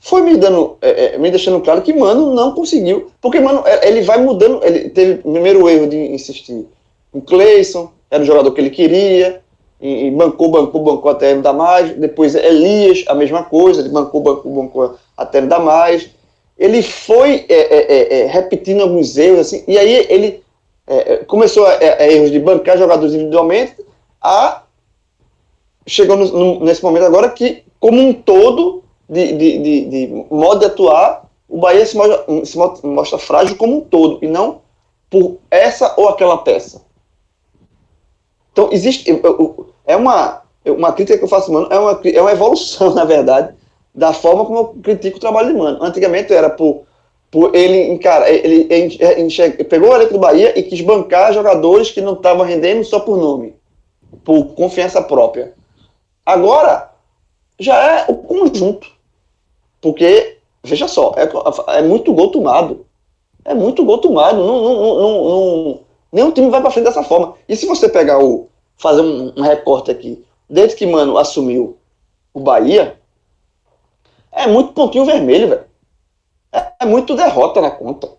foi 0.00 0.22
me 0.22 0.36
dando, 0.36 0.76
é, 0.80 1.14
é, 1.14 1.18
me 1.18 1.30
deixando 1.30 1.60
claro 1.60 1.82
que 1.82 1.92
Mano 1.92 2.34
não 2.34 2.52
conseguiu, 2.52 3.10
porque 3.20 3.40
Mano, 3.40 3.62
é, 3.66 3.88
ele 3.88 4.02
vai 4.02 4.18
mudando, 4.22 4.64
ele 4.64 4.90
teve 4.90 5.20
o 5.24 5.32
primeiro 5.32 5.68
erro 5.68 5.88
de 5.88 5.96
insistir 5.96 6.66
em 7.12 7.20
Cleison, 7.20 7.90
era 8.10 8.22
o 8.22 8.26
jogador 8.26 8.50
que 8.52 8.60
ele 8.60 8.70
queria, 8.70 9.42
e, 9.80 10.10
bancou, 10.10 10.50
bancou, 10.50 10.82
bancou 10.82 11.10
até 11.10 11.34
não 11.34 11.42
dar 11.42 11.52
mais. 11.52 11.94
Depois 11.96 12.34
Elias, 12.34 13.04
a 13.08 13.14
mesma 13.14 13.44
coisa, 13.44 13.80
ele 13.80 13.90
bancou, 13.90 14.20
bancou, 14.20 14.52
bancou 14.52 14.94
até 15.16 15.40
não 15.40 15.48
dar 15.48 15.60
mais. 15.60 16.10
Ele 16.58 16.82
foi 16.82 17.46
é, 17.48 17.54
é, 17.54 17.92
é, 17.92 18.20
é 18.20 18.26
repetindo 18.26 18.82
alguns 18.82 19.16
erros, 19.16 19.40
assim, 19.40 19.62
e 19.68 19.78
aí 19.78 20.06
ele 20.08 20.42
é, 20.86 21.18
começou 21.18 21.64
a, 21.66 21.70
a, 21.70 22.10
erros 22.10 22.30
de 22.30 22.40
bancar 22.40 22.76
jogadores 22.76 23.14
individualmente, 23.14 23.76
a 24.20 24.62
chegou 25.86 26.16
no, 26.16 26.26
no, 26.26 26.64
nesse 26.64 26.82
momento 26.82 27.04
agora 27.04 27.30
que, 27.30 27.62
como 27.78 28.00
um 28.00 28.12
todo, 28.12 28.82
de, 29.08 29.32
de, 29.32 29.58
de, 29.58 29.84
de 29.84 30.26
modo 30.30 30.60
de 30.60 30.66
atuar, 30.66 31.28
o 31.48 31.58
Bahia 31.58 31.86
se 31.86 31.96
mostra, 31.96 32.44
se 32.44 32.86
mostra 32.86 33.18
frágil 33.18 33.56
como 33.56 33.78
um 33.78 33.80
todo, 33.80 34.18
e 34.22 34.26
não 34.26 34.60
por 35.08 35.38
essa 35.50 35.94
ou 35.96 36.08
aquela 36.08 36.38
peça. 36.38 36.82
Então, 38.58 38.70
existe. 38.72 39.08
É 39.86 39.94
uma, 39.94 40.42
uma 40.66 40.92
crítica 40.92 41.16
que 41.16 41.22
eu 41.22 41.28
faço, 41.28 41.52
mano, 41.52 41.68
é 41.70 41.78
uma, 41.78 42.00
é 42.04 42.20
uma 42.20 42.32
evolução, 42.32 42.90
na 42.92 43.04
verdade, 43.04 43.54
da 43.94 44.12
forma 44.12 44.44
como 44.44 44.58
eu 44.58 44.64
critico 44.82 45.16
o 45.16 45.20
trabalho 45.20 45.52
de 45.52 45.54
mano. 45.54 45.78
Antigamente 45.80 46.32
era 46.32 46.50
por, 46.50 46.82
por 47.30 47.54
ele 47.54 47.88
encara, 47.92 48.28
ele, 48.28 48.66
ele, 48.68 48.98
ele 49.00 49.64
pegou 49.64 49.90
o 49.90 49.94
elenco 49.94 50.14
do 50.14 50.18
Bahia 50.18 50.58
e 50.58 50.64
quis 50.64 50.80
bancar 50.80 51.32
jogadores 51.32 51.92
que 51.92 52.00
não 52.00 52.14
estavam 52.14 52.44
rendendo 52.44 52.82
só 52.82 52.98
por 52.98 53.16
nome, 53.16 53.54
por 54.24 54.46
confiança 54.54 55.00
própria. 55.00 55.54
Agora 56.26 56.90
já 57.60 57.76
é 57.76 58.06
o 58.08 58.16
conjunto, 58.16 58.90
porque 59.80 60.38
veja 60.64 60.88
só, 60.88 61.14
é, 61.16 61.78
é 61.78 61.82
muito 61.82 62.12
gol 62.12 62.32
tomado, 62.32 62.84
é 63.44 63.54
muito 63.54 63.84
gol 63.84 63.98
tomado. 63.98 64.38
Não, 64.38 64.62
não, 64.62 64.74
não, 64.74 65.24
não, 65.24 65.80
nenhum 66.12 66.30
time 66.30 66.50
vai 66.50 66.60
para 66.60 66.70
frente 66.70 66.86
dessa 66.86 67.02
forma. 67.02 67.34
E 67.48 67.56
se 67.56 67.66
você 67.66 67.88
pegar 67.88 68.18
o 68.18 68.48
fazer 68.78 69.02
um, 69.02 69.32
um 69.36 69.42
recorte 69.42 69.90
aqui. 69.90 70.24
Desde 70.48 70.76
que 70.76 70.86
Mano 70.86 71.18
assumiu 71.18 71.76
o 72.32 72.40
Bahia, 72.40 72.98
é 74.32 74.46
muito 74.46 74.72
pontinho 74.72 75.04
vermelho, 75.04 75.48
velho. 75.48 75.64
É, 76.52 76.72
é, 76.80 76.86
muito 76.86 77.14
derrota 77.14 77.60
na 77.60 77.70
conta. 77.70 78.10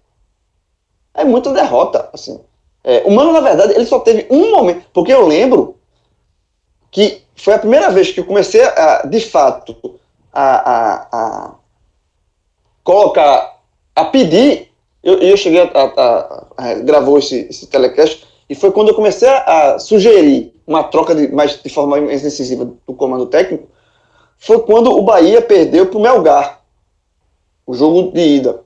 É 1.14 1.24
muita 1.24 1.52
derrota, 1.52 2.08
assim. 2.14 2.40
É, 2.84 3.04
o 3.06 3.12
Mano, 3.12 3.32
na 3.32 3.40
verdade, 3.40 3.74
ele 3.74 3.86
só 3.86 4.00
teve 4.00 4.28
um 4.30 4.52
momento. 4.52 4.86
Porque 4.94 5.12
eu 5.12 5.26
lembro 5.26 5.78
que 6.92 7.24
foi 7.36 7.56
a 7.56 7.60
primeira 7.60 7.90
vez 7.90 8.12
que 8.12 8.20
eu 8.20 8.26
comecei 8.26 8.62
a, 8.62 9.04
de 9.08 9.22
fato, 9.22 10.00
a, 10.32 10.44
a, 10.44 11.08
a 11.12 11.56
colocar, 12.84 13.60
a 13.96 14.06
pedir. 14.06 14.69
Eu, 15.04 15.16
eu 15.20 15.38
cheguei 15.38 15.62
a, 15.62 15.66
a, 15.74 16.46
a, 16.58 16.74
gravou 16.76 17.18
esse, 17.18 17.48
esse 17.50 17.68
telecast 17.68 18.26
e 18.50 18.56
foi 18.56 18.72
quando 18.72 18.90
eu 18.90 18.96
comecei 18.96 19.30
a 19.30 19.80
sugerir 19.80 20.54
uma 20.66 20.84
troca 20.84 21.16
de, 21.16 21.28
mais, 21.30 21.62
de 21.62 21.70
forma 21.70 22.00
mais 22.00 22.22
decisiva 22.22 22.66
do 22.66 22.94
comando 22.94 23.26
técnico, 23.26 23.68
foi 24.38 24.60
quando 24.62 24.92
o 24.92 25.02
Bahia 25.02 25.42
perdeu 25.42 25.88
para 25.88 25.98
o 25.98 26.02
Melgar, 26.02 26.62
o 27.66 27.74
jogo 27.74 28.12
de 28.12 28.22
ida. 28.22 28.62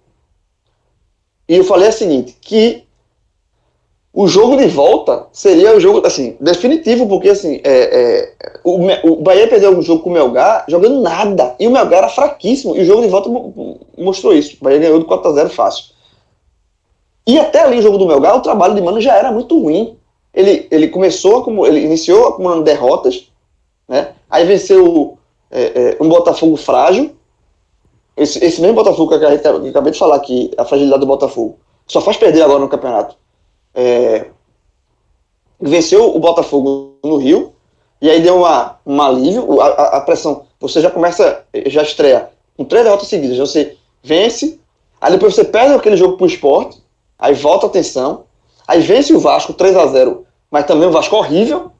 E 1.48 1.56
eu 1.56 1.64
falei 1.64 1.90
o 1.90 1.94
seguinte, 1.94 2.38
que 2.42 2.84
o 4.14 4.28
jogo 4.28 4.56
de 4.56 4.68
volta 4.68 5.28
seria 5.32 5.76
o 5.76 5.80
jogo, 5.80 6.06
assim, 6.06 6.38
definitivo, 6.40 7.08
porque, 7.08 7.30
assim, 7.30 7.60
é, 7.64 7.72
é, 7.74 8.34
o, 8.64 8.78
o 9.12 9.16
Bahia 9.22 9.48
perdeu 9.48 9.78
o 9.78 9.82
jogo 9.82 10.04
com 10.04 10.10
o 10.10 10.14
Melgar 10.14 10.66
jogando 10.68 11.02
nada, 11.02 11.56
e 11.60 11.68
o 11.68 11.72
Melgar 11.72 12.00
era 12.00 12.10
fraquíssimo, 12.10 12.76
e 12.76 12.82
o 12.82 12.86
jogo 12.86 13.02
de 13.02 13.08
volta 13.08 13.30
mostrou 13.98 14.34
isso. 14.34 14.58
O 14.62 14.64
Bahia 14.64 14.80
ganhou 14.80 15.00
do 15.00 15.06
4 15.06 15.30
a 15.30 15.34
0 15.34 15.50
fácil. 15.50 15.93
E 17.26 17.40
até 17.40 17.62
ali 17.62 17.80
o 17.80 17.82
jogo 17.82 17.98
do 17.98 18.08
Melgar, 18.08 18.36
o 18.36 18.42
trabalho 18.42 18.76
de 18.76 18.82
Mano 18.82 19.00
já 19.00 19.16
era 19.16 19.32
muito 19.32 19.60
ruim. 19.60 19.98
Ele, 20.34 20.68
ele 20.72 20.88
começou, 20.88 21.44
como 21.44 21.66
ele 21.66 21.80
iniciou 21.80 22.28
acumulando 22.28 22.64
derrotas, 22.64 23.32
né? 23.88 24.14
Aí 24.30 24.46
venceu 24.46 25.18
é, 25.52 25.62
é, 25.62 25.98
um 26.04 26.10
Botafogo 26.10 26.58
frágil. 26.58 27.16
Esse, 28.18 28.44
esse 28.44 28.60
mesmo 28.62 28.76
Botafogo 28.76 29.10
que 29.10 29.24
eu, 29.24 29.70
acabei 29.70 29.92
de 29.92 30.00
falar 30.00 30.16
aqui, 30.16 30.52
a 30.58 30.66
fragilidade 30.66 31.02
do 31.02 31.08
Botafogo, 31.08 31.58
só 31.88 32.02
faz 32.02 32.18
perder 32.18 32.42
agora 32.42 32.60
no 32.60 32.68
campeonato. 32.68 33.16
É, 33.74 34.28
venceu 35.60 36.16
o 36.16 36.20
Botafogo 36.20 36.96
no 37.04 37.18
Rio, 37.18 37.54
e 38.02 38.10
aí 38.10 38.22
deu 38.22 38.38
uma, 38.38 38.80
um 38.86 39.02
alívio, 39.02 39.62
a, 39.62 39.68
a, 39.68 39.98
a, 39.98 40.02
pressão, 40.02 40.46
você 40.60 40.82
já 40.82 40.92
começa, 40.92 41.46
já 41.68 41.82
estreia 41.82 42.30
com 42.58 42.66
três 42.66 42.84
derrotas 42.84 43.08
seguidas, 43.08 43.38
você 43.38 43.78
vence, 44.04 44.60
aí 45.00 45.12
depois 45.14 45.34
você 45.34 45.46
perde 45.46 45.74
aquele 45.74 45.96
jogo 45.96 46.18
pro 46.18 46.26
esporte, 46.26 46.83
aí 47.18 47.34
volta 47.34 47.66
a 47.66 47.70
atenção, 47.70 48.26
aí 48.68 48.82
vence 48.82 49.14
o 49.14 49.20
Vasco 49.20 49.54
3 49.54 49.76
a 49.76 49.86
0 49.88 50.26
mas 50.50 50.66
também 50.66 50.88
o 50.88 50.92
Vasco 50.92 51.16
horrível, 51.16 51.72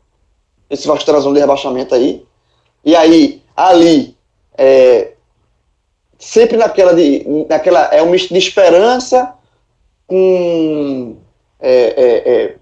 esse 0.68 0.88
Vasco 0.88 1.06
zona 1.20 1.36
de 1.36 1.40
rebaixamento 1.42 1.94
aí, 1.94 2.26
e 2.84 2.96
aí, 2.96 3.42
ali, 3.56 4.18
é, 4.58 5.14
sempre 6.18 6.58
naquela, 6.58 6.94
de, 6.94 7.24
naquela, 7.48 7.86
é 7.94 8.02
um 8.02 8.10
misto 8.10 8.34
de 8.34 8.40
esperança 8.40 9.34
com, 10.08 11.18
é, 11.60 11.72
é, 11.72 12.32
é 12.34 12.56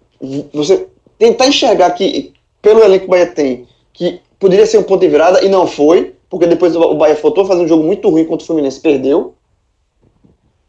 você 0.54 0.88
tentar 1.18 1.48
enxergar 1.48 1.92
que, 1.92 2.34
pelo 2.62 2.84
elenco 2.84 3.06
que 3.06 3.08
o 3.08 3.12
Bahia 3.12 3.28
tem, 3.28 3.68
que 3.94 4.22
poderia 4.40 4.66
ser 4.66 4.78
um 4.78 4.84
ponto 4.84 5.00
de 5.00 5.08
virada, 5.08 5.44
e 5.44 5.50
não 5.50 5.66
foi, 5.66 6.16
porque 6.30 6.46
depois 6.46 6.76
o 6.76 6.96
Bahia 6.96 7.16
faltou 7.16 7.46
fazer 7.46 7.62
um 7.62 7.68
jogo 7.68 7.84
muito 7.84 8.10
ruim 8.10 8.26
contra 8.26 8.44
o 8.44 8.48
Fluminense, 8.48 8.80
perdeu, 8.80 9.34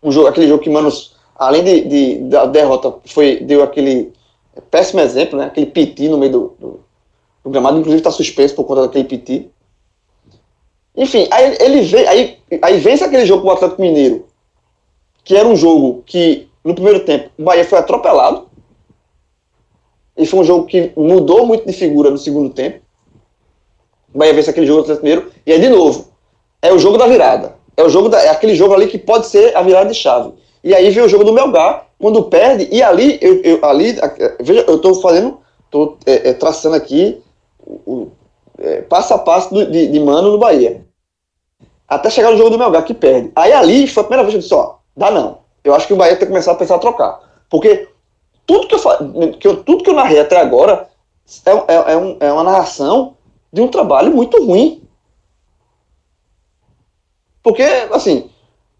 um 0.02 0.10
jogo, 0.10 0.28
aquele 0.28 0.48
jogo 0.48 0.62
que 0.62 0.70
Manos 0.70 1.16
além 1.36 1.64
de, 1.64 1.80
de, 1.82 2.18
da 2.28 2.46
derrota, 2.46 2.94
foi, 3.06 3.36
deu 3.36 3.62
aquele 3.62 4.12
péssimo 4.70 5.00
exemplo, 5.00 5.38
né? 5.38 5.46
Aquele 5.46 5.66
piti 5.66 6.08
no 6.08 6.18
meio 6.18 6.32
do, 6.32 6.56
do, 6.58 6.80
do 7.44 7.50
gramado, 7.50 7.78
inclusive 7.78 8.00
está 8.00 8.10
suspenso 8.10 8.54
por 8.54 8.64
conta 8.64 8.82
daquele 8.82 9.04
piti. 9.04 9.50
Enfim, 10.94 11.26
aí 11.30 11.56
ele 11.60 11.80
vê, 11.82 12.06
aí, 12.06 12.38
aí 12.60 12.78
vence 12.78 13.02
aquele 13.02 13.24
jogo 13.24 13.42
com 13.42 13.48
o 13.48 13.52
Atlético 13.52 13.80
Mineiro, 13.80 14.26
que 15.24 15.36
era 15.36 15.48
um 15.48 15.56
jogo 15.56 16.02
que, 16.04 16.48
no 16.62 16.74
primeiro 16.74 17.00
tempo, 17.00 17.30
o 17.38 17.44
Bahia 17.44 17.64
foi 17.64 17.78
atropelado. 17.78 18.48
E 20.14 20.26
foi 20.26 20.40
um 20.40 20.44
jogo 20.44 20.66
que 20.66 20.92
mudou 20.94 21.46
muito 21.46 21.66
de 21.66 21.72
figura 21.72 22.10
no 22.10 22.18
segundo 22.18 22.50
tempo. 22.50 22.80
O 24.12 24.18
Bahia 24.18 24.34
vence 24.34 24.50
aquele 24.50 24.66
jogo 24.66 24.82
do 24.82 24.92
Atlético 24.92 25.06
Mineiro, 25.06 25.32
e 25.46 25.52
aí, 25.52 25.60
de 25.60 25.70
novo, 25.70 26.12
é 26.60 26.70
o 26.70 26.78
jogo 26.78 26.98
da 26.98 27.06
virada. 27.06 27.56
É 27.74 27.82
o 27.82 27.88
jogo 27.88 28.10
da, 28.10 28.22
é 28.22 28.28
aquele 28.28 28.54
jogo 28.54 28.74
ali 28.74 28.86
que 28.86 28.98
pode 28.98 29.26
ser 29.26 29.56
a 29.56 29.62
virada 29.62 29.88
de 29.88 29.94
chave. 29.94 30.34
E 30.62 30.74
aí 30.74 30.90
vem 30.90 31.04
o 31.04 31.08
jogo 31.08 31.24
do 31.24 31.32
Melgar, 31.32 31.86
quando 31.98 32.24
perde, 32.24 32.68
e 32.70 32.82
ali, 32.82 33.18
eu, 33.20 33.42
eu 33.42 33.64
ali, 33.64 33.96
veja, 34.40 34.64
eu 34.66 34.76
estou 34.76 34.94
fazendo, 35.00 35.38
estou 35.64 35.98
é, 36.06 36.30
é, 36.30 36.34
traçando 36.34 36.76
aqui 36.76 37.22
o, 37.66 38.08
é, 38.58 38.82
passo 38.82 39.14
a 39.14 39.18
passo 39.18 39.52
do, 39.52 39.70
de, 39.70 39.88
de 39.88 40.00
Mano 40.00 40.32
no 40.32 40.38
Bahia. 40.38 40.84
Até 41.88 42.10
chegar 42.10 42.30
no 42.30 42.36
jogo 42.38 42.50
do 42.50 42.58
Melgar, 42.58 42.84
que 42.84 42.94
perde. 42.94 43.30
Aí 43.34 43.52
ali 43.52 43.86
foi 43.86 44.02
a 44.02 44.04
primeira 44.04 44.22
vez 44.22 44.32
que 44.32 44.38
eu 44.38 44.42
disse, 44.42 44.54
ó, 44.54 44.76
dá 44.96 45.10
não. 45.10 45.38
Eu 45.64 45.74
acho 45.74 45.86
que 45.86 45.92
o 45.92 45.96
Bahia 45.96 46.16
tem 46.16 46.26
que 46.26 46.32
começar 46.32 46.52
a 46.52 46.56
pensar 46.56 46.76
a 46.76 46.80
trocar. 46.80 47.20
Porque 47.48 47.88
tudo 48.46 48.66
que 48.66 48.74
eu, 48.74 49.32
que 49.38 49.46
eu, 49.46 49.62
tudo 49.62 49.84
que 49.84 49.90
eu 49.90 49.94
narrei 49.94 50.18
até 50.18 50.40
agora 50.40 50.88
é, 51.44 51.50
é, 51.50 51.92
é, 51.92 51.96
um, 51.96 52.16
é 52.18 52.32
uma 52.32 52.44
narração 52.44 53.16
de 53.52 53.60
um 53.60 53.68
trabalho 53.68 54.14
muito 54.14 54.42
ruim. 54.44 54.82
Porque, 57.42 57.62
assim, 57.62 58.30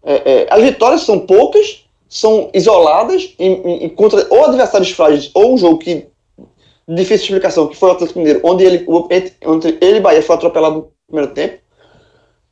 é, 0.03 0.31
é, 0.31 0.47
as 0.49 0.61
vitórias 0.61 1.01
são 1.01 1.19
poucas, 1.19 1.85
são 2.09 2.49
isoladas 2.53 3.33
em, 3.39 3.85
em, 3.85 3.89
contra 3.89 4.27
ou 4.29 4.45
adversários 4.45 4.91
frágeis 4.91 5.31
ou 5.33 5.53
um 5.53 5.57
jogo 5.57 5.79
que 5.79 6.07
difícil 6.87 7.25
explicação, 7.25 7.67
que 7.67 7.77
foi 7.77 7.89
o 7.89 7.91
Atlético 7.93 8.19
Mineiro, 8.19 8.41
onde 8.43 8.63
ele, 8.63 8.85
onde 9.45 9.77
ele 9.79 9.97
e 9.97 10.01
Bahia 10.01 10.21
foi 10.21 10.35
atropelado 10.35 10.75
no 10.75 10.91
primeiro 11.07 11.33
tempo. 11.33 11.59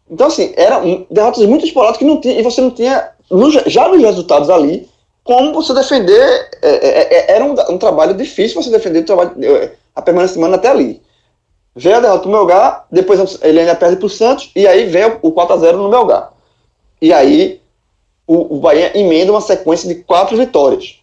Então, 0.09 0.27
assim, 0.27 0.53
eram 0.55 1.05
derrotas 1.09 1.45
muito 1.45 1.65
esporádicas 1.65 1.99
que 1.99 2.05
não 2.05 2.19
tinha, 2.19 2.39
e 2.39 2.43
você 2.43 2.61
não 2.61 2.71
tinha 2.71 3.11
no, 3.29 3.49
já 3.49 3.87
nos 3.87 4.01
resultados 4.01 4.49
ali, 4.49 4.89
como 5.23 5.53
você 5.53 5.73
defender. 5.73 6.49
É, 6.61 6.69
é, 6.69 7.13
é 7.15 7.31
era 7.31 7.45
um, 7.45 7.55
um, 7.69 7.77
trabalho 7.77 8.13
difícil 8.13 8.61
você 8.61 8.69
defender 8.69 8.99
o 8.99 9.05
trabalho, 9.05 9.33
é, 9.43 9.73
a 9.95 10.01
permanência 10.01 10.35
de 10.35 10.41
Mano 10.41 10.55
até 10.55 10.69
ali. 10.69 11.01
Veio 11.75 11.97
a 11.97 12.01
derrota 12.01 12.23
do 12.23 12.29
Melgar, 12.29 12.85
depois 12.91 13.39
ele 13.41 13.59
ainda 13.59 13.75
perde 13.75 13.95
para 13.97 14.05
o 14.05 14.09
Santos, 14.09 14.51
e 14.55 14.67
aí 14.67 14.85
vem 14.85 15.05
o 15.21 15.31
4x0 15.31 15.73
no 15.73 15.89
Melgar. 15.89 16.33
E 17.01 17.11
aí 17.11 17.61
o, 18.27 18.57
o 18.57 18.59
Bahia 18.59 18.97
emenda 18.97 19.31
uma 19.31 19.41
sequência 19.41 19.87
de 19.87 20.03
quatro 20.03 20.37
vitórias. 20.37 21.01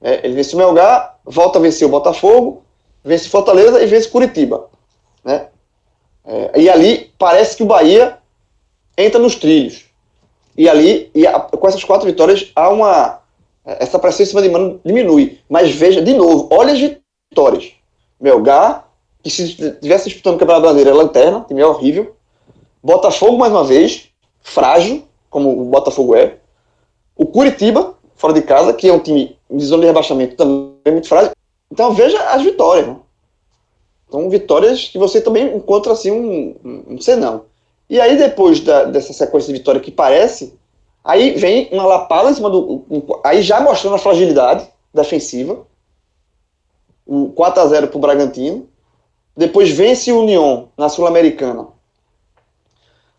É, 0.00 0.24
ele 0.24 0.34
vence 0.34 0.54
o 0.54 0.58
Melgar, 0.58 1.18
volta 1.24 1.58
a 1.58 1.62
vencer 1.62 1.86
o 1.86 1.90
Botafogo, 1.90 2.62
vence 3.02 3.28
Fortaleza 3.28 3.82
e 3.82 3.86
vence 3.86 4.08
Curitiba. 4.08 4.68
Né? 5.24 5.48
É, 6.24 6.60
e 6.60 6.68
ali 6.68 7.10
parece 7.18 7.56
que 7.56 7.62
o 7.62 7.66
Bahia 7.66 8.18
entra 8.96 9.18
nos 9.18 9.34
trilhos. 9.34 9.86
E 10.56 10.68
ali, 10.68 11.10
e 11.14 11.26
a, 11.26 11.40
com 11.40 11.68
essas 11.68 11.84
quatro 11.84 12.06
vitórias, 12.06 12.50
há 12.54 12.68
uma. 12.68 13.20
Essa 13.64 13.98
pressão 13.98 14.24
em 14.24 14.28
cima 14.28 14.42
de 14.42 14.48
Mano 14.48 14.80
diminui. 14.84 15.40
Mas 15.48 15.74
veja, 15.74 16.02
de 16.02 16.14
novo, 16.14 16.48
olha 16.50 16.72
as 16.72 16.80
vitórias. 16.80 17.72
Melgar, 18.20 18.88
que 19.22 19.30
se 19.30 19.44
estivesse 19.44 20.08
disputando 20.08 20.34
o 20.34 20.38
Campeonato 20.38 20.62
Brasileiro, 20.62 20.90
é 20.90 20.94
lanterna, 20.94 21.44
time 21.46 21.60
é 21.60 21.66
horrível. 21.66 22.16
Botafogo, 22.82 23.38
mais 23.38 23.52
uma 23.52 23.64
vez, 23.64 24.08
frágil, 24.40 25.07
como 25.30 25.60
o 25.60 25.64
Botafogo 25.66 26.14
é. 26.14 26.36
O 27.16 27.26
Curitiba, 27.26 27.94
fora 28.14 28.32
de 28.32 28.42
casa, 28.42 28.72
que 28.72 28.88
é 28.88 28.92
um 28.92 29.00
time 29.00 29.36
de 29.50 29.64
zona 29.64 29.82
de 29.82 29.86
rebaixamento 29.88 30.36
também 30.36 30.92
muito 30.92 31.08
frágil. 31.08 31.32
Então 31.70 31.92
veja 31.92 32.20
as 32.30 32.42
vitórias. 32.42 32.96
Então, 34.08 34.30
vitórias 34.30 34.88
que 34.88 34.98
você 34.98 35.20
também 35.20 35.54
encontra 35.54 35.92
assim 35.92 36.10
um, 36.10 36.56
um, 36.64 36.94
um 36.94 37.00
senão. 37.00 37.44
E 37.90 38.00
aí, 38.00 38.16
depois 38.16 38.60
da, 38.60 38.84
dessa 38.84 39.12
sequência 39.12 39.52
de 39.52 39.58
vitória 39.58 39.80
que 39.80 39.90
parece, 39.90 40.54
aí 41.04 41.32
vem 41.32 41.68
uma 41.72 41.86
lapada 41.86 42.30
em 42.30 42.34
cima 42.34 42.50
do. 42.50 42.84
Aí 43.24 43.42
já 43.42 43.60
mostrando 43.60 43.96
a 43.96 43.98
fragilidade 43.98 44.66
defensiva. 44.92 45.66
O 47.06 47.32
4x0 47.32 47.88
para 47.88 47.96
o 47.96 48.00
Bragantino. 48.00 48.68
Depois 49.36 49.70
vence 49.70 50.10
o 50.10 50.20
União 50.22 50.68
na 50.76 50.88
Sul-Americana. 50.88 51.68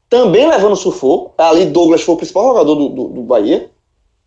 Também 0.10 0.48
levando 0.48 0.76
sufoco. 0.76 1.34
Ali 1.38 1.68
Douglas 1.68 2.02
foi 2.02 2.16
o 2.16 2.18
principal 2.18 2.48
jogador 2.48 2.76
do, 2.76 2.90
do, 2.90 3.08
do 3.10 3.22
Bahia. 3.22 3.70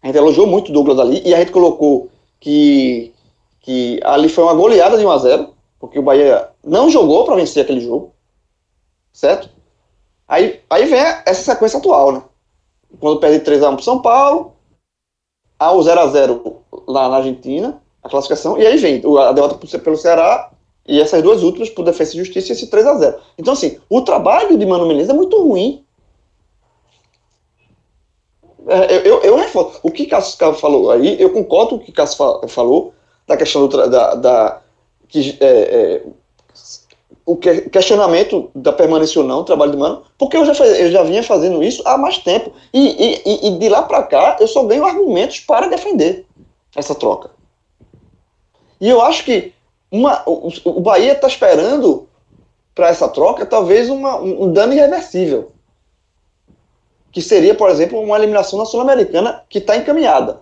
A 0.00 0.06
gente 0.06 0.16
elogiou 0.16 0.46
muito 0.46 0.70
o 0.70 0.72
Douglas 0.72 0.98
ali. 0.98 1.20
E 1.24 1.34
a 1.34 1.38
gente 1.38 1.50
colocou 1.50 2.08
que, 2.38 3.12
que 3.60 4.00
ali 4.04 4.28
foi 4.28 4.44
uma 4.44 4.54
goleada 4.54 4.96
de 4.96 5.04
1x0. 5.04 5.50
Porque 5.80 5.98
o 5.98 6.02
Bahia 6.02 6.48
não 6.64 6.88
jogou 6.88 7.24
para 7.24 7.34
vencer 7.34 7.64
aquele 7.64 7.80
jogo. 7.80 8.14
Certo? 9.12 9.50
Aí, 10.28 10.60
aí 10.70 10.86
vem 10.86 11.00
essa 11.00 11.42
sequência 11.52 11.78
atual, 11.78 12.12
né? 12.12 12.22
Quando 13.00 13.20
perde 13.20 13.44
3x1 13.44 13.74
para 13.74 13.82
São 13.82 14.00
Paulo, 14.00 14.54
há 15.58 15.72
o 15.72 15.80
0x0 15.80 16.56
lá 16.86 17.08
na 17.08 17.16
Argentina, 17.16 17.82
a 18.02 18.08
classificação, 18.08 18.58
e 18.58 18.66
aí 18.66 18.76
vem 18.76 19.02
a 19.18 19.32
derrota 19.32 19.78
pelo 19.78 19.96
Ceará 19.96 20.51
e 20.86 21.00
essas 21.00 21.22
duas 21.22 21.42
últimas 21.42 21.70
por 21.70 21.84
Defesa 21.84 22.14
e 22.14 22.18
Justiça 22.18 22.52
e 22.52 22.56
esse 22.56 22.68
3x0. 22.68 23.16
Então, 23.38 23.52
assim, 23.52 23.78
o 23.88 24.00
trabalho 24.02 24.58
de 24.58 24.66
Mano 24.66 24.86
Menezes 24.86 25.10
é 25.10 25.14
muito 25.14 25.40
ruim. 25.40 25.84
É, 28.66 29.08
eu, 29.08 29.20
eu, 29.22 29.36
reforço. 29.36 29.78
O 29.82 29.90
que 29.90 30.06
Cássio 30.06 30.54
falou 30.54 30.90
aí, 30.90 31.20
eu 31.20 31.30
concordo 31.30 31.70
com 31.70 31.76
o 31.76 31.80
que 31.80 31.92
Cássio 31.92 32.46
falou, 32.48 32.94
da 33.26 33.36
questão 33.36 33.66
do, 33.66 33.88
da, 33.88 34.14
da 34.14 34.62
que, 35.08 35.36
é, 35.40 35.46
é, 35.46 36.02
o 37.24 37.36
questionamento 37.36 38.50
da 38.54 38.72
permanência 38.72 39.20
ou 39.20 39.26
não, 39.26 39.38
do 39.38 39.44
trabalho 39.44 39.72
de 39.72 39.76
Mano, 39.76 40.02
porque 40.18 40.36
eu 40.36 40.44
já, 40.44 40.54
faz, 40.54 40.78
eu 40.80 40.90
já 40.90 41.02
vinha 41.04 41.22
fazendo 41.22 41.62
isso 41.62 41.82
há 41.86 41.96
mais 41.96 42.18
tempo. 42.18 42.52
E, 42.74 43.22
e, 43.24 43.48
e 43.48 43.58
de 43.58 43.68
lá 43.68 43.82
para 43.82 44.02
cá, 44.02 44.36
eu 44.40 44.48
só 44.48 44.64
ganho 44.64 44.84
argumentos 44.84 45.40
para 45.40 45.68
defender 45.68 46.26
essa 46.74 46.94
troca. 46.94 47.30
E 48.80 48.88
eu 48.88 49.00
acho 49.00 49.24
que 49.24 49.52
uma, 49.92 50.22
o, 50.26 50.50
o 50.64 50.80
Bahia 50.80 51.12
está 51.12 51.28
esperando 51.28 52.08
para 52.74 52.88
essa 52.88 53.06
troca 53.08 53.44
talvez 53.44 53.90
uma, 53.90 54.18
um, 54.18 54.44
um 54.44 54.52
dano 54.52 54.72
irreversível. 54.72 55.52
Que 57.12 57.20
seria, 57.20 57.54
por 57.54 57.68
exemplo, 57.68 58.00
uma 58.00 58.16
eliminação 58.16 58.58
na 58.58 58.64
Sul-Americana 58.64 59.44
que 59.50 59.58
está 59.58 59.76
encaminhada. 59.76 60.40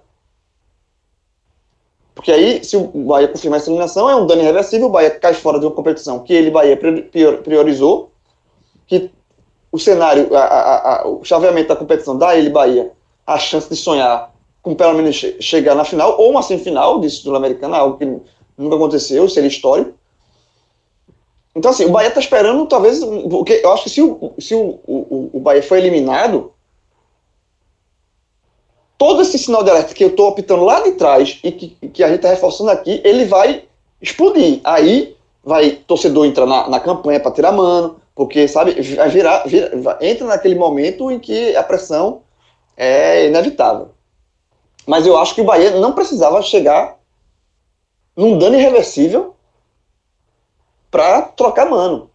Porque 2.14 2.30
aí, 2.30 2.62
se 2.62 2.76
o 2.76 2.84
Bahia 2.84 3.26
confirmar 3.26 3.58
essa 3.58 3.68
eliminação, 3.68 4.08
é 4.08 4.14
um 4.14 4.26
dano 4.26 4.42
irreversível, 4.42 4.86
o 4.86 4.90
Bahia 4.90 5.10
cai 5.10 5.34
fora 5.34 5.58
de 5.58 5.66
uma 5.66 5.74
competição 5.74 6.20
que 6.20 6.32
ele, 6.32 6.50
Bahia, 6.50 6.78
priorizou, 7.42 8.12
que 8.86 9.10
o 9.72 9.78
cenário, 9.78 10.36
a, 10.36 10.42
a, 10.42 11.02
a, 11.02 11.08
o 11.08 11.24
chaveamento 11.24 11.68
da 11.68 11.76
competição 11.76 12.16
dá 12.16 12.36
ele, 12.36 12.50
Bahia, 12.50 12.92
a 13.26 13.38
chance 13.38 13.68
de 13.68 13.74
sonhar 13.74 14.32
com 14.62 14.74
pelo 14.74 14.94
menos 14.94 15.16
chegar 15.40 15.74
na 15.74 15.84
final, 15.84 16.20
ou 16.20 16.30
uma 16.30 16.42
semifinal 16.42 17.00
de 17.00 17.08
Sul-Americana, 17.08 17.78
algo 17.78 17.96
que 17.96 18.20
nunca 18.60 18.76
aconteceu, 18.76 19.28
seria 19.28 19.48
histórico. 19.48 19.94
Então, 21.54 21.70
assim, 21.70 21.84
o 21.84 21.90
Bahia 21.90 22.08
está 22.08 22.20
esperando, 22.20 22.66
talvez, 22.66 23.00
porque 23.28 23.60
eu 23.64 23.72
acho 23.72 23.84
que 23.84 23.90
se 23.90 24.02
o, 24.02 24.32
se 24.38 24.54
o, 24.54 24.78
o, 24.86 25.30
o 25.32 25.40
Bahia 25.40 25.62
foi 25.62 25.78
eliminado, 25.78 26.52
todo 28.96 29.22
esse 29.22 29.38
sinal 29.38 29.64
de 29.64 29.70
alerta 29.70 29.94
que 29.94 30.04
eu 30.04 30.08
estou 30.08 30.28
optando 30.28 30.62
lá 30.62 30.80
de 30.80 30.92
trás 30.92 31.40
e 31.42 31.50
que, 31.50 31.68
que 31.88 32.04
a 32.04 32.08
gente 32.08 32.16
está 32.16 32.28
reforçando 32.28 32.70
aqui, 32.70 33.00
ele 33.02 33.24
vai 33.24 33.64
explodir. 34.00 34.60
Aí 34.62 35.16
vai 35.42 35.70
torcedor 35.70 36.26
entrar 36.26 36.46
na, 36.46 36.68
na 36.68 36.78
campanha 36.78 37.18
para 37.18 37.32
tirar 37.32 37.50
mano, 37.50 37.96
porque, 38.14 38.46
sabe, 38.46 38.80
vai 38.94 39.08
virar, 39.08 39.44
vira, 39.46 39.98
entra 40.00 40.26
naquele 40.26 40.54
momento 40.54 41.10
em 41.10 41.18
que 41.18 41.56
a 41.56 41.62
pressão 41.62 42.20
é 42.76 43.26
inevitável. 43.26 43.88
Mas 44.86 45.06
eu 45.06 45.18
acho 45.18 45.34
que 45.34 45.40
o 45.40 45.44
Bahia 45.44 45.72
não 45.72 45.92
precisava 45.92 46.40
chegar 46.42 46.99
num 48.20 48.36
dano 48.36 48.54
irreversível 48.54 49.34
para 50.90 51.22
trocar 51.22 51.70
mano, 51.70 52.10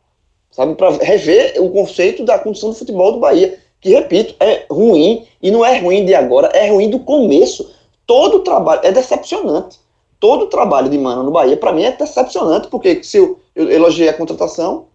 sabe? 0.52 0.76
Para 0.76 0.92
rever 0.92 1.56
o 1.60 1.72
conceito 1.72 2.24
da 2.24 2.38
condição 2.38 2.70
do 2.70 2.76
futebol 2.76 3.14
do 3.14 3.20
Bahia, 3.20 3.58
que, 3.82 3.90
repito, 3.90 4.36
é 4.40 4.66
ruim, 4.70 5.28
e 5.42 5.50
não 5.50 5.66
é 5.66 5.80
ruim 5.80 6.06
de 6.06 6.14
agora, 6.14 6.48
é 6.50 6.70
ruim 6.70 6.92
do 6.92 7.00
começo. 7.00 7.74
Todo 8.06 8.38
o 8.38 8.40
trabalho 8.42 8.82
é 8.84 8.92
decepcionante. 8.92 9.80
Todo 10.20 10.44
o 10.44 10.48
trabalho 10.48 10.90
de 10.90 10.98
mano 10.98 11.24
no 11.24 11.32
Bahia, 11.32 11.58
para 11.58 11.74
mim, 11.74 11.84
é 11.84 11.92
decepcionante, 11.92 12.68
porque 12.68 13.04
se 13.04 13.18
eu, 13.18 13.40
eu 13.56 13.72
elogiei 13.72 14.08
a 14.08 14.14
contratação 14.14 14.86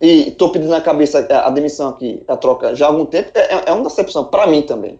e 0.00 0.30
estou 0.30 0.50
pedindo 0.50 0.70
na 0.70 0.80
cabeça 0.80 1.28
a, 1.30 1.50
demissão 1.50 1.90
aqui, 1.90 2.24
a 2.26 2.36
troca 2.36 2.74
já 2.74 2.86
há 2.86 2.88
algum 2.88 3.06
tempo, 3.06 3.30
é, 3.34 3.40
é, 3.40 3.62
é 3.66 3.72
uma 3.72 3.84
decepção 3.84 4.24
para 4.24 4.48
mim 4.48 4.62
também. 4.62 4.98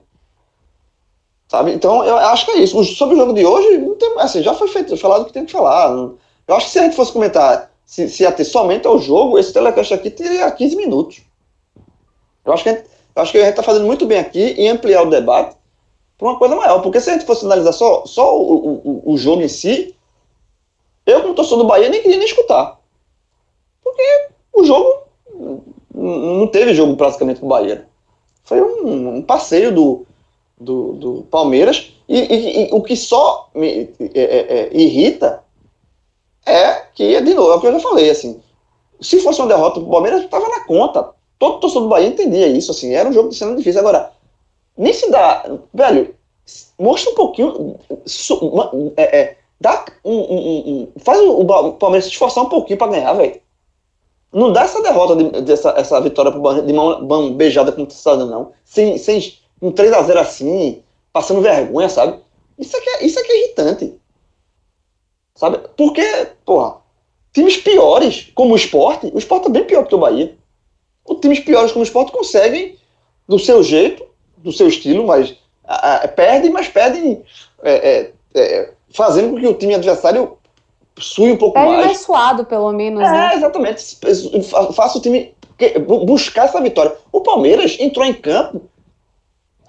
Sabe? 1.48 1.72
Então, 1.72 2.04
eu 2.04 2.16
acho 2.16 2.44
que 2.44 2.52
é 2.52 2.58
isso. 2.58 2.84
Sobre 2.84 3.14
o 3.14 3.18
jogo 3.18 3.32
de 3.32 3.44
hoje, 3.44 3.78
não 3.78 3.94
tem, 3.94 4.12
assim, 4.18 4.42
já 4.42 4.52
foi 4.54 4.68
feito, 4.68 4.96
falado 4.98 5.22
o 5.22 5.24
que 5.24 5.32
tem 5.32 5.46
que 5.46 5.52
falar. 5.52 5.90
Eu 5.90 6.54
acho 6.54 6.66
que 6.66 6.72
se 6.72 6.78
a 6.78 6.82
gente 6.82 6.96
fosse 6.96 7.12
comentar 7.12 7.70
se, 7.86 8.06
se 8.08 8.22
ia 8.22 8.30
ter 8.30 8.44
somente 8.44 8.86
o 8.86 8.98
jogo, 8.98 9.38
esse 9.38 9.52
telecast 9.52 9.94
aqui 9.94 10.10
teria 10.10 10.50
15 10.50 10.76
minutos. 10.76 11.22
Eu 12.44 12.52
acho 12.52 12.62
que 12.62 12.68
a 12.68 12.74
gente, 12.74 12.86
acho 13.16 13.32
que 13.32 13.38
a 13.38 13.40
gente 13.40 13.50
está 13.50 13.62
fazendo 13.62 13.86
muito 13.86 14.04
bem 14.04 14.18
aqui 14.18 14.54
em 14.58 14.68
ampliar 14.68 15.02
o 15.02 15.10
debate 15.10 15.56
para 16.18 16.28
uma 16.28 16.38
coisa 16.38 16.54
maior. 16.54 16.82
Porque 16.82 17.00
se 17.00 17.08
a 17.08 17.14
gente 17.14 17.24
fosse 17.24 17.46
analisar 17.46 17.72
só, 17.72 18.04
só 18.04 18.38
o, 18.38 18.74
o, 18.84 19.12
o 19.14 19.16
jogo 19.16 19.40
em 19.40 19.48
si, 19.48 19.96
eu, 21.06 21.22
como 21.22 21.34
torcedor 21.34 21.60
do 21.60 21.66
Bahia, 21.66 21.88
nem 21.88 22.02
queria 22.02 22.18
nem 22.18 22.26
escutar. 22.26 22.78
Porque 23.82 24.02
o 24.52 24.64
jogo 24.64 25.04
não 25.94 26.46
teve 26.46 26.74
jogo 26.74 26.94
praticamente 26.94 27.40
com 27.40 27.46
o 27.46 27.48
Bahia. 27.48 27.88
Foi 28.44 28.60
um, 28.60 29.16
um 29.16 29.22
passeio 29.22 29.74
do, 29.74 30.06
do, 30.60 30.92
do 30.94 31.22
Palmeiras. 31.30 31.92
E, 32.08 32.18
e, 32.18 32.64
e, 32.64 32.68
o 32.72 32.82
que 32.82 32.96
só 32.96 33.50
me 33.54 33.90
é, 34.00 34.10
é, 34.14 34.58
é, 34.58 34.70
irrita 34.72 35.42
é 36.46 36.74
que, 36.94 37.20
de 37.20 37.34
novo, 37.34 37.52
é 37.52 37.56
o 37.56 37.60
que 37.60 37.66
eu 37.66 37.72
já 37.72 37.80
falei, 37.80 38.08
assim, 38.08 38.40
se 39.00 39.20
fosse 39.20 39.40
uma 39.40 39.48
derrota 39.48 39.80
do 39.80 39.86
Palmeiras, 39.86 40.24
estava 40.24 40.48
na 40.48 40.64
conta. 40.64 41.10
Todo 41.38 41.60
torcedor 41.60 41.84
do 41.84 41.88
Bahia 41.88 42.08
entendia 42.08 42.48
isso, 42.48 42.70
assim, 42.70 42.94
era 42.94 43.08
um 43.08 43.12
jogo 43.12 43.28
de 43.28 43.36
cena 43.36 43.54
difícil. 43.54 43.80
Agora, 43.80 44.12
nem 44.76 44.92
se 44.92 45.10
dá, 45.10 45.44
velho, 45.72 46.14
mostra 46.78 47.12
um 47.12 47.14
pouquinho, 47.14 47.76
é, 48.96 49.18
é, 49.18 49.36
dá 49.60 49.84
um, 50.04 50.16
um, 50.16 50.38
um, 50.96 51.00
faz 51.00 51.20
o 51.20 51.72
Palmeiras 51.72 52.06
se 52.06 52.10
esforçar 52.10 52.44
um 52.44 52.48
pouquinho 52.48 52.78
para 52.78 52.92
ganhar, 52.92 53.12
velho. 53.12 53.40
Não 54.32 54.52
dá 54.52 54.62
essa 54.62 54.82
derrota, 54.82 55.16
de, 55.16 55.42
dessa, 55.42 55.70
essa 55.70 56.00
vitória 56.00 56.30
de 56.62 56.72
mão, 56.72 57.06
mão 57.06 57.32
beijada 57.32 57.72
com 57.72 57.82
o 57.82 58.16
não. 58.26 58.52
Sem, 58.64 58.98
sem 58.98 59.20
um 59.60 59.72
3x0 59.72 60.16
assim, 60.16 60.82
passando 61.12 61.40
vergonha, 61.40 61.88
sabe? 61.88 62.18
Isso 62.58 62.76
aqui, 62.76 62.88
é, 62.90 63.06
isso 63.06 63.18
aqui 63.18 63.32
é 63.32 63.44
irritante. 63.44 63.94
Sabe? 65.34 65.60
Porque, 65.76 66.02
porra, 66.44 66.78
times 67.32 67.56
piores, 67.56 68.30
como 68.34 68.54
o 68.54 68.56
esporte, 68.56 69.10
o 69.12 69.18
esporte 69.18 69.46
é 69.46 69.50
bem 69.50 69.64
pior 69.64 69.86
que 69.86 69.94
o 69.94 69.98
Bahia. 69.98 70.36
Os 71.06 71.20
times 71.20 71.40
piores 71.40 71.72
como 71.72 71.82
o 71.82 71.86
esporte 71.86 72.12
conseguem, 72.12 72.76
do 73.26 73.38
seu 73.38 73.62
jeito, 73.62 74.04
do 74.38 74.52
seu 74.52 74.68
estilo, 74.68 75.06
mas 75.06 75.36
a, 75.64 75.96
a, 75.96 76.08
perdem, 76.08 76.50
mas 76.50 76.68
perdem 76.68 77.22
é, 77.62 77.72
é, 77.72 78.12
é, 78.34 78.72
fazendo 78.90 79.30
com 79.30 79.40
que 79.40 79.46
o 79.46 79.54
time 79.54 79.74
adversário 79.74 80.38
sue 80.98 81.32
um 81.32 81.36
pouco 81.36 81.54
Perde 81.54 81.72
mais. 81.72 81.86
mais 81.86 82.00
suado, 82.00 82.44
pelo 82.44 82.72
menos. 82.72 83.02
É, 83.02 83.10
né? 83.10 83.34
exatamente. 83.34 83.98
Faça 84.74 84.98
o 84.98 85.00
time 85.00 85.34
buscar 86.06 86.46
essa 86.46 86.60
vitória. 86.60 86.96
O 87.12 87.20
Palmeiras 87.20 87.76
entrou 87.78 88.04
em 88.04 88.14
campo 88.14 88.62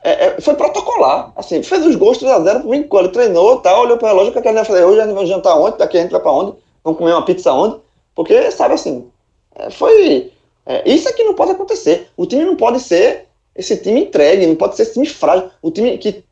é, 0.03 0.25
é, 0.25 0.41
foi 0.41 0.55
protocolar. 0.55 1.31
Assim, 1.35 1.61
fez 1.61 1.85
os 1.85 1.95
gols 1.95 2.17
3x0 2.17 2.61
pro 2.61 2.69
Vinco. 2.69 2.99
Ele 2.99 3.09
treinou, 3.09 3.57
tal, 3.57 3.83
olhou 3.83 3.97
para 3.97 4.07
o 4.07 4.09
relógio, 4.09 4.31
que 4.31 4.47
a 4.47 4.53
vai 4.53 4.65
fazer 4.65 4.83
hoje? 4.83 5.01
A 5.01 5.05
gente 5.05 5.15
vai 5.15 5.25
jantar 5.25 5.57
onde? 5.57 5.77
Daqui 5.77 5.97
a 5.97 6.01
gente 6.01 6.11
vai 6.11 6.21
para 6.21 6.31
onde? 6.31 6.53
Vamos 6.83 6.97
comer 6.97 7.13
uma 7.13 7.25
pizza 7.25 7.51
onde? 7.51 7.77
Porque, 8.15 8.51
sabe 8.51 8.73
assim, 8.73 9.07
é, 9.55 9.69
foi. 9.69 10.31
É, 10.65 10.89
isso 10.89 11.09
aqui 11.09 11.23
não 11.23 11.33
pode 11.33 11.51
acontecer. 11.51 12.07
O 12.15 12.25
time 12.25 12.45
não 12.45 12.55
pode 12.55 12.79
ser 12.79 13.25
esse 13.55 13.75
time 13.77 14.01
entregue, 14.01 14.47
não 14.47 14.55
pode 14.55 14.75
ser 14.75 14.83
esse 14.83 14.93
time 14.93 15.05
frágil. 15.05 15.49
O 15.61 15.71
time 15.71 15.97
que 15.97 16.23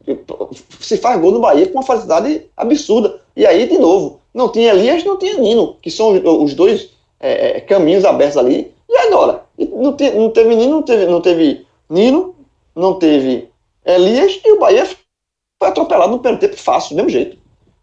se 0.79 0.97
faz 0.97 1.19
gol 1.19 1.31
no 1.31 1.39
Bahia 1.39 1.67
com 1.67 1.73
uma 1.73 1.83
facilidade 1.83 2.45
absurda. 2.55 3.19
E 3.35 3.45
aí, 3.45 3.67
de 3.67 3.77
novo, 3.77 4.21
não 4.33 4.49
tinha 4.49 4.71
Elias, 4.71 5.03
não 5.03 5.17
tinha 5.17 5.37
Nino, 5.37 5.75
que 5.81 5.91
são 5.91 6.11
os 6.41 6.53
dois 6.53 6.89
é, 7.19 7.57
é 7.57 7.61
caminhos 7.61 8.05
abertos 8.05 8.37
ali. 8.37 8.73
E 8.87 8.97
agora? 8.97 9.43
Não, 9.57 9.93
te, 9.93 10.09
não 10.11 10.29
teve 10.29 10.55
Nino, 10.55 10.71
não 10.71 10.83
teve, 10.83 11.05
não 11.07 11.21
teve 11.21 11.65
Nino, 11.89 12.35
não 12.75 12.93
teve 12.93 13.49
Elias, 13.87 14.39
e 14.43 14.51
o 14.51 14.59
Bahia 14.59 14.85
foi 14.85 15.67
atropelado 15.67 16.11
no 16.11 16.19
primeiro 16.19 16.39
tempo 16.39 16.61
fácil, 16.61 16.89
do 16.89 16.95
mesmo 16.97 17.09
jeito. 17.09 17.37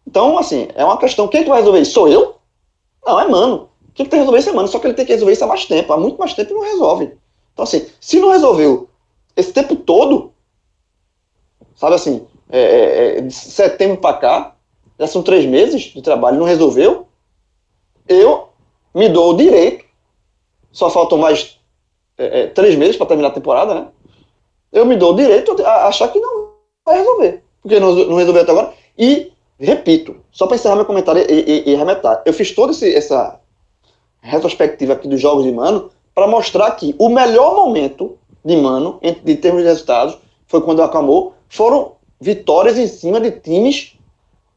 Então, 0.06 0.38
assim, 0.38 0.68
é 0.74 0.84
uma 0.84 0.98
questão. 0.98 1.26
Quem 1.28 1.40
é 1.40 1.42
que 1.44 1.48
vai 1.48 1.58
resolver 1.58 1.80
isso? 1.80 1.92
Sou 1.92 2.08
eu? 2.08 2.36
Não, 3.04 3.18
é 3.18 3.26
Mano. 3.26 3.70
Quem 3.94 4.04
que 4.04 4.10
tem 4.10 4.18
que 4.18 4.24
resolver 4.24 4.38
isso 4.38 4.50
é 4.50 4.52
Mano. 4.52 4.68
Só 4.68 4.78
que 4.78 4.86
ele 4.86 4.94
tem 4.94 5.06
que 5.06 5.12
resolver 5.12 5.32
isso 5.32 5.44
há 5.44 5.46
mais 5.46 5.64
tempo. 5.64 5.92
Há 5.92 5.96
muito 5.96 6.18
mais 6.18 6.34
tempo 6.34 6.50
e 6.50 6.54
não 6.54 6.62
resolve. 6.62 7.16
Então, 7.52 7.62
assim, 7.62 7.86
se 8.00 8.20
não 8.20 8.30
resolveu 8.30 8.88
esse 9.36 9.52
tempo 9.52 9.76
todo, 9.76 10.32
sabe 11.74 11.94
assim, 11.94 12.26
é, 12.50 12.60
é, 12.60 13.18
é 13.18 13.20
de 13.20 13.32
setembro 13.32 13.96
para 13.96 14.16
cá, 14.16 14.56
já 14.98 15.06
são 15.06 15.22
três 15.22 15.44
meses 15.46 15.82
de 15.82 16.02
trabalho, 16.02 16.38
não 16.38 16.46
resolveu, 16.46 17.08
eu 18.08 18.48
me 18.94 19.08
dou 19.08 19.32
o 19.32 19.36
direito, 19.36 19.84
só 20.70 20.90
faltam 20.90 21.18
mais 21.18 21.58
é, 22.16 22.40
é 22.40 22.46
três 22.46 22.76
meses 22.76 22.96
para 22.96 23.06
terminar 23.06 23.28
a 23.28 23.32
temporada, 23.32 23.74
né? 23.74 23.88
Eu 24.74 24.84
me 24.84 24.96
dou 24.96 25.12
o 25.12 25.16
direito 25.16 25.56
a 25.64 25.86
achar 25.86 26.08
que 26.08 26.18
não 26.18 26.50
vai 26.84 26.98
resolver, 26.98 27.42
porque 27.62 27.80
não, 27.80 27.94
não 27.94 28.16
resolveu 28.16 28.42
até 28.42 28.50
agora. 28.50 28.74
E, 28.98 29.32
repito, 29.58 30.16
só 30.32 30.46
para 30.46 30.56
encerrar 30.56 30.74
meu 30.74 30.84
comentário 30.84 31.24
e, 31.30 31.62
e, 31.64 31.70
e 31.70 31.74
arremetar, 31.74 32.22
eu 32.26 32.32
fiz 32.32 32.52
toda 32.52 32.72
essa 32.72 33.40
retrospectiva 34.20 34.94
aqui 34.94 35.06
dos 35.06 35.20
jogos 35.20 35.44
de 35.44 35.52
Mano 35.52 35.90
para 36.12 36.26
mostrar 36.26 36.70
que 36.72 36.94
o 36.98 37.08
melhor 37.08 37.54
momento 37.54 38.18
de 38.44 38.56
Mano, 38.56 38.98
em, 39.00 39.14
de 39.14 39.36
termos 39.36 39.62
de 39.62 39.68
resultados, 39.68 40.18
foi 40.46 40.60
quando 40.60 40.82
acalmou, 40.82 41.34
foram 41.48 41.92
vitórias 42.20 42.76
em 42.76 42.86
cima 42.86 43.20
de 43.20 43.30
times 43.30 43.96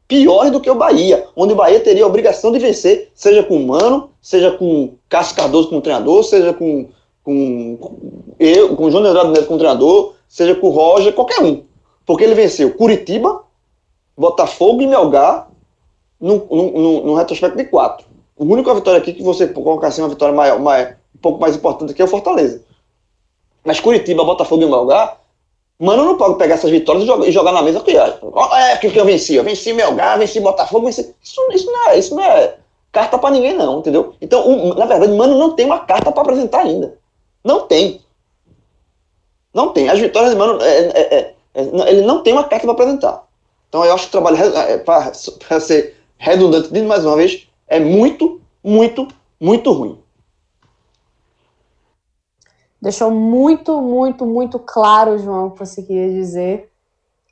piores 0.08 0.50
do 0.50 0.60
que 0.60 0.70
o 0.70 0.74
Bahia, 0.74 1.26
onde 1.36 1.52
o 1.52 1.56
Bahia 1.56 1.78
teria 1.80 2.02
a 2.02 2.06
obrigação 2.06 2.50
de 2.50 2.58
vencer, 2.58 3.10
seja 3.14 3.42
com 3.42 3.58
Mano, 3.60 4.10
seja 4.22 4.50
com 4.50 4.94
Cássio 5.08 5.36
Cardoso 5.36 5.68
como 5.68 5.82
treinador, 5.82 6.24
seja 6.24 6.52
com, 6.52 6.88
com, 7.28 7.78
eu, 8.38 8.74
com 8.74 8.84
o 8.84 8.90
Júnior 8.90 9.10
Andrade 9.10 9.32
Neto 9.32 9.46
como 9.48 9.58
treinador, 9.58 10.14
seja 10.26 10.54
com 10.54 10.68
o 10.68 10.70
Roger, 10.70 11.12
qualquer 11.12 11.42
um. 11.42 11.62
Porque 12.06 12.24
ele 12.24 12.34
venceu 12.34 12.72
Curitiba, 12.74 13.42
Botafogo 14.16 14.80
e 14.80 14.86
Melgar 14.86 15.48
no 16.18 17.14
retrospecto 17.14 17.58
de 17.58 17.64
quatro. 17.64 18.06
A 18.40 18.42
única 18.42 18.74
vitória 18.74 18.98
aqui 18.98 19.12
que 19.12 19.22
você 19.22 19.46
colocar 19.46 19.88
assim 19.88 20.00
uma 20.00 20.08
vitória 20.08 20.34
maior, 20.34 20.58
maior, 20.58 20.96
um 21.14 21.18
pouco 21.18 21.38
mais 21.38 21.54
importante 21.54 21.92
aqui 21.92 22.00
é 22.00 22.04
o 22.06 22.08
Fortaleza. 22.08 22.62
Mas 23.62 23.78
Curitiba, 23.78 24.24
Botafogo 24.24 24.62
e 24.62 24.66
Melgar, 24.66 25.18
mano, 25.78 26.06
não 26.06 26.16
pode 26.16 26.38
pegar 26.38 26.54
essas 26.54 26.70
vitórias 26.70 27.04
e 27.04 27.06
jogar, 27.06 27.28
e 27.28 27.32
jogar 27.32 27.52
na 27.52 27.60
mesa 27.60 27.80
que 27.80 27.94
é 27.94 28.76
que, 28.78 28.98
eu 28.98 29.04
venci. 29.04 29.34
Eu 29.34 29.44
venci 29.44 29.74
Melgar, 29.74 30.18
venci 30.18 30.40
Botafogo, 30.40 30.86
venci. 30.86 31.14
Isso, 31.22 31.40
isso, 31.52 31.70
não, 31.70 31.88
é, 31.90 31.98
isso 31.98 32.14
não 32.14 32.22
é 32.22 32.56
carta 32.90 33.18
para 33.18 33.30
ninguém, 33.30 33.54
não, 33.54 33.80
entendeu? 33.80 34.14
Então, 34.18 34.74
na 34.74 34.86
verdade, 34.86 35.12
mano, 35.12 35.38
não 35.38 35.54
tem 35.54 35.66
uma 35.66 35.80
carta 35.80 36.10
para 36.10 36.22
apresentar 36.22 36.60
ainda. 36.60 36.96
Não 37.44 37.66
tem. 37.66 38.00
Não 39.54 39.72
tem. 39.72 39.88
As 39.88 39.98
vitórias 39.98 40.32
de 40.32 40.38
mano, 40.38 40.60
é, 40.62 40.78
é, 40.78 41.14
é, 41.16 41.34
é 41.54 41.90
ele 41.90 42.02
não 42.02 42.22
tem 42.22 42.32
uma 42.32 42.44
carta 42.44 42.66
para 42.66 42.72
apresentar. 42.72 43.24
Então, 43.68 43.84
eu 43.84 43.94
acho 43.94 44.04
que 44.04 44.08
o 44.08 44.12
trabalho, 44.12 44.36
é, 44.56 44.78
para 44.78 45.12
ser 45.12 45.96
redundante, 46.16 46.72
de 46.72 46.82
mais 46.82 47.04
uma 47.04 47.16
vez, 47.16 47.46
é 47.66 47.78
muito, 47.78 48.40
muito, 48.62 49.08
muito 49.40 49.72
ruim 49.72 49.98
deixou 52.80 53.10
muito, 53.10 53.80
muito, 53.80 54.24
muito 54.24 54.58
claro, 54.58 55.18
João, 55.18 55.48
o 55.48 55.50
que 55.50 55.58
você 55.58 55.82
queria 55.82 56.10
dizer. 56.12 56.70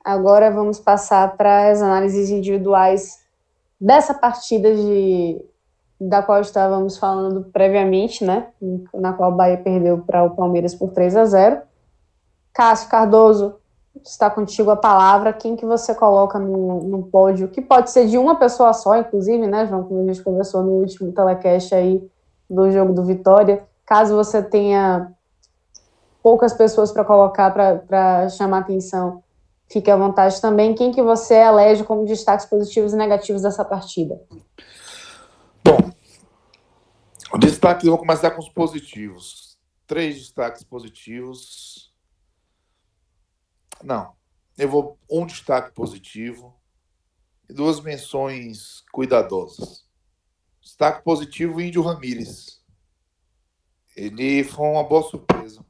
Agora 0.04 0.50
vamos 0.50 0.78
passar 0.78 1.36
para 1.36 1.70
as 1.70 1.80
análises 1.80 2.30
individuais 2.30 3.20
dessa 3.80 4.14
partida 4.14 4.74
de, 4.74 5.40
da 6.00 6.22
qual 6.22 6.40
estávamos 6.40 6.98
falando 6.98 7.44
previamente, 7.52 8.24
né? 8.24 8.48
Na 8.94 9.12
qual 9.12 9.32
o 9.32 9.34
Bahia 9.34 9.56
perdeu 9.56 9.98
para 9.98 10.22
o 10.22 10.36
Palmeiras 10.36 10.74
por 10.74 10.90
3 10.90 11.16
a 11.16 11.24
0. 11.24 11.62
Cássio 12.52 12.88
Cardoso, 12.88 13.56
está 14.04 14.30
contigo 14.30 14.70
a 14.70 14.76
palavra. 14.76 15.32
Quem 15.32 15.56
que 15.56 15.64
você 15.64 15.94
coloca 15.94 16.38
no, 16.38 16.82
no 16.82 17.02
pódio? 17.04 17.48
Que 17.48 17.60
pode 17.60 17.90
ser 17.90 18.06
de 18.06 18.18
uma 18.18 18.36
pessoa 18.36 18.72
só, 18.72 18.96
inclusive, 18.96 19.46
né, 19.46 19.66
João? 19.66 19.84
Como 19.84 20.00
a 20.00 20.06
gente 20.06 20.22
conversou 20.22 20.62
no 20.62 20.72
último 20.72 21.12
telecast 21.12 21.74
aí 21.74 22.06
do 22.48 22.70
jogo 22.70 22.92
do 22.92 23.04
Vitória. 23.04 23.64
Caso 23.84 24.14
você 24.14 24.42
tenha 24.42 25.12
poucas 26.22 26.52
pessoas 26.52 26.90
para 26.90 27.04
colocar 27.04 27.52
para 27.52 28.28
chamar 28.28 28.58
atenção, 28.58 29.22
fique 29.70 29.90
à 29.90 29.96
vontade 29.96 30.40
também. 30.40 30.74
Quem 30.74 30.90
que 30.90 31.02
você 31.02 31.34
elege 31.34 31.84
como 31.84 32.04
destaques 32.04 32.46
positivos 32.46 32.92
e 32.92 32.96
negativos 32.96 33.42
dessa 33.42 33.64
partida? 33.64 34.20
Bom, 35.66 37.40
destaques, 37.40 37.84
eu 37.84 37.90
vou 37.90 37.98
começar 37.98 38.30
com 38.30 38.38
os 38.40 38.48
positivos. 38.48 39.58
Três 39.84 40.14
destaques 40.16 40.62
positivos. 40.62 41.92
Não, 43.82 44.14
eu 44.56 44.68
vou 44.68 44.96
um 45.10 45.26
destaque 45.26 45.74
positivo 45.74 46.56
e 47.50 47.52
duas 47.52 47.80
menções 47.80 48.84
cuidadosas. 48.92 49.84
Destaque 50.60 51.02
positivo, 51.02 51.60
Índio 51.60 51.82
Ramírez. 51.82 52.64
Ele 53.96 54.44
foi 54.44 54.68
uma 54.68 54.84
boa 54.84 55.02
surpresa. 55.02 55.66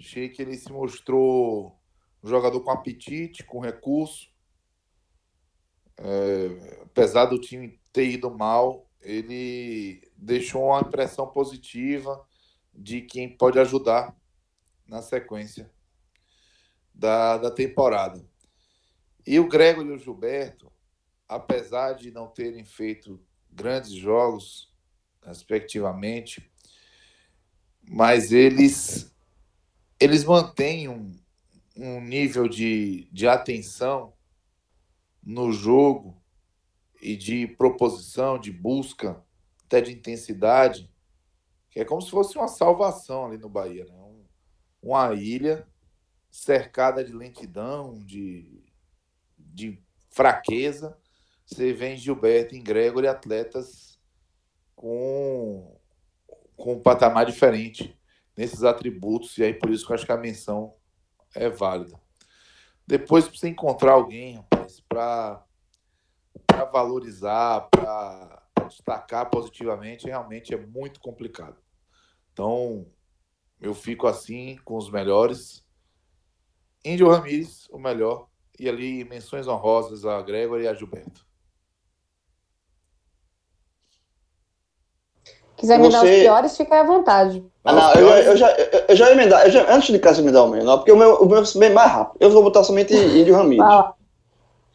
Achei 0.00 0.28
que 0.28 0.42
ele 0.42 0.56
se 0.56 0.72
mostrou 0.72 1.80
um 2.24 2.28
jogador 2.28 2.60
com 2.60 2.72
apetite, 2.72 3.44
com 3.44 3.60
recurso. 3.60 4.28
É, 5.96 6.82
apesar 6.82 7.26
do 7.26 7.40
time 7.40 7.80
ter 7.92 8.10
ido 8.10 8.28
mal, 8.36 8.85
ele 9.00 10.02
deixou 10.16 10.66
uma 10.66 10.80
impressão 10.80 11.26
positiva 11.28 12.26
de 12.74 13.02
quem 13.02 13.28
pode 13.28 13.58
ajudar 13.58 14.16
na 14.86 15.02
sequência 15.02 15.70
da, 16.94 17.38
da 17.38 17.50
temporada. 17.50 18.24
E 19.26 19.38
o 19.38 19.48
Gregor 19.48 19.86
e 19.86 19.90
o 19.90 19.98
Gilberto, 19.98 20.72
apesar 21.28 21.94
de 21.94 22.10
não 22.10 22.28
terem 22.28 22.64
feito 22.64 23.20
grandes 23.50 23.92
jogos, 23.92 24.72
respectivamente, 25.22 26.50
mas 27.88 28.32
eles 28.32 29.12
eles 29.98 30.24
mantêm 30.24 30.88
um, 30.88 31.10
um 31.76 32.00
nível 32.00 32.48
de, 32.48 33.08
de 33.10 33.26
atenção 33.26 34.12
no 35.22 35.52
jogo 35.52 36.22
e 37.00 37.16
de 37.16 37.46
proposição, 37.46 38.38
de 38.38 38.50
busca, 38.50 39.22
até 39.64 39.80
de 39.80 39.92
intensidade, 39.92 40.90
que 41.70 41.80
é 41.80 41.84
como 41.84 42.00
se 42.00 42.10
fosse 42.10 42.36
uma 42.36 42.48
salvação 42.48 43.26
ali 43.26 43.38
no 43.38 43.48
Bahia. 43.48 43.84
Né? 43.84 43.94
Um, 43.94 44.24
uma 44.82 45.12
ilha 45.14 45.66
cercada 46.30 47.04
de 47.04 47.12
lentidão, 47.12 47.98
de, 47.98 48.64
de 49.38 49.82
fraqueza. 50.10 50.96
Você 51.44 51.72
vê 51.72 51.96
Gilberto 51.96 52.54
e 52.54 52.60
Gregory 52.60 53.06
atletas 53.06 53.98
com, 54.74 55.78
com 56.56 56.74
um 56.74 56.80
patamar 56.80 57.26
diferente 57.26 57.98
nesses 58.36 58.62
atributos, 58.64 59.38
e 59.38 59.44
aí 59.44 59.54
por 59.54 59.70
isso 59.70 59.86
que 59.86 59.92
eu 59.92 59.94
acho 59.94 60.04
que 60.04 60.12
a 60.12 60.16
menção 60.16 60.74
é 61.34 61.48
válida. 61.48 61.98
Depois, 62.86 63.26
você 63.26 63.48
encontrar 63.48 63.92
alguém, 63.92 64.36
rapaz, 64.36 64.80
para 64.80 65.44
valorizar, 66.64 67.68
para 67.70 68.42
destacar 68.68 69.30
positivamente, 69.30 70.06
realmente 70.06 70.54
é 70.54 70.56
muito 70.56 71.00
complicado. 71.00 71.56
Então, 72.32 72.86
eu 73.60 73.74
fico 73.74 74.06
assim 74.06 74.58
com 74.64 74.76
os 74.76 74.90
melhores. 74.90 75.64
Índio 76.84 77.08
Ramírez, 77.08 77.68
o 77.70 77.78
melhor. 77.78 78.28
E 78.58 78.68
ali, 78.68 79.04
menções 79.04 79.46
honrosas 79.46 80.04
a 80.04 80.20
Gregor 80.22 80.60
e 80.60 80.68
a 80.68 80.74
Gilberto. 80.74 81.26
Quiser 85.56 85.78
me 85.78 85.88
dar 85.88 86.04
os 86.04 86.10
piores, 86.10 86.56
fica 86.56 86.80
à 86.80 86.84
vontade. 86.84 87.42
Ah, 87.64 87.72
não, 87.72 87.94
eu, 87.94 88.08
eu, 88.08 88.36
já, 88.36 88.50
eu, 88.52 88.84
eu 88.90 88.96
já 88.96 89.06
ia 89.08 89.12
emendar, 89.12 89.46
eu 89.46 89.50
já, 89.50 89.74
antes 89.74 89.90
de 89.90 89.98
Cássio 89.98 90.22
me 90.22 90.30
dar 90.30 90.44
o 90.44 90.50
menor, 90.50 90.76
porque 90.78 90.92
o 90.92 90.96
meu, 90.96 91.14
o 91.16 91.26
meu 91.26 91.42
é 91.42 91.58
bem 91.58 91.70
mais 91.70 91.90
rápido. 91.90 92.16
Eu 92.20 92.30
vou 92.30 92.42
botar 92.42 92.62
somente 92.62 92.94
Índio 92.94 93.34
Ramírez. 93.34 93.66
Ah. 93.66 93.95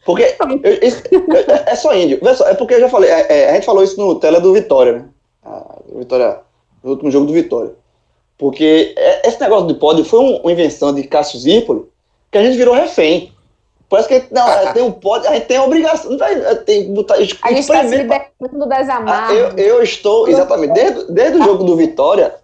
Porque 0.04 0.36
isso, 0.82 1.02
é, 1.48 1.72
é 1.72 1.76
só 1.76 1.94
índio. 1.94 2.20
É 2.46 2.54
porque 2.54 2.74
eu 2.74 2.80
já 2.80 2.88
falei, 2.88 3.10
é, 3.10 3.26
é, 3.28 3.50
a 3.50 3.54
gente 3.54 3.66
falou 3.66 3.84
isso 3.84 3.98
no 3.98 4.18
tela 4.18 4.40
do 4.40 4.52
Vitória, 4.52 4.92
né? 4.94 5.04
A 5.44 5.76
Vitória, 5.94 6.40
no 6.82 6.90
último 6.90 7.10
jogo 7.10 7.26
do 7.26 7.32
Vitória. 7.32 7.72
Porque 8.36 8.94
é, 8.96 9.28
esse 9.28 9.40
negócio 9.40 9.68
de 9.68 9.74
pódio 9.74 10.04
foi 10.04 10.18
uma 10.18 10.50
invenção 10.50 10.92
de 10.92 11.04
Cássio 11.04 11.38
Zirpoli, 11.38 11.84
que 12.30 12.38
a 12.38 12.42
gente 12.42 12.56
virou 12.56 12.74
refém. 12.74 13.32
Parece 13.88 14.08
que 14.08 14.34
não, 14.34 14.48
é, 14.48 14.72
tem 14.72 14.82
um 14.82 14.90
pode, 14.90 15.26
a 15.26 15.34
gente 15.34 15.46
tem 15.46 15.58
a 15.58 15.64
obrigação, 15.64 16.12
não 16.12 16.26
é, 16.26 16.54
tem 16.56 16.86
que 16.86 16.90
botar. 16.92 17.14
A 17.14 17.18
gente 17.20 17.38
está 17.58 17.86
se 17.86 17.94
libertando 17.94 18.66
das 18.66 18.88
ah, 18.88 18.96
amarras. 18.96 19.36
Eu, 19.36 19.50
eu 19.58 19.82
estou, 19.82 20.26
exatamente, 20.28 20.72
desde, 20.72 21.12
desde 21.12 21.38
o 21.38 21.44
jogo 21.44 21.62
do 21.62 21.76
Vitória, 21.76 22.34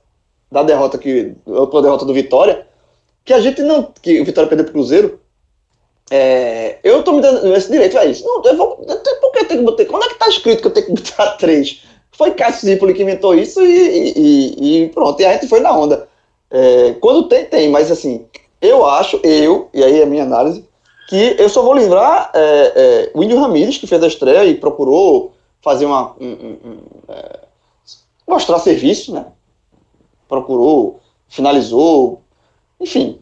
da 0.53 0.63
derrota 0.63 0.99
que. 0.99 1.35
A 1.47 1.81
derrota 1.81 2.05
do 2.05 2.13
Vitória, 2.13 2.67
que 3.25 3.33
a 3.33 3.41
gente 3.41 3.63
não. 3.63 3.83
Que 4.03 4.21
o 4.21 4.27
Vitória 4.27 4.47
perdeu 4.47 4.67
pro 4.67 4.75
Cruzeiro. 4.75 5.19
É, 6.11 6.79
eu 6.83 7.01
estou 7.01 7.15
me 7.15 7.21
dando 7.21 7.55
esse 7.55 7.71
direito, 7.71 7.99
isso. 7.99 8.25
Não, 8.25 8.43
eu 8.45 8.57
vou, 8.57 8.77
por 8.77 9.33
que 9.33 9.39
eu 9.41 9.49
tenho 9.49 9.61
que 9.61 9.67
botar. 9.67 9.85
Quando 9.85 10.05
é 10.05 10.07
que 10.09 10.15
está 10.15 10.29
escrito 10.29 10.61
que 10.63 10.67
eu 10.69 10.73
tenho 10.73 10.87
que 10.87 11.03
botar 11.03 11.33
três? 11.39 11.83
Foi 12.13 12.33
Cássio 12.33 12.67
Zipoli 12.67 12.95
que 12.95 13.03
inventou 13.03 13.35
isso 13.35 13.61
e, 13.63 14.13
e, 14.17 14.83
e, 14.85 14.89
pronto. 14.89 15.21
E 15.21 15.25
a 15.25 15.33
gente 15.35 15.49
foi 15.49 15.61
na 15.61 15.77
onda. 15.77 16.09
É, 16.51 16.95
quando 17.01 17.29
tem, 17.29 17.45
tem, 17.45 17.71
mas 17.71 17.91
assim, 17.91 18.27
eu 18.61 18.87
acho, 18.87 19.21
eu, 19.23 19.69
e 19.73 19.85
aí 19.85 20.01
é 20.01 20.03
a 20.03 20.07
minha 20.07 20.25
análise, 20.25 20.65
que 21.09 21.37
eu 21.39 21.49
só 21.49 21.63
vou 21.63 21.75
livrar 21.75 22.31
é, 22.35 22.41
é, 22.41 23.11
o 23.15 23.23
Índio 23.23 23.39
Ramírez, 23.39 23.79
que 23.79 23.87
fez 23.87 24.03
a 24.03 24.07
estreia 24.07 24.45
e 24.45 24.55
procurou 24.55 25.33
fazer 25.63 25.87
uma. 25.87 26.15
Um, 26.21 26.27
um, 26.27 26.59
um, 26.65 26.79
é, 27.09 27.41
mostrar 28.27 28.59
serviço, 28.59 29.13
né? 29.13 29.27
Procurou, 30.29 31.01
finalizou, 31.29 32.21
enfim, 32.81 33.19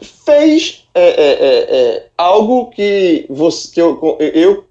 fez 0.00 0.81
é, 0.94 1.08
é, 1.08 1.76
é, 1.96 2.10
algo 2.16 2.70
que, 2.70 3.26
você, 3.30 3.72
que 3.72 3.80
eu, 3.80 4.18
eu 4.20 4.66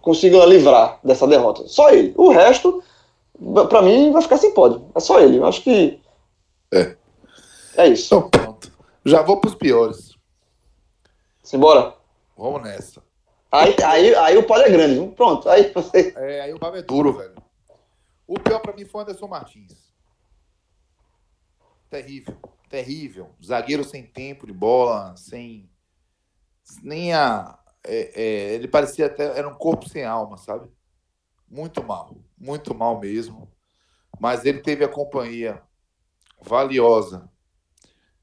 consiga 0.00 0.44
livrar 0.44 0.98
dessa 1.02 1.26
derrota. 1.26 1.66
Só 1.66 1.90
ele. 1.90 2.12
O 2.16 2.30
resto, 2.30 2.82
para 3.68 3.82
mim, 3.82 4.12
vai 4.12 4.22
ficar 4.22 4.36
sem 4.36 4.52
pódio. 4.52 4.86
É 4.94 5.00
só 5.00 5.20
ele. 5.20 5.38
Eu 5.38 5.46
acho 5.46 5.62
que. 5.62 6.00
É. 6.72 6.96
É 7.76 7.86
isso. 7.88 8.14
Então, 8.14 8.28
pronto. 8.28 8.72
Já 9.04 9.22
vou 9.22 9.40
para 9.40 9.48
os 9.48 9.54
piores. 9.54 10.14
Simbora. 11.42 11.94
Vamos 12.36 12.62
nessa. 12.62 13.02
Aí, 13.50 13.74
aí, 13.84 14.14
aí 14.14 14.36
o 14.36 14.44
pódio 14.44 14.66
é 14.66 14.70
grande. 14.70 15.14
Pronto. 15.14 15.48
Aí 15.48 15.72
você. 15.72 16.12
É, 16.16 16.42
aí 16.42 16.52
o 16.52 16.58
pau 16.58 16.74
é 16.74 16.82
duro, 16.82 17.12
velho. 17.12 17.34
O 18.26 18.38
pior 18.38 18.60
pra 18.60 18.72
mim 18.72 18.84
foi 18.84 19.00
o 19.00 19.02
Anderson 19.02 19.26
Martins. 19.26 19.92
Terrível. 21.90 22.36
Terrível. 22.72 23.34
Zagueiro 23.44 23.84
sem 23.84 24.02
tempo 24.02 24.46
de 24.46 24.52
bola, 24.54 25.14
sem. 25.14 25.70
Nem 26.82 27.12
a. 27.12 27.58
É, 27.84 28.22
é, 28.22 28.54
ele 28.54 28.66
parecia 28.66 29.04
até. 29.04 29.38
Era 29.38 29.46
um 29.46 29.54
corpo 29.54 29.86
sem 29.86 30.06
alma, 30.06 30.38
sabe? 30.38 30.70
Muito 31.46 31.84
mal. 31.84 32.16
Muito 32.38 32.74
mal 32.74 32.98
mesmo. 32.98 33.52
Mas 34.18 34.46
ele 34.46 34.60
teve 34.60 34.82
a 34.82 34.88
companhia 34.88 35.62
valiosa 36.40 37.30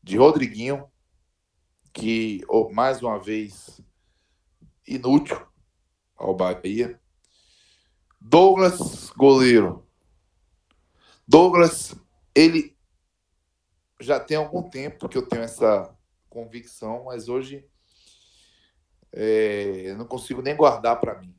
de 0.02 0.18
Rodriguinho, 0.18 0.90
que, 1.94 2.42
mais 2.72 3.04
uma 3.04 3.20
vez, 3.20 3.80
inútil 4.88 5.40
ao 6.18 6.36
Bahia. 6.36 7.00
Douglas, 8.20 9.12
goleiro. 9.12 9.88
Douglas, 11.28 11.94
ele 12.34 12.79
já 14.00 14.20
tem 14.20 14.38
algum 14.38 14.70
tempo 14.70 15.10
que 15.10 15.18
eu 15.18 15.28
tenho 15.28 15.44
essa 15.44 15.94
convicção, 16.30 17.06
mas 17.06 17.28
hoje 17.28 17.68
é, 19.12 19.84
eu 19.86 19.98
não 19.98 20.06
consigo 20.06 20.42
nem 20.42 20.56
guardar 20.56 21.00
para 21.00 21.20
mim. 21.20 21.36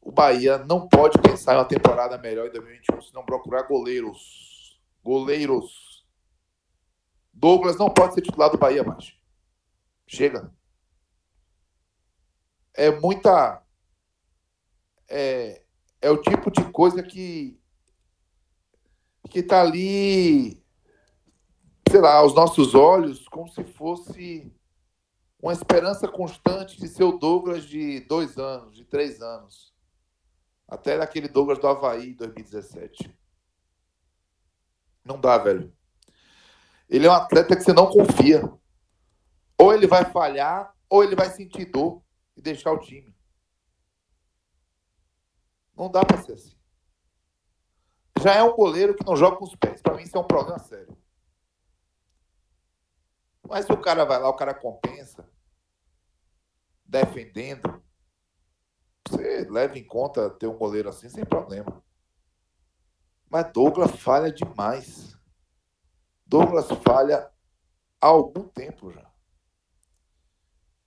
O 0.00 0.10
Bahia 0.10 0.58
não 0.58 0.88
pode 0.88 1.20
pensar 1.20 1.54
em 1.54 1.58
uma 1.58 1.64
temporada 1.64 2.18
melhor 2.18 2.48
em 2.48 2.52
2021 2.52 3.00
se 3.00 3.14
não 3.14 3.24
procurar 3.24 3.62
goleiros. 3.62 4.80
Goleiros. 5.02 6.04
Douglas 7.32 7.76
não 7.76 7.88
pode 7.88 8.14
ser 8.14 8.22
titular 8.22 8.50
do 8.50 8.58
Bahia 8.58 8.82
mais. 8.82 9.16
Chega. 10.06 10.52
É 12.74 12.90
muita. 12.90 13.62
É, 15.08 15.62
é 16.00 16.10
o 16.10 16.20
tipo 16.20 16.50
de 16.50 16.64
coisa 16.72 17.02
que. 17.02 17.58
que 19.30 19.38
está 19.38 19.62
ali. 19.62 20.61
Sei 21.92 22.00
lá, 22.00 22.14
aos 22.14 22.34
nossos 22.34 22.74
olhos, 22.74 23.28
como 23.28 23.46
se 23.48 23.62
fosse 23.64 24.50
uma 25.38 25.52
esperança 25.52 26.08
constante 26.08 26.80
de 26.80 26.88
ser 26.88 27.04
o 27.04 27.18
Douglas 27.18 27.64
de 27.66 28.00
dois 28.00 28.38
anos, 28.38 28.74
de 28.74 28.82
três 28.82 29.20
anos. 29.20 29.74
Até 30.66 30.96
daquele 30.96 31.28
Douglas 31.28 31.58
do 31.58 31.68
Havaí 31.68 32.14
2017. 32.14 33.14
Não 35.04 35.20
dá, 35.20 35.36
velho. 35.36 35.70
Ele 36.88 37.06
é 37.06 37.10
um 37.10 37.14
atleta 37.14 37.54
que 37.54 37.62
você 37.62 37.74
não 37.74 37.90
confia. 37.90 38.42
Ou 39.58 39.74
ele 39.74 39.86
vai 39.86 40.06
falhar, 40.06 40.74
ou 40.88 41.04
ele 41.04 41.14
vai 41.14 41.28
sentir 41.28 41.66
dor 41.66 42.02
e 42.34 42.40
deixar 42.40 42.72
o 42.72 42.78
time. 42.78 43.14
Não 45.76 45.90
dá 45.90 46.02
para 46.06 46.22
ser 46.22 46.32
assim. 46.32 46.56
Já 48.22 48.32
é 48.32 48.42
um 48.42 48.56
goleiro 48.56 48.94
que 48.94 49.04
não 49.04 49.14
joga 49.14 49.36
com 49.36 49.44
os 49.44 49.54
pés. 49.54 49.82
Para 49.82 49.94
mim, 49.94 50.04
isso 50.04 50.16
é 50.16 50.20
um 50.20 50.24
problema 50.24 50.58
sério. 50.58 51.01
Mas 53.48 53.68
o 53.68 53.76
cara 53.76 54.04
vai 54.04 54.18
lá, 54.18 54.28
o 54.28 54.36
cara 54.36 54.54
compensa, 54.54 55.28
defendendo, 56.84 57.82
você 59.06 59.46
leva 59.50 59.78
em 59.78 59.84
conta 59.84 60.30
ter 60.30 60.46
um 60.46 60.56
goleiro 60.56 60.88
assim 60.88 61.08
sem 61.08 61.24
problema. 61.24 61.82
Mas 63.28 63.50
Douglas 63.52 63.92
falha 63.92 64.30
demais. 64.30 65.18
Douglas 66.26 66.68
falha 66.84 67.30
há 68.00 68.06
algum 68.06 68.46
tempo 68.48 68.92
já. 68.92 69.10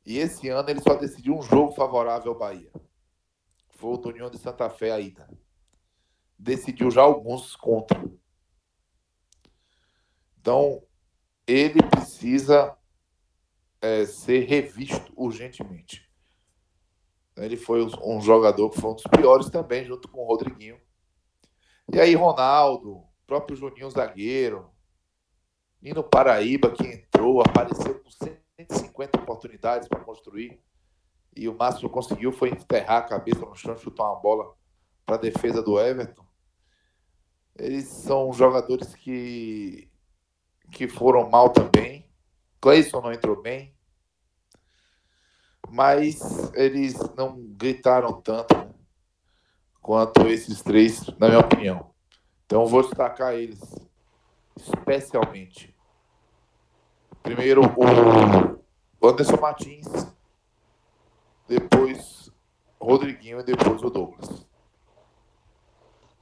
E 0.06 0.18
esse 0.20 0.47
ano 0.49 0.70
ele 0.70 0.82
só 0.82 0.93
decidiu 0.93 1.36
um 1.36 1.41
jogo 1.41 1.74
favorável 1.74 2.32
ao 2.32 2.38
Bahia. 2.38 2.72
Foi 3.72 3.93
o 3.93 3.97
do 3.97 4.10
União 4.10 4.30
de 4.30 4.38
Santa 4.38 4.70
Fé 4.70 4.91
ainda. 4.91 5.28
Decidiu 6.38 6.91
já 6.91 7.01
alguns 7.01 7.56
contra. 7.56 8.03
Então, 10.39 10.84
ele 11.48 11.82
precisa 11.89 12.76
é, 13.82 14.06
ser 14.06 14.46
revisto 14.46 15.14
urgentemente. 15.16 16.10
Ele 17.38 17.58
foi 17.58 17.86
um 18.04 18.22
jogador 18.22 18.70
que 18.70 18.80
foi 18.80 18.91
um 18.91 18.96
dos 18.96 19.04
piores 19.04 19.50
também, 19.50 19.84
junto 19.84 20.08
com 20.08 20.22
o 20.22 20.28
Rodriguinho. 20.28 20.80
E 21.91 22.00
aí, 22.00 22.16
Ronaldo, 22.16 23.04
próprio 23.28 23.56
Juninho 23.56 23.89
Zagueiro, 23.91 24.72
Nino 25.82 26.04
Paraíba, 26.04 26.72
que 26.72 26.88
entrou, 26.88 27.41
apareceu 27.41 28.00
com 28.00 28.10
150 28.10 29.20
oportunidades 29.20 29.88
para 29.88 30.00
construir. 30.00 30.60
E 31.36 31.50
o 31.50 31.56
máximo 31.56 31.89
que 31.89 31.93
conseguiu 31.93 32.32
foi 32.32 32.50
enterrar 32.50 33.00
a 33.00 33.08
cabeça 33.08 33.46
no 33.46 33.54
chão, 33.54 33.78
chutar 33.78 34.06
uma 34.06 34.16
bola 34.16 34.56
para 35.06 35.16
a 35.16 35.20
defesa 35.20 35.62
do 35.62 35.80
Everton. 35.80 36.26
Eles 37.58 37.86
são 37.88 38.32
jogadores 38.34 38.96
que, 38.96 39.91
que 40.72 40.88
foram 40.88 41.30
mal 41.30 41.49
também. 41.49 42.09
Cleison 42.61 43.01
não 43.01 43.11
entrou 43.11 43.41
bem. 43.41 43.74
Mas 45.70 46.53
eles 46.53 46.95
não 47.16 47.38
gritaram 47.39 48.22
tanto 48.22 48.55
quanto 49.82 50.28
esses 50.28 50.61
três, 50.61 51.05
na 51.20 51.28
minha 51.28 51.39
opinião. 51.39 51.91
Então 52.45 52.66
vou 52.66 52.82
destacar 52.82 53.34
eles 53.34 53.59
especialmente. 54.55 55.76
Primeiro 57.22 57.61
o 59.01 59.07
Anderson 59.07 59.39
Martins, 59.41 59.88
depois 61.47 62.32
Rodriguinho 62.80 63.39
e 63.39 63.43
depois 63.43 63.82
o 63.82 63.89
Douglas. 63.89 64.45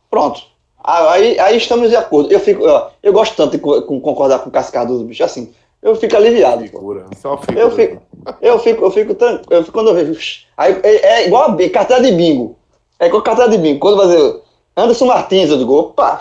Pronto. 0.10 0.53
Aí, 0.84 1.40
aí 1.40 1.58
estamos 1.58 1.90
de 1.90 1.96
acordo. 1.96 2.32
Eu, 2.32 2.40
fico, 2.40 2.64
eu, 2.64 2.88
eu 3.02 3.14
gosto 3.14 3.36
tanto 3.36 3.52
de 3.52 3.60
concordar 3.60 4.40
com 4.40 4.50
o 4.50 4.52
Cascado 4.52 4.98
do 4.98 5.06
bicho 5.06 5.24
assim. 5.24 5.54
Eu 5.82 5.96
fico 5.96 6.16
aliviado. 6.16 6.64
Figura, 6.64 7.06
figura. 7.38 7.62
Eu 7.62 7.72
fico, 7.72 8.02
eu 8.42 8.60
fico, 8.60 8.86
eu 8.86 8.92
fico 8.92 9.16
tranquilo. 9.16 9.48
Eu 9.50 9.64
fico, 9.64 9.74
quando 9.74 9.90
eu 9.90 9.96
vejo. 9.96 10.20
Aí, 10.58 10.80
é, 10.84 11.22
é 11.22 11.28
igual 11.28 11.52
a 11.52 11.70
cartela 11.70 12.02
de 12.02 12.12
bingo. 12.12 12.58
É 13.00 13.08
igual 13.08 13.22
cartela 13.22 13.50
de 13.50 13.58
bingo. 13.58 13.80
Quando 13.80 13.98
fazer 13.98 14.42
Anderson 14.76 15.06
Martins, 15.06 15.50
eu 15.50 15.58
digo, 15.58 15.74
opa. 15.74 16.20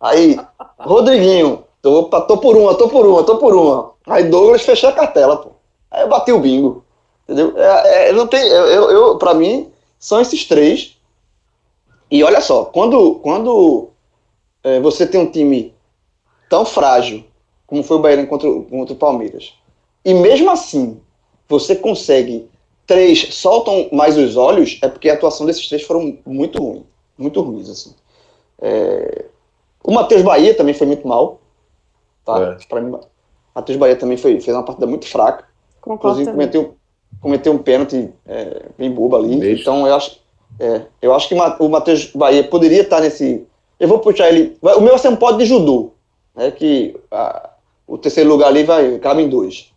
Aí, 0.00 0.38
Rodriguinho, 0.78 1.62
tô, 1.80 2.04
tô 2.04 2.38
por 2.38 2.56
uma, 2.56 2.74
tô 2.74 2.88
por 2.88 3.06
uma, 3.06 3.22
tô 3.22 3.38
por 3.38 3.54
uma. 3.54 3.92
Aí 4.06 4.24
Douglas 4.24 4.62
fechou 4.62 4.90
a 4.90 4.92
cartela, 4.92 5.36
pô. 5.36 5.50
Aí 5.90 6.02
eu 6.02 6.08
bati 6.08 6.32
o 6.32 6.40
bingo. 6.40 6.84
Entendeu? 7.24 7.54
É, 7.56 8.08
é, 8.08 8.12
não 8.12 8.26
tem, 8.26 8.42
eu, 8.46 8.90
eu, 8.90 9.18
pra 9.18 9.32
mim, 9.32 9.70
são 9.98 10.20
esses 10.20 10.44
três. 10.44 10.96
E 12.12 12.22
olha 12.22 12.42
só, 12.42 12.66
quando, 12.66 13.14
quando 13.20 13.88
é, 14.62 14.78
você 14.80 15.06
tem 15.06 15.18
um 15.18 15.30
time 15.30 15.74
tão 16.46 16.62
frágil 16.62 17.24
como 17.66 17.82
foi 17.82 17.96
o 17.96 18.00
Bahia 18.00 18.26
contra, 18.26 18.50
contra 18.50 18.92
o 18.92 18.98
Palmeiras, 18.98 19.54
e 20.04 20.12
mesmo 20.12 20.50
assim 20.50 21.00
você 21.48 21.74
consegue 21.74 22.46
três 22.86 23.34
soltam 23.34 23.88
mais 23.90 24.18
os 24.18 24.36
olhos, 24.36 24.78
é 24.82 24.88
porque 24.88 25.08
a 25.08 25.14
atuação 25.14 25.46
desses 25.46 25.66
três 25.66 25.84
foram 25.84 26.18
muito 26.26 26.62
ruim, 26.62 26.84
muito 27.16 27.40
ruins 27.40 27.70
assim. 27.70 27.94
É, 28.60 29.24
o 29.82 29.90
Matheus 29.90 30.20
Bahia 30.20 30.54
também 30.54 30.74
foi 30.74 30.86
muito 30.86 31.08
mal, 31.08 31.40
tá? 32.26 32.58
É. 32.60 32.66
Para 32.68 32.82
mim, 32.82 32.94
Matheus 33.54 33.78
Bahia 33.78 33.96
também 33.96 34.18
foi, 34.18 34.38
fez 34.38 34.54
uma 34.54 34.64
partida 34.64 34.86
muito 34.86 35.06
fraca. 35.08 35.46
Concordo 35.80 36.20
Inclusive, 36.20 36.30
cometeu, 36.30 36.76
cometeu 37.22 37.52
um 37.54 37.58
pênalti 37.58 38.12
é, 38.26 38.66
bem 38.76 38.90
bobo 38.90 39.16
ali. 39.16 39.38
Beijo. 39.38 39.62
Então, 39.62 39.86
eu 39.86 39.94
acho, 39.94 40.21
é, 40.58 40.82
eu 41.00 41.14
acho 41.14 41.28
que 41.28 41.34
o 41.34 41.68
Matheus 41.68 42.06
Bahia 42.14 42.44
poderia 42.44 42.82
estar 42.82 43.00
nesse. 43.00 43.46
Eu 43.78 43.88
vou 43.88 43.98
puxar 43.98 44.28
ele. 44.28 44.56
O 44.62 44.80
meu 44.80 44.90
vai 44.90 44.98
ser 44.98 45.08
um 45.08 45.16
pódio 45.16 45.38
de 45.38 45.46
judô, 45.46 45.92
né? 46.34 46.50
Que 46.50 46.96
a- 47.10 47.50
o 47.86 47.98
terceiro 47.98 48.30
lugar 48.30 48.48
ali 48.48 48.62
vai 48.62 48.98
cabe 48.98 49.22
em 49.22 49.28
dois. 49.28 49.72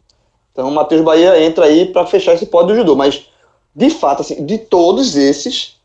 Então, 0.52 0.70
o 0.70 0.72
Matheus 0.72 1.02
Bahia 1.02 1.42
entra 1.44 1.66
aí 1.66 1.88
para 1.92 2.06
fechar 2.06 2.34
esse 2.34 2.46
pódio 2.46 2.70
do 2.70 2.76
judô. 2.76 2.96
Mas, 2.96 3.28
de 3.76 3.90
fato, 3.90 4.22
assim, 4.22 4.46
de 4.46 4.58
todos 4.58 5.18
esses, 5.18 5.76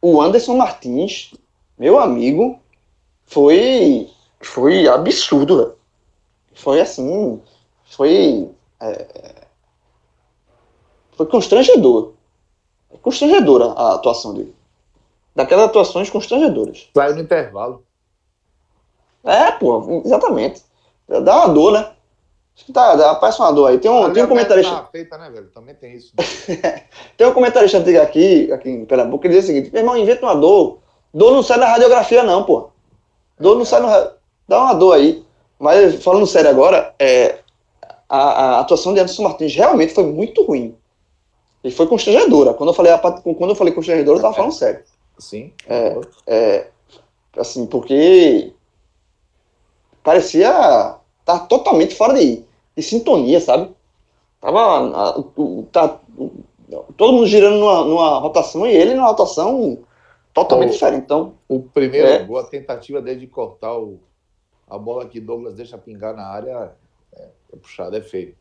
o 0.00 0.22
Anderson 0.22 0.56
Martins, 0.56 1.32
meu 1.78 1.98
amigo, 1.98 2.58
foi, 3.26 4.08
foi 4.40 4.88
absurdo. 4.88 5.74
Foi 6.54 6.80
assim, 6.80 7.42
foi, 7.84 8.48
é, 8.80 9.34
foi 11.12 11.26
constrangedor. 11.26 12.13
Constrangedora 13.02 13.66
a 13.72 13.94
atuação 13.94 14.34
dele. 14.34 14.54
Daquelas 15.34 15.66
atuações 15.66 16.10
constrangedoras. 16.10 16.88
Saiu 16.94 17.14
no 17.14 17.22
intervalo. 17.22 17.84
É, 19.24 19.50
pô, 19.52 20.02
exatamente. 20.04 20.62
Dá 21.08 21.44
uma 21.44 21.48
dor, 21.48 21.72
né? 21.72 21.90
Acho 22.56 22.66
que 22.66 22.72
tá, 22.72 22.94
dá, 22.94 23.14
parece 23.16 23.40
uma 23.40 23.52
dor 23.52 23.66
aí. 23.68 23.78
Tem 23.78 23.90
um, 23.90 24.12
tem 24.12 24.22
um 24.22 24.28
comentarista. 24.28 24.70
tá 24.70 24.88
feita, 24.92 25.18
né, 25.18 25.28
velho? 25.28 25.48
Também 25.52 25.74
tem 25.74 25.94
isso. 25.94 26.12
Tem 27.16 27.26
um 27.26 27.32
comentarista 27.32 27.78
antigo 27.78 28.00
aqui, 28.00 28.52
aqui 28.52 28.70
em 28.70 28.84
Pernambuco, 28.84 29.22
que 29.22 29.28
diz 29.28 29.44
o 29.44 29.46
seguinte: 29.48 29.72
meu 29.72 29.82
irmão, 29.82 29.96
inventa 29.96 30.24
uma 30.24 30.36
dor. 30.36 30.78
Dor 31.12 31.32
não 31.32 31.42
sai 31.42 31.58
na 31.58 31.66
radiografia, 31.66 32.22
não, 32.22 32.44
pô. 32.44 32.70
Dor 33.38 33.56
não 33.56 33.64
sai 33.64 33.80
no. 33.80 33.88
Dá 34.46 34.62
uma 34.62 34.74
dor 34.74 34.94
aí. 34.94 35.24
Mas 35.58 36.02
falando 36.02 36.26
sério 36.26 36.50
agora, 36.50 36.94
é, 36.98 37.38
a, 38.08 38.18
a 38.18 38.60
atuação 38.60 38.94
de 38.94 39.00
Anderson 39.00 39.22
Martins 39.22 39.54
realmente 39.54 39.94
foi 39.94 40.04
muito 40.04 40.44
ruim. 40.44 40.76
E 41.64 41.70
foi 41.70 41.86
constrangedora. 41.86 42.52
Quando 42.54 42.68
eu 42.70 42.74
falei, 42.74 42.92
quando 42.98 43.50
eu 43.50 43.54
falei 43.56 43.72
constrangedora, 43.72 44.18
eu 44.18 44.22
tava 44.22 44.34
falando 44.34 44.52
sério. 44.52 44.84
Sim. 45.18 45.50
É, 46.26 46.68
assim, 47.38 47.66
porque 47.66 48.52
parecia 50.02 50.96
tá 51.24 51.38
totalmente 51.38 51.94
fora 51.94 52.14
de, 52.14 52.44
de 52.76 52.82
sintonia, 52.82 53.40
sabe? 53.40 53.70
Tava 54.40 55.14
o- 55.36 55.66
tá, 55.72 55.98
o- 56.18 56.44
todo 56.96 57.14
mundo 57.14 57.26
girando 57.26 57.58
numa, 57.58 57.84
numa 57.84 58.18
rotação 58.18 58.66
e 58.66 58.72
ele 58.74 58.94
numa 58.94 59.08
rotação 59.08 59.78
totalmente 60.34 60.70
Oh. 60.70 60.72
diferente. 60.72 61.04
Então, 61.04 61.34
O 61.48 61.60
primeiro 61.62 62.06
É. 62.08 62.18
gol, 62.24 62.38
a 62.38 62.44
tentativa 62.44 63.00
dele 63.00 63.20
de 63.20 63.26
cortar 63.26 63.74
o, 63.78 63.98
a 64.68 64.76
bola 64.76 65.06
que 65.06 65.20
Douglas 65.20 65.54
deixa 65.54 65.78
pingar 65.78 66.14
na 66.14 66.26
área 66.26 66.72
é, 67.14 67.22
é 67.52 67.56
puxado, 67.56 67.96
é 67.96 68.00
feio. 68.02 68.34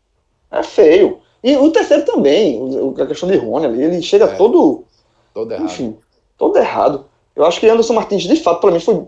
É 0.59 0.63
feio. 0.63 1.19
E 1.43 1.57
o 1.57 1.69
terceiro 1.71 2.05
também, 2.05 2.61
o- 2.61 2.93
a 3.01 3.05
questão 3.07 3.27
de 3.29 3.37
Rony 3.37 3.65
ali, 3.65 3.83
ele 3.83 4.01
chega 4.01 4.25
É. 4.25 4.35
todo, 4.35 4.85
Todo 5.33 5.51
errado. 5.51 5.65
enfim, 5.65 5.97
todo 6.37 6.57
errado. 6.57 7.05
Eu 7.35 7.45
acho 7.45 7.59
que 7.59 7.67
Anderson 7.67 7.93
Martins, 7.93 8.23
de 8.23 8.35
fato, 8.37 8.61
para 8.61 8.71
mim, 8.71 8.79
foi 8.79 9.05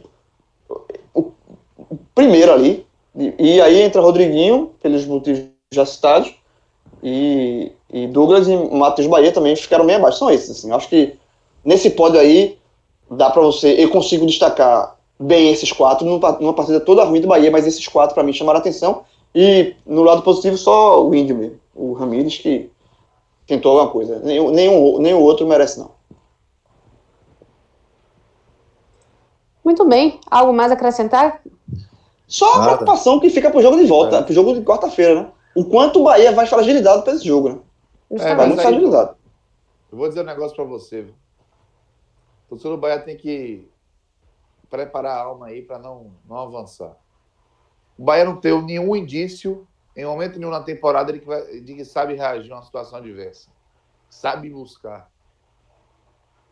o, 1.13 1.31
o 1.77 1.97
primeiro 2.13 2.51
ali. 2.51 2.85
E, 3.15 3.33
e 3.39 3.61
aí 3.61 3.81
entra 3.81 4.01
Rodriguinho, 4.01 4.71
pelos 4.81 5.05
motivos 5.05 5.43
já 5.73 5.85
citados, 5.85 6.33
e, 7.03 7.71
e 7.91 8.07
Douglas 8.07 8.47
e 8.47 8.55
Matheus 8.55 9.07
Bahia 9.07 9.31
também 9.31 9.55
ficaram 9.55 9.85
bem 9.85 9.95
abaixo. 9.95 10.17
São 10.19 10.29
esses, 10.31 10.49
assim. 10.51 10.69
Eu 10.69 10.75
acho 10.75 10.89
que 10.89 11.13
nesse 11.63 11.89
pódio 11.91 12.19
aí, 12.19 12.57
dá 13.09 13.29
para 13.29 13.41
você. 13.41 13.75
Eu 13.81 13.89
consigo 13.89 14.25
destacar 14.25 14.95
bem 15.19 15.51
esses 15.51 15.71
quatro, 15.71 16.05
numa 16.05 16.53
partida 16.53 16.79
toda 16.79 17.03
ruim 17.03 17.21
do 17.21 17.27
Bahia, 17.27 17.49
mas 17.51 17.65
esses 17.65 17.87
quatro, 17.87 18.13
para 18.13 18.23
mim, 18.23 18.33
chamaram 18.33 18.57
a 18.57 18.61
atenção. 18.61 19.03
E 19.35 19.75
no 19.85 20.01
lado 20.03 20.21
positivo, 20.21 20.57
só 20.57 21.05
o 21.05 21.13
Índio 21.13 21.35
mesmo, 21.35 21.59
o 21.75 21.91
Ramires, 21.91 22.37
que 22.37 22.71
tentou 23.45 23.73
alguma 23.73 23.91
coisa. 23.91 24.19
Nenhum, 24.19 24.49
nenhum, 24.49 24.97
nenhum 24.99 25.21
outro 25.21 25.45
merece, 25.45 25.77
não. 25.77 25.91
Muito 29.63 29.83
bem. 29.85 30.19
Algo 30.29 30.53
mais 30.53 30.71
a 30.71 30.75
acrescentar? 30.75 31.41
Só 32.27 32.45
a 32.53 32.57
Nada. 32.59 32.65
preocupação 32.77 33.19
que 33.19 33.29
fica 33.29 33.51
pro 33.51 33.61
jogo 33.61 33.77
de 33.77 33.85
volta, 33.85 34.17
É. 34.17 34.21
pro 34.21 34.33
jogo 34.33 34.53
de 34.53 34.61
quarta-feira, 34.61 35.23
né? 35.23 35.31
O 35.55 35.65
quanto 35.65 35.99
o 35.99 36.03
Bahia 36.03 36.31
vai 36.31 36.45
fragilizado 36.45 37.03
para 37.03 37.13
esse 37.13 37.25
jogo, 37.25 37.49
né? 37.49 37.59
É, 38.11 38.17
Vai 38.17 38.35
mas 38.35 38.47
muito 38.47 38.59
aí- 38.59 38.65
fragilizado. 38.67 39.15
Eu 39.91 39.97
vou 39.97 40.07
dizer 40.07 40.21
um 40.21 40.25
negócio 40.25 40.55
pra 40.55 40.65
você, 40.65 41.01
viu? 41.03 41.13
O 42.45 42.49
torcedor 42.49 42.77
do 42.77 42.81
Bahia 42.81 42.99
tem 42.99 43.17
que 43.17 43.67
preparar 44.69 45.17
a 45.17 45.21
alma 45.23 45.47
aí 45.47 45.61
pra 45.61 45.79
não, 45.79 46.11
não 46.27 46.37
avançar. 46.37 46.95
O 47.97 48.03
Bahia 48.03 48.25
não 48.25 48.35
teve 48.37 48.61
nenhum 48.61 48.95
indício, 48.95 49.67
em 49.95 50.05
momento 50.05 50.37
nenhum 50.37 50.51
na 50.51 50.61
temporada, 50.61 51.13
de 51.13 51.19
que, 51.19 51.25
vai- 51.25 51.59
de 51.61 51.75
que 51.75 51.85
sabe 51.85 52.13
reagir 52.15 52.51
a 52.51 52.55
uma 52.55 52.63
situação 52.63 52.99
adversa. 52.99 53.49
Sabe 54.09 54.49
buscar. 54.49 55.09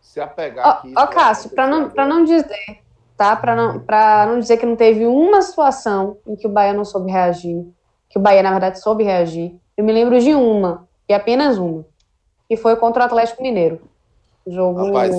Se 0.01 0.19
apegar 0.19 0.67
aqui. 0.67 0.93
ó, 0.95 1.05
vai 1.05 1.13
Cássio, 1.13 1.49
para 1.51 1.67
não, 1.67 1.89
pra 1.89 2.05
não 2.07 2.23
dizer, 2.23 2.81
tá? 3.17 3.35
Para 3.35 3.55
não, 3.55 3.79
pra 3.79 4.25
não 4.25 4.39
dizer 4.39 4.57
que 4.57 4.65
não 4.65 4.75
teve 4.75 5.05
uma 5.05 5.41
situação 5.41 6.17
em 6.27 6.35
que 6.35 6.45
o 6.47 6.49
Bahia 6.49 6.73
não 6.73 6.85
soube 6.85 7.11
reagir, 7.11 7.65
que 8.09 8.17
o 8.17 8.21
Bahia, 8.21 8.43
na 8.43 8.51
verdade, 8.51 8.79
soube 8.79 9.03
reagir, 9.03 9.57
eu 9.77 9.83
me 9.83 9.91
lembro 9.91 10.19
de 10.19 10.33
uma, 10.35 10.87
e 11.07 11.13
apenas 11.13 11.57
uma, 11.57 11.85
que 12.47 12.55
foi 12.57 12.75
contra 12.75 13.03
o 13.03 13.05
Atlético 13.05 13.41
Mineiro. 13.41 13.81
Jogo. 14.45 14.87
Rapaz. 14.87 15.15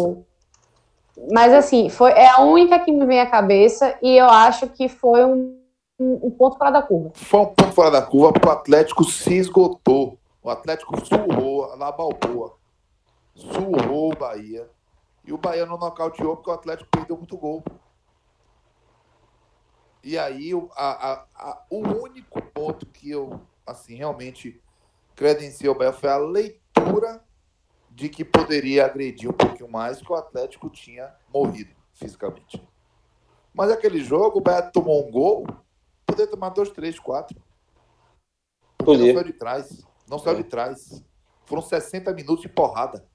Mas 1.33 1.53
assim, 1.55 1.89
foi, 1.89 2.11
é 2.13 2.29
a 2.29 2.41
única 2.41 2.79
que 2.79 2.93
me 2.93 3.07
vem 3.07 3.21
à 3.21 3.27
cabeça 3.27 3.97
e 4.03 4.17
eu 4.17 4.27
acho 4.27 4.69
que 4.69 4.89
foi 4.89 5.25
um, 5.25 5.59
um, 5.99 6.27
um 6.27 6.31
ponto 6.31 6.57
fora 6.59 6.71
da 6.71 6.83
curva. 6.83 7.11
Foi 7.15 7.41
um 7.41 7.47
ponto 7.47 7.73
fora 7.73 7.91
da 7.91 8.03
curva, 8.03 8.33
porque 8.33 8.49
o 8.49 8.53
Atlético 8.53 9.05
se 9.05 9.35
esgotou. 9.35 10.19
O 10.43 10.51
Atlético 10.51 10.95
surrou 11.07 11.77
na 11.77 11.91
Balboa. 11.91 12.57
Surrou 13.35 14.13
o 14.13 14.17
Bahia. 14.17 14.69
E 15.25 15.33
o 15.33 15.39
Bahia 15.39 15.65
não 15.65 15.79
nocauteou 15.79 16.37
porque 16.37 16.51
o 16.51 16.55
Atlético 16.55 16.91
perdeu 16.91 17.17
muito 17.17 17.37
gol. 17.37 17.63
E 20.03 20.19
aí, 20.19 20.55
o, 20.55 20.69
a- 20.77 21.13
a- 21.13 21.25
a- 21.35 21.63
o 21.71 21.79
único 21.79 22.43
ponto 22.53 22.85
que 22.85 23.11
eu, 23.11 23.41
assim, 23.67 23.95
realmente 23.95 24.61
credenciei 25.17 25.69
ao 25.69 25.75
Bahia 25.75 25.93
foi 25.95 26.11
a 26.11 26.19
leitura 26.19 27.25
de 27.91 28.09
que 28.11 28.25
poderia 28.25 28.85
agredir 28.85 29.31
um 29.31 29.33
pouquinho 29.33 29.71
mais, 29.71 30.03
que 30.03 30.13
o 30.13 30.17
Atlético 30.17 30.69
tinha 30.69 31.15
morrido 31.33 31.71
fisicamente. 31.95 32.63
Mas 33.55 33.71
aquele 33.71 34.01
jogo, 34.01 34.39
o 34.39 34.43
Bahia 34.43 34.63
tomou 34.63 35.07
um 35.07 35.11
gol, 35.11 35.47
poderia 36.07 36.31
tomar 36.31 36.51
dois, 36.51 36.71
três, 36.71 36.99
quatro. 36.99 37.37
Porque 38.79 38.99
Podia. 38.99 39.07
não 39.13 39.21
saiu 39.21 39.33
de 39.33 39.39
trás. 39.39 39.87
Não 40.09 40.19
saiu 40.19 40.39
É. 40.39 40.43
de 40.43 40.49
trás. 40.49 41.05
Foram 41.47 41.63
60 41.63 42.13
minutos 42.13 42.43
de 42.43 42.49
porrada. 42.49 43.07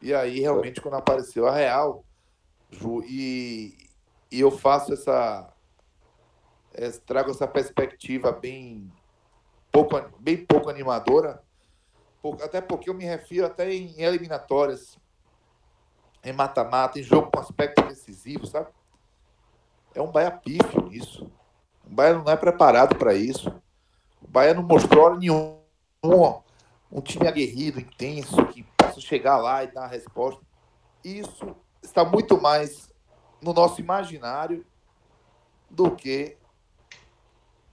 E 0.00 0.14
aí, 0.14 0.40
realmente, 0.40 0.80
quando 0.80 0.94
apareceu 0.94 1.46
a 1.46 1.52
Real, 1.54 2.04
Ju, 2.70 3.02
e, 3.04 3.76
e 4.30 4.40
eu 4.40 4.50
faço 4.50 4.92
essa. 4.92 5.52
eh, 6.74 6.90
trago 7.06 7.30
essa 7.30 7.46
perspectiva 7.48 8.30
bem 8.30 8.92
pouco, 9.72 9.96
bem 10.20 10.44
pouco 10.44 10.68
animadora, 10.70 11.42
por- 12.22 12.40
até 12.42 12.60
porque 12.60 12.88
eu 12.90 12.94
me 12.94 13.04
refiro 13.04 13.46
até 13.46 13.72
em 13.72 14.00
eliminatórias, 14.00 14.96
em 16.22 16.32
mata-mata, 16.32 16.98
em 17.00 17.02
jogo 17.02 17.30
com 17.32 17.40
aspecto 17.40 17.82
decisivo, 17.82 18.46
sabe? 18.46 18.68
É 19.98 20.02
um 20.02 20.12
Bahia 20.12 20.30
pífio 20.30 20.88
nisso. 20.88 21.28
O 21.84 21.90
Bahia 21.92 22.14
não 22.14 22.30
é 22.30 22.36
preparado 22.36 22.94
para 22.94 23.14
isso. 23.14 23.52
O 24.22 24.28
Bahia 24.28 24.54
não 24.54 24.62
mostrou 24.62 25.06
hora 25.06 25.16
nenhuma 25.16 25.58
um 26.90 27.00
time 27.00 27.26
aguerrido, 27.26 27.80
intenso, 27.80 28.46
que 28.46 28.62
possa 28.76 29.00
chegar 29.00 29.38
lá 29.38 29.64
e 29.64 29.72
dar 29.72 29.86
a 29.86 29.88
resposta. 29.88 30.40
Isso 31.02 31.52
está 31.82 32.04
muito 32.04 32.40
mais 32.40 32.92
no 33.42 33.52
nosso 33.52 33.80
imaginário 33.80 34.64
do 35.68 35.90
que 35.90 36.36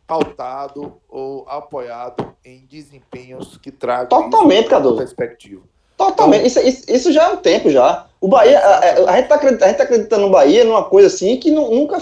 pautado 0.07 0.99
ou 1.07 1.47
apoiado 1.47 2.36
em 2.43 2.65
desempenhos 2.65 3.55
que 3.59 3.71
tragam 3.71 4.07
Totalmente, 4.07 4.69
Cadu. 4.69 4.97
perspectiva. 4.97 5.63
Totalmente. 5.98 6.46
Isso, 6.48 6.60
isso, 6.60 6.84
isso 6.88 7.12
já 7.12 7.24
é 7.26 7.28
um 7.34 7.38
tempo 7.38 7.70
já. 7.70 8.06
O 8.20 8.28
Bahia, 8.28 8.60
a, 8.60 8.78
a- 8.80 9.12
a 9.12 9.16
gente 9.18 9.28
tá 9.28 9.36
acreditando, 9.36 9.64
a 9.66 9.68
gente 9.68 9.78
tá 9.78 9.84
acreditando 9.84 10.22
no 10.24 10.30
Bahia 10.30 10.64
numa 10.66 10.84
coisa 10.84 11.08
assim 11.08 11.38
que 11.38 11.52
nu- 11.52 11.70
nunca, 11.72 11.98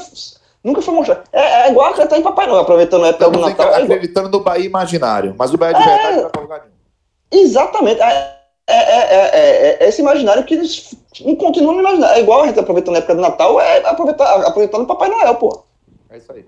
nunca 0.64 0.82
foi 0.82 0.94
mostrada. 0.94 1.24
É, 1.32 1.68
é 1.68 1.72
igual 1.72 1.90
acreditar 1.92 2.18
em 2.18 2.24
Papai 2.24 2.48
Noel, 2.48 2.62
aproveitando 2.62 3.04
a 3.06 3.10
época 3.10 3.26
do 3.30 3.40
Estamos 3.40 3.50
Natal. 3.58 3.74
é 3.74 3.84
acreditando 3.84 4.30
no 4.30 4.40
Bahia 4.40 4.66
imaginário, 4.66 5.36
mas 5.38 5.54
o 5.54 5.58
Bahia 5.58 5.76
de 5.78 5.84
verdade 5.84 6.16
não 6.16 6.22
vai 6.24 6.32
para 6.32 6.42
lugar 6.42 6.60
nenhum. 6.62 7.44
Exatamente. 7.46 8.02
É, 8.02 8.38
é, 8.68 8.76
é, 8.76 9.30
é, 9.34 9.78
é 9.84 9.90
esse 9.90 10.02
imaginário 10.02 10.44
que 10.46 10.54
eles 10.54 10.96
não 11.26 11.36
continuam 11.36 11.74
no 11.76 11.82
imaginário. 11.82 12.16
É 12.16 12.22
igual 12.22 12.44
a 12.44 12.48
gente 12.48 12.60
aproveitando 12.60 12.96
a 12.96 13.00
época 13.00 13.16
do 13.16 13.22
Natal, 13.22 13.60
é 13.60 13.86
aproveitar, 13.86 14.34
aproveitando 14.48 14.84
o 14.84 14.88
Papai 14.88 15.10
Noel, 15.10 15.36
pô. 15.36 15.64
É 16.10 16.18
isso 16.18 16.32
aí. 16.32 16.46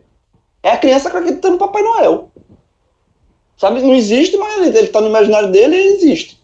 É 0.63 0.71
a 0.71 0.77
criança 0.77 1.09
acreditando 1.09 1.53
no 1.55 1.59
Papai 1.59 1.81
Noel. 1.83 2.29
Sabe, 3.57 3.81
não 3.81 3.93
existe, 3.93 4.35
mas 4.37 4.75
ele, 4.75 4.87
tá 4.87 4.99
no 5.01 5.07
imaginário 5.07 5.49
dele 5.51 5.75
e 5.75 5.87
existe. 5.95 6.41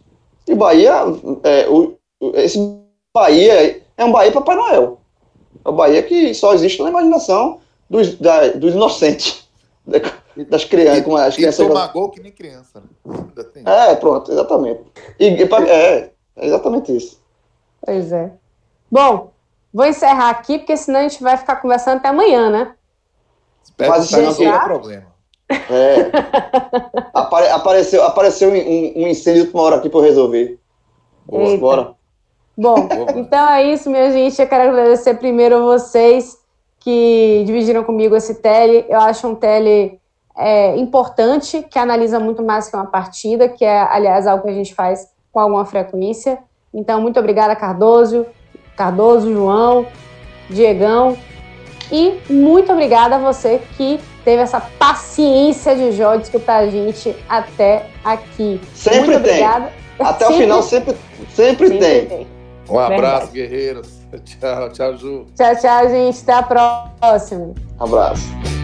E 0.47 0.53
o 0.53 0.55
Bahia, 0.55 0.91
é, 1.43 1.67
o, 1.69 1.97
esse 2.35 2.57
Bahia 3.13 3.81
é 3.97 4.05
um 4.05 4.11
Bahia 4.11 4.31
Papai 4.31 4.55
Noel. 4.55 4.99
É 5.63 5.69
o 5.69 5.73
Bahia 5.73 6.01
que 6.03 6.33
só 6.33 6.53
existe 6.53 6.81
na 6.81 6.89
imaginação 6.89 7.59
dos, 7.89 8.15
da- 8.15 8.49
dos 8.49 8.73
inocentes. 8.73 9.47
E 10.37 10.45
das 10.45 10.63
crianças. 10.63 11.03
com 11.03 11.17
as 11.17 11.33
E 11.33 11.37
crianças 11.39 11.67
tomar 11.67 11.87
gol 11.91 12.09
que 12.09 12.21
nem 12.21 12.31
criança. 12.31 12.81
Né? 13.05 13.43
Tem. 13.53 13.63
É, 13.67 13.93
pronto, 13.97 14.31
exatamente. 14.31 14.81
E, 15.19 15.27
e 15.27 15.43
é, 15.43 16.09
é 16.37 16.45
exatamente 16.47 16.95
isso. 16.95 17.19
Pois 17.85 18.13
é. 18.13 18.31
Bom, 18.89 19.31
vou 19.73 19.85
encerrar 19.85 20.29
aqui, 20.29 20.57
porque 20.59 20.77
senão 20.77 21.01
a 21.01 21.03
gente 21.03 21.21
vai 21.21 21.35
ficar 21.35 21.57
conversando 21.57 21.97
até 21.97 22.07
amanhã, 22.07 22.49
né? 22.49 22.73
Espero 23.61 23.91
Mas 23.91 24.07
que 24.07 24.15
não 24.15 24.25
gente, 24.27 24.37
tenha 24.37 24.51
já- 24.53 24.63
problema. 24.63 25.07
É. 25.70 26.12
Apare- 27.14 27.49
apareceu 27.49 28.04
apareceu 28.04 28.49
um, 28.49 28.54
um- 29.04 29.08
incêndio 29.08 29.43
última 29.43 29.62
hora 29.64 29.76
aqui 29.78 29.89
para 29.89 29.99
eu 29.99 30.04
resolver. 30.04 30.60
Boa. 31.26 31.43
Eita. 31.43 31.62
Bora. 31.62 31.91
Bom, 32.58 32.76
então 33.16 33.49
é 33.49 33.64
isso, 33.74 33.89
minha 33.89 34.12
gente. 34.12 34.39
Eu 34.39 34.47
quero 34.47 34.70
agradecer 34.70 35.16
primeiro 35.16 35.56
a 35.58 35.60
vocês 35.62 36.38
que 36.80 37.43
dividiram 37.45 37.84
comigo 37.84 38.16
esse 38.16 38.36
tele. 38.36 38.86
Eu 38.89 38.99
acho 38.99 39.28
um 39.28 39.36
tele 39.36 39.99
é, 40.38 40.76
importante, 40.78 41.64
que 41.70 41.80
analisa 41.80 42.20
muito 42.20 42.43
mais 42.43 42.70
que 42.70 42.76
uma 42.76 42.86
partida, 42.88 43.47
que 43.47 43.64
é, 43.64 43.82
aliás, 43.82 44.28
algo 44.28 44.43
que 44.43 44.49
a 44.49 44.54
gente 44.54 44.76
faz 44.76 45.08
com 45.32 45.39
alguma 45.39 45.66
frequência. 45.66 46.39
Então, 46.74 47.02
muito 47.02 47.20
obrigada, 47.20 47.56
Cardoso, 47.56 48.26
Cardoso, 48.76 49.32
João, 49.32 49.86
Diegão. 50.49 51.18
E 51.91 52.20
muito 52.30 52.72
obrigada 52.72 53.16
a 53.16 53.20
você 53.20 53.62
que 53.76 53.99
teve 54.24 54.41
essa 54.41 54.59
paciência 54.59 55.76
de 55.76 55.91
Jó 55.93 56.15
de 56.15 56.24
escutar 56.24 56.57
a 56.57 56.67
gente 56.67 57.15
até 57.30 57.88
aqui. 58.03 58.59
Sempre 58.74 58.99
muito 58.99 59.24
tem. 59.24 59.32
obrigada. 59.34 59.72
Até 59.99 60.26
o 60.26 60.30
Sempre- 60.30 60.43
final 60.43 60.63
sempre, 60.63 60.95
sempre, 61.30 61.67
sempre 61.67 61.80
tem. 61.80 62.05
tem. 62.07 62.28
Um 62.69 62.80
abraço, 62.80 63.28
Verdade. 63.28 63.32
guerreiros. 63.34 63.88
Tchau, 64.26 64.69
tchau, 64.69 64.97
Ju. 64.97 65.26
Tchau, 65.36 65.55
tchau, 65.61 65.89
gente. 65.89 66.22
Até 66.24 66.34
a 66.34 66.43
próxima. 66.43 67.53
Abraço. 67.80 68.61